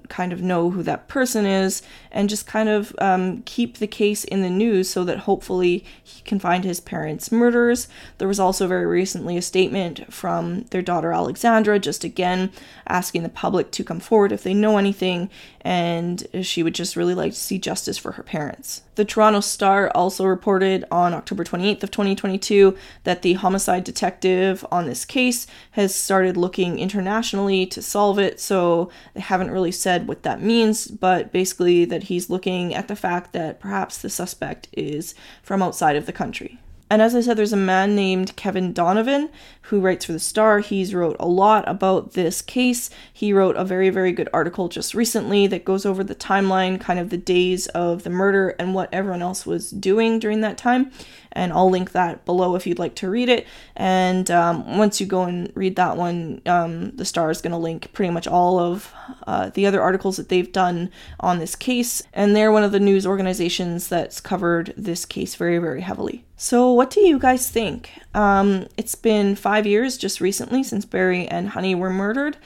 kind 0.09 0.33
of 0.33 0.41
know 0.41 0.71
who 0.71 0.83
that 0.83 1.07
person 1.07 1.45
is 1.45 1.83
and 2.11 2.31
just 2.31 2.47
kind 2.47 2.69
of 2.69 2.95
um, 2.99 3.43
keep 3.43 3.77
the 3.77 3.87
case 3.87 4.25
in 4.25 4.41
the 4.41 4.49
news 4.49 4.89
so 4.89 5.05
that 5.05 5.19
hopefully 5.19 5.85
he 6.03 6.23
can 6.23 6.39
find 6.39 6.65
his 6.65 6.81
parents' 6.81 7.31
murderers. 7.31 7.87
There 8.17 8.29
was 8.29 8.41
also 8.41 8.67
very 8.67 8.87
recently 8.87 9.37
a 9.37 9.43
statement 9.43 10.11
from 10.13 10.63
their 10.71 10.81
daughter 10.81 11.13
Alexandra, 11.13 11.79
just 11.79 12.05
again 12.05 12.51
asking 12.89 13.23
the 13.23 13.29
public 13.29 13.71
to 13.73 13.85
come 13.85 14.01
forward 14.01 14.33
if 14.33 14.43
they 14.43 14.55
know 14.55 14.79
anything, 14.79 15.29
and 15.61 16.27
she 16.41 16.63
would 16.63 16.75
just 16.75 16.97
really 16.97 17.15
like 17.15 17.33
to 17.33 17.39
see 17.39 17.59
justice 17.59 17.99
for 17.99 18.13
her 18.13 18.23
parents. 18.23 18.81
The 19.01 19.07
Toronto 19.07 19.41
Star 19.41 19.91
also 19.95 20.27
reported 20.27 20.85
on 20.91 21.15
October 21.15 21.43
28th 21.43 21.85
of 21.85 21.91
2022 21.91 22.77
that 23.05 23.23
the 23.23 23.33
homicide 23.33 23.83
detective 23.83 24.63
on 24.71 24.85
this 24.85 25.07
case 25.07 25.47
has 25.71 25.95
started 25.95 26.37
looking 26.37 26.79
internationally 26.79 27.65
to 27.65 27.81
solve 27.81 28.19
it. 28.19 28.39
So 28.39 28.91
they 29.15 29.23
haven't 29.23 29.53
really 29.53 29.73
said 29.73 30.07
what 30.07 30.23
that 30.25 30.43
means, 30.43 30.87
but 30.87 31.33
basically 31.33 31.87
that 31.87 32.03
he's 32.03 32.29
looking 32.29 32.75
at 32.75 32.89
the 32.89 32.95
fact 32.95 33.33
that 33.33 33.59
perhaps 33.59 33.97
the 33.97 34.11
suspect 34.11 34.69
is 34.75 35.15
from 35.43 35.63
outside 35.63 35.97
of 35.97 36.05
the 36.05 36.13
country. 36.13 36.59
And 36.91 37.01
as 37.01 37.15
I 37.15 37.23
said, 37.23 37.39
there's 37.39 37.55
a 37.55 37.57
man 37.57 37.95
named 37.95 38.37
Kevin 38.37 38.75
Donovan 38.75 39.31
who 39.71 39.81
writes 39.81 40.05
for 40.05 40.13
the 40.13 40.19
Star. 40.19 40.59
He's 40.59 40.93
wrote 40.93 41.15
a 41.21 41.29
lot 41.29 41.67
about 41.69 42.15
this 42.15 42.43
case. 42.43 42.91
He 43.13 43.33
wrote 43.33 43.55
a 43.55 43.65
very, 43.65 43.89
very 43.89 44.11
good 44.11 44.29
article 44.33 44.69
just 44.69 44.95
recently 44.95 45.47
that 45.47 45.65
goes 45.65 45.87
over 45.87 46.03
the 46.03 46.15
timeline, 46.17 46.81
kind 46.81 46.99
of 46.99 47.11
the 47.11 47.17
days 47.17 47.69
of 47.69 48.03
the 48.03 48.11
murder 48.11 48.57
and 48.59 48.75
what 48.75 48.93
everyone 48.93 49.23
else 49.23 49.47
was 49.47 49.71
doing 49.71 50.19
during 50.19 50.41
that 50.41 50.59
time. 50.59 50.91
And 51.31 51.53
I'll 51.53 51.71
link 51.71 51.93
that 51.93 52.25
below 52.25 52.57
if 52.57 52.67
you'd 52.67 52.81
like 52.81 52.97
to 52.97 53.09
read 53.09 53.29
it. 53.29 53.47
And 53.77 54.29
um, 54.33 54.77
once 54.77 55.01
you 55.01 55.07
go 55.07 55.23
and 55.23 55.53
read 55.55 55.77
that 55.77 55.97
one, 55.97 56.43
um, 56.47 56.91
the 56.97 57.05
Star 57.05 57.31
is 57.31 57.41
going 57.41 57.53
to 57.53 57.57
link 57.57 57.93
pretty 57.93 58.13
much 58.13 58.27
all 58.27 58.59
of 58.59 58.93
uh, 59.29 59.51
the 59.51 59.67
other 59.67 59.81
articles 59.81 60.17
that 60.17 60.29
they've 60.29 60.51
done 60.51 60.91
on 61.21 61.39
this 61.39 61.55
case. 61.55 62.03
And 62.13 62.35
they're 62.35 62.51
one 62.51 62.65
of 62.65 62.73
the 62.73 62.81
news 62.81 63.07
organizations 63.07 63.87
that's 63.87 64.21
covered 64.21 64.75
this 64.77 65.05
case 65.05 65.37
very, 65.37 65.59
very 65.59 65.83
heavily. 65.83 66.25
So, 66.43 66.73
what 66.73 66.89
do 66.89 67.01
you 67.03 67.19
guys 67.19 67.51
think? 67.51 67.91
Um, 68.15 68.67
it's 68.77 68.95
been 68.95 69.37
five 69.37 69.67
years 69.67 69.97
just 69.97 70.21
recently 70.21 70.63
since 70.63 70.85
Barry 70.85 71.27
and 71.27 71.51
Honey 71.51 71.75
were 71.75 71.91
murdered, 71.91 72.37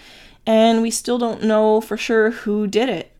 and 0.47 0.83
we 0.83 0.91
still 0.91 1.19
don't 1.19 1.43
know 1.43 1.81
for 1.81 1.97
sure 1.97 2.31
who 2.31 2.67
did 2.67 2.89
it. 2.89 3.11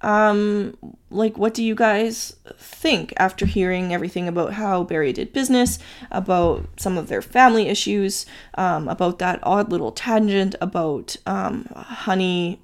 Um, 0.00 0.76
like, 1.10 1.36
what 1.36 1.54
do 1.54 1.64
you 1.64 1.74
guys 1.74 2.36
think 2.56 3.12
after 3.16 3.46
hearing 3.46 3.92
everything 3.92 4.28
about 4.28 4.52
how 4.52 4.84
Barry 4.84 5.12
did 5.12 5.32
business, 5.32 5.78
about 6.10 6.68
some 6.76 6.96
of 6.96 7.08
their 7.08 7.22
family 7.22 7.68
issues, 7.68 8.24
um, 8.54 8.88
about 8.88 9.18
that 9.18 9.40
odd 9.42 9.70
little 9.70 9.90
tangent 9.90 10.54
about 10.60 11.16
um, 11.26 11.66
Honey 11.74 12.60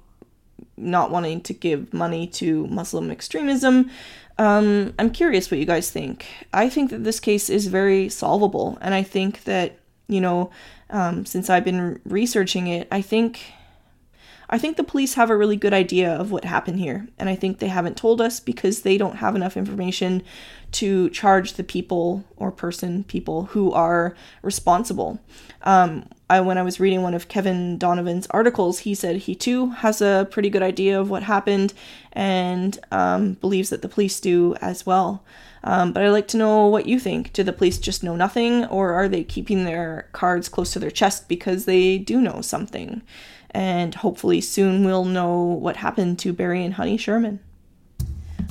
not 0.77 1.09
wanting 1.11 1.41
to 1.41 1.53
give 1.53 1.93
money 1.93 2.27
to 2.27 2.67
Muslim 2.67 3.11
extremism? 3.11 3.89
Um, 4.37 4.93
I'm 4.99 5.11
curious 5.11 5.49
what 5.49 5.59
you 5.59 5.65
guys 5.65 5.89
think. 5.91 6.25
I 6.53 6.69
think 6.69 6.89
that 6.89 7.03
this 7.03 7.19
case 7.19 7.49
is 7.49 7.67
very 7.67 8.09
solvable, 8.09 8.77
and 8.81 8.93
I 8.93 9.03
think 9.03 9.43
that 9.45 9.79
you 10.07 10.21
know, 10.21 10.51
um, 10.89 11.25
since 11.25 11.49
I've 11.49 11.65
been 11.65 11.99
researching 12.05 12.67
it, 12.67 12.87
I 12.91 13.01
think 13.01 13.53
I 14.49 14.57
think 14.57 14.77
the 14.77 14.83
police 14.83 15.15
have 15.15 15.29
a 15.29 15.37
really 15.37 15.55
good 15.55 15.73
idea 15.73 16.11
of 16.13 16.31
what 16.31 16.45
happened 16.45 16.79
here, 16.79 17.07
and 17.17 17.29
I 17.29 17.35
think 17.35 17.59
they 17.59 17.67
haven't 17.67 17.97
told 17.97 18.21
us 18.21 18.39
because 18.39 18.81
they 18.81 18.97
don't 18.97 19.17
have 19.17 19.35
enough 19.35 19.57
information 19.57 20.23
to 20.73 21.09
charge 21.09 21.53
the 21.53 21.63
people 21.63 22.25
or 22.35 22.51
person 22.51 23.03
people 23.05 23.45
who 23.45 23.71
are 23.71 24.15
responsible. 24.41 25.19
Um, 25.61 26.07
I, 26.29 26.41
when 26.41 26.57
I 26.57 26.63
was 26.63 26.79
reading 26.79 27.01
one 27.01 27.13
of 27.13 27.27
Kevin 27.27 27.77
Donovan's 27.77 28.27
articles, 28.31 28.79
he 28.79 28.93
said 28.93 29.17
he 29.17 29.35
too 29.35 29.69
has 29.71 30.01
a 30.01 30.27
pretty 30.29 30.49
good 30.49 30.63
idea 30.63 30.99
of 30.99 31.09
what 31.09 31.23
happened 31.23 31.73
and 32.11 32.77
um, 32.91 33.33
believes 33.33 33.69
that 33.69 33.81
the 33.81 33.89
police 33.89 34.19
do 34.19 34.55
as 34.61 34.85
well. 34.85 35.23
Um, 35.63 35.93
but 35.93 36.03
I'd 36.03 36.09
like 36.09 36.27
to 36.29 36.37
know 36.37 36.67
what 36.67 36.85
you 36.85 36.99
think. 36.99 37.33
Do 37.33 37.41
the 37.43 37.53
police 37.53 37.79
just 37.79 38.03
know 38.03 38.15
nothing, 38.15 38.65
or 38.65 38.93
are 38.93 39.07
they 39.07 39.23
keeping 39.23 39.65
their 39.65 40.07
cards 40.11 40.47
close 40.47 40.71
to 40.73 40.79
their 40.79 40.91
chest 40.91 41.27
because 41.27 41.65
they 41.65 41.97
do 41.97 42.21
know 42.21 42.41
something? 42.41 43.01
And 43.55 43.95
hopefully 43.95 44.41
soon 44.41 44.83
we'll 44.83 45.05
know 45.05 45.37
what 45.37 45.77
happened 45.77 46.19
to 46.19 46.33
Barry 46.33 46.65
and 46.65 46.73
Honey 46.73 46.97
Sherman. 46.97 47.39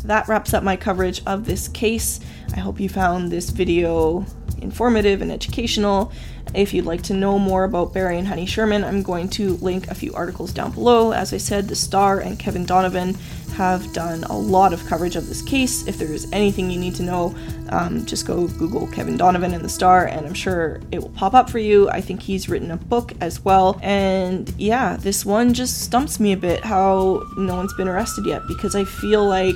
That 0.02 0.26
wraps 0.28 0.54
up 0.54 0.62
my 0.62 0.76
coverage 0.76 1.20
of 1.26 1.44
this 1.44 1.68
case. 1.68 2.20
I 2.54 2.60
hope 2.60 2.80
you 2.80 2.88
found 2.88 3.30
this 3.30 3.50
video 3.50 4.24
informative 4.62 5.20
and 5.20 5.30
educational. 5.30 6.10
If 6.54 6.72
you'd 6.72 6.86
like 6.86 7.02
to 7.02 7.14
know 7.14 7.38
more 7.38 7.64
about 7.64 7.92
Barry 7.92 8.18
and 8.18 8.26
Honey 8.26 8.46
Sherman, 8.46 8.82
I'm 8.82 9.02
going 9.02 9.28
to 9.30 9.58
link 9.58 9.88
a 9.88 9.94
few 9.94 10.14
articles 10.14 10.54
down 10.54 10.70
below. 10.70 11.12
As 11.12 11.34
I 11.34 11.38
said, 11.38 11.68
The 11.68 11.76
Star 11.76 12.20
and 12.20 12.38
Kevin 12.38 12.64
Donovan 12.64 13.18
have 13.56 13.92
done 13.92 14.24
a 14.24 14.36
lot 14.36 14.72
of 14.72 14.84
coverage 14.86 15.16
of 15.16 15.28
this 15.28 15.42
case. 15.42 15.86
If 15.86 15.98
there's 15.98 16.30
anything 16.32 16.70
you 16.70 16.78
need 16.78 16.94
to 16.96 17.02
know, 17.02 17.34
um, 17.70 18.04
just 18.04 18.26
go 18.26 18.48
Google 18.48 18.86
Kevin 18.88 19.16
Donovan 19.16 19.54
and 19.54 19.64
The 19.64 19.68
Star, 19.68 20.06
and 20.06 20.26
I'm 20.26 20.34
sure 20.34 20.80
it 20.90 21.00
will 21.00 21.10
pop 21.10 21.34
up 21.34 21.48
for 21.48 21.58
you. 21.58 21.88
I 21.88 22.00
think 22.00 22.20
he's 22.20 22.48
written 22.48 22.70
a 22.70 22.76
book 22.76 23.12
as 23.20 23.44
well. 23.44 23.78
And 23.82 24.52
yeah, 24.58 24.96
this 24.96 25.24
one 25.24 25.54
just 25.54 25.82
stumps 25.82 26.18
me 26.18 26.32
a 26.32 26.36
bit 26.36 26.64
how 26.64 27.22
no 27.36 27.56
one's 27.56 27.74
been 27.74 27.88
arrested 27.88 28.26
yet 28.26 28.42
because 28.48 28.74
I 28.74 28.84
feel 28.84 29.24
like. 29.24 29.54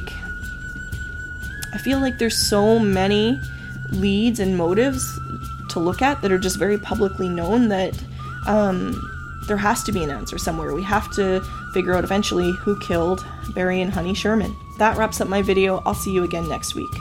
I 1.75 1.77
feel 1.77 2.01
like 2.01 2.19
there's 2.19 2.37
so 2.37 2.79
many 2.79 3.39
leads 3.91 4.41
and 4.41 4.57
motives 4.57 5.05
to 5.71 5.81
look 5.81 6.01
at 6.03 6.23
that 6.23 6.33
are 6.33 6.39
just 6.39 6.59
very 6.59 6.79
publicly 6.79 7.29
known 7.29 7.69
that 7.69 8.03
um, 8.47 9.18
there 9.49 9.57
has 9.57 9.83
to 9.85 9.93
be 9.93 10.05
an 10.05 10.11
answer 10.11 10.39
somewhere. 10.39 10.75
We 10.75 10.83
have 10.83 11.11
to 11.13 11.41
figure 11.73 11.95
out 11.95 12.05
eventually 12.05 12.53
who 12.53 12.79
killed 12.79 13.27
Barry 13.55 13.81
and 13.81 13.93
Honey 13.93 14.15
Sherman. 14.15 14.55
That 14.77 14.97
wraps 14.97 15.21
up 15.21 15.29
my 15.29 15.43
video. 15.43 15.83
I'll 15.85 15.95
see 15.95 16.13
you 16.13 16.23
again 16.23 16.49
next 16.49 16.75
week. 16.75 16.95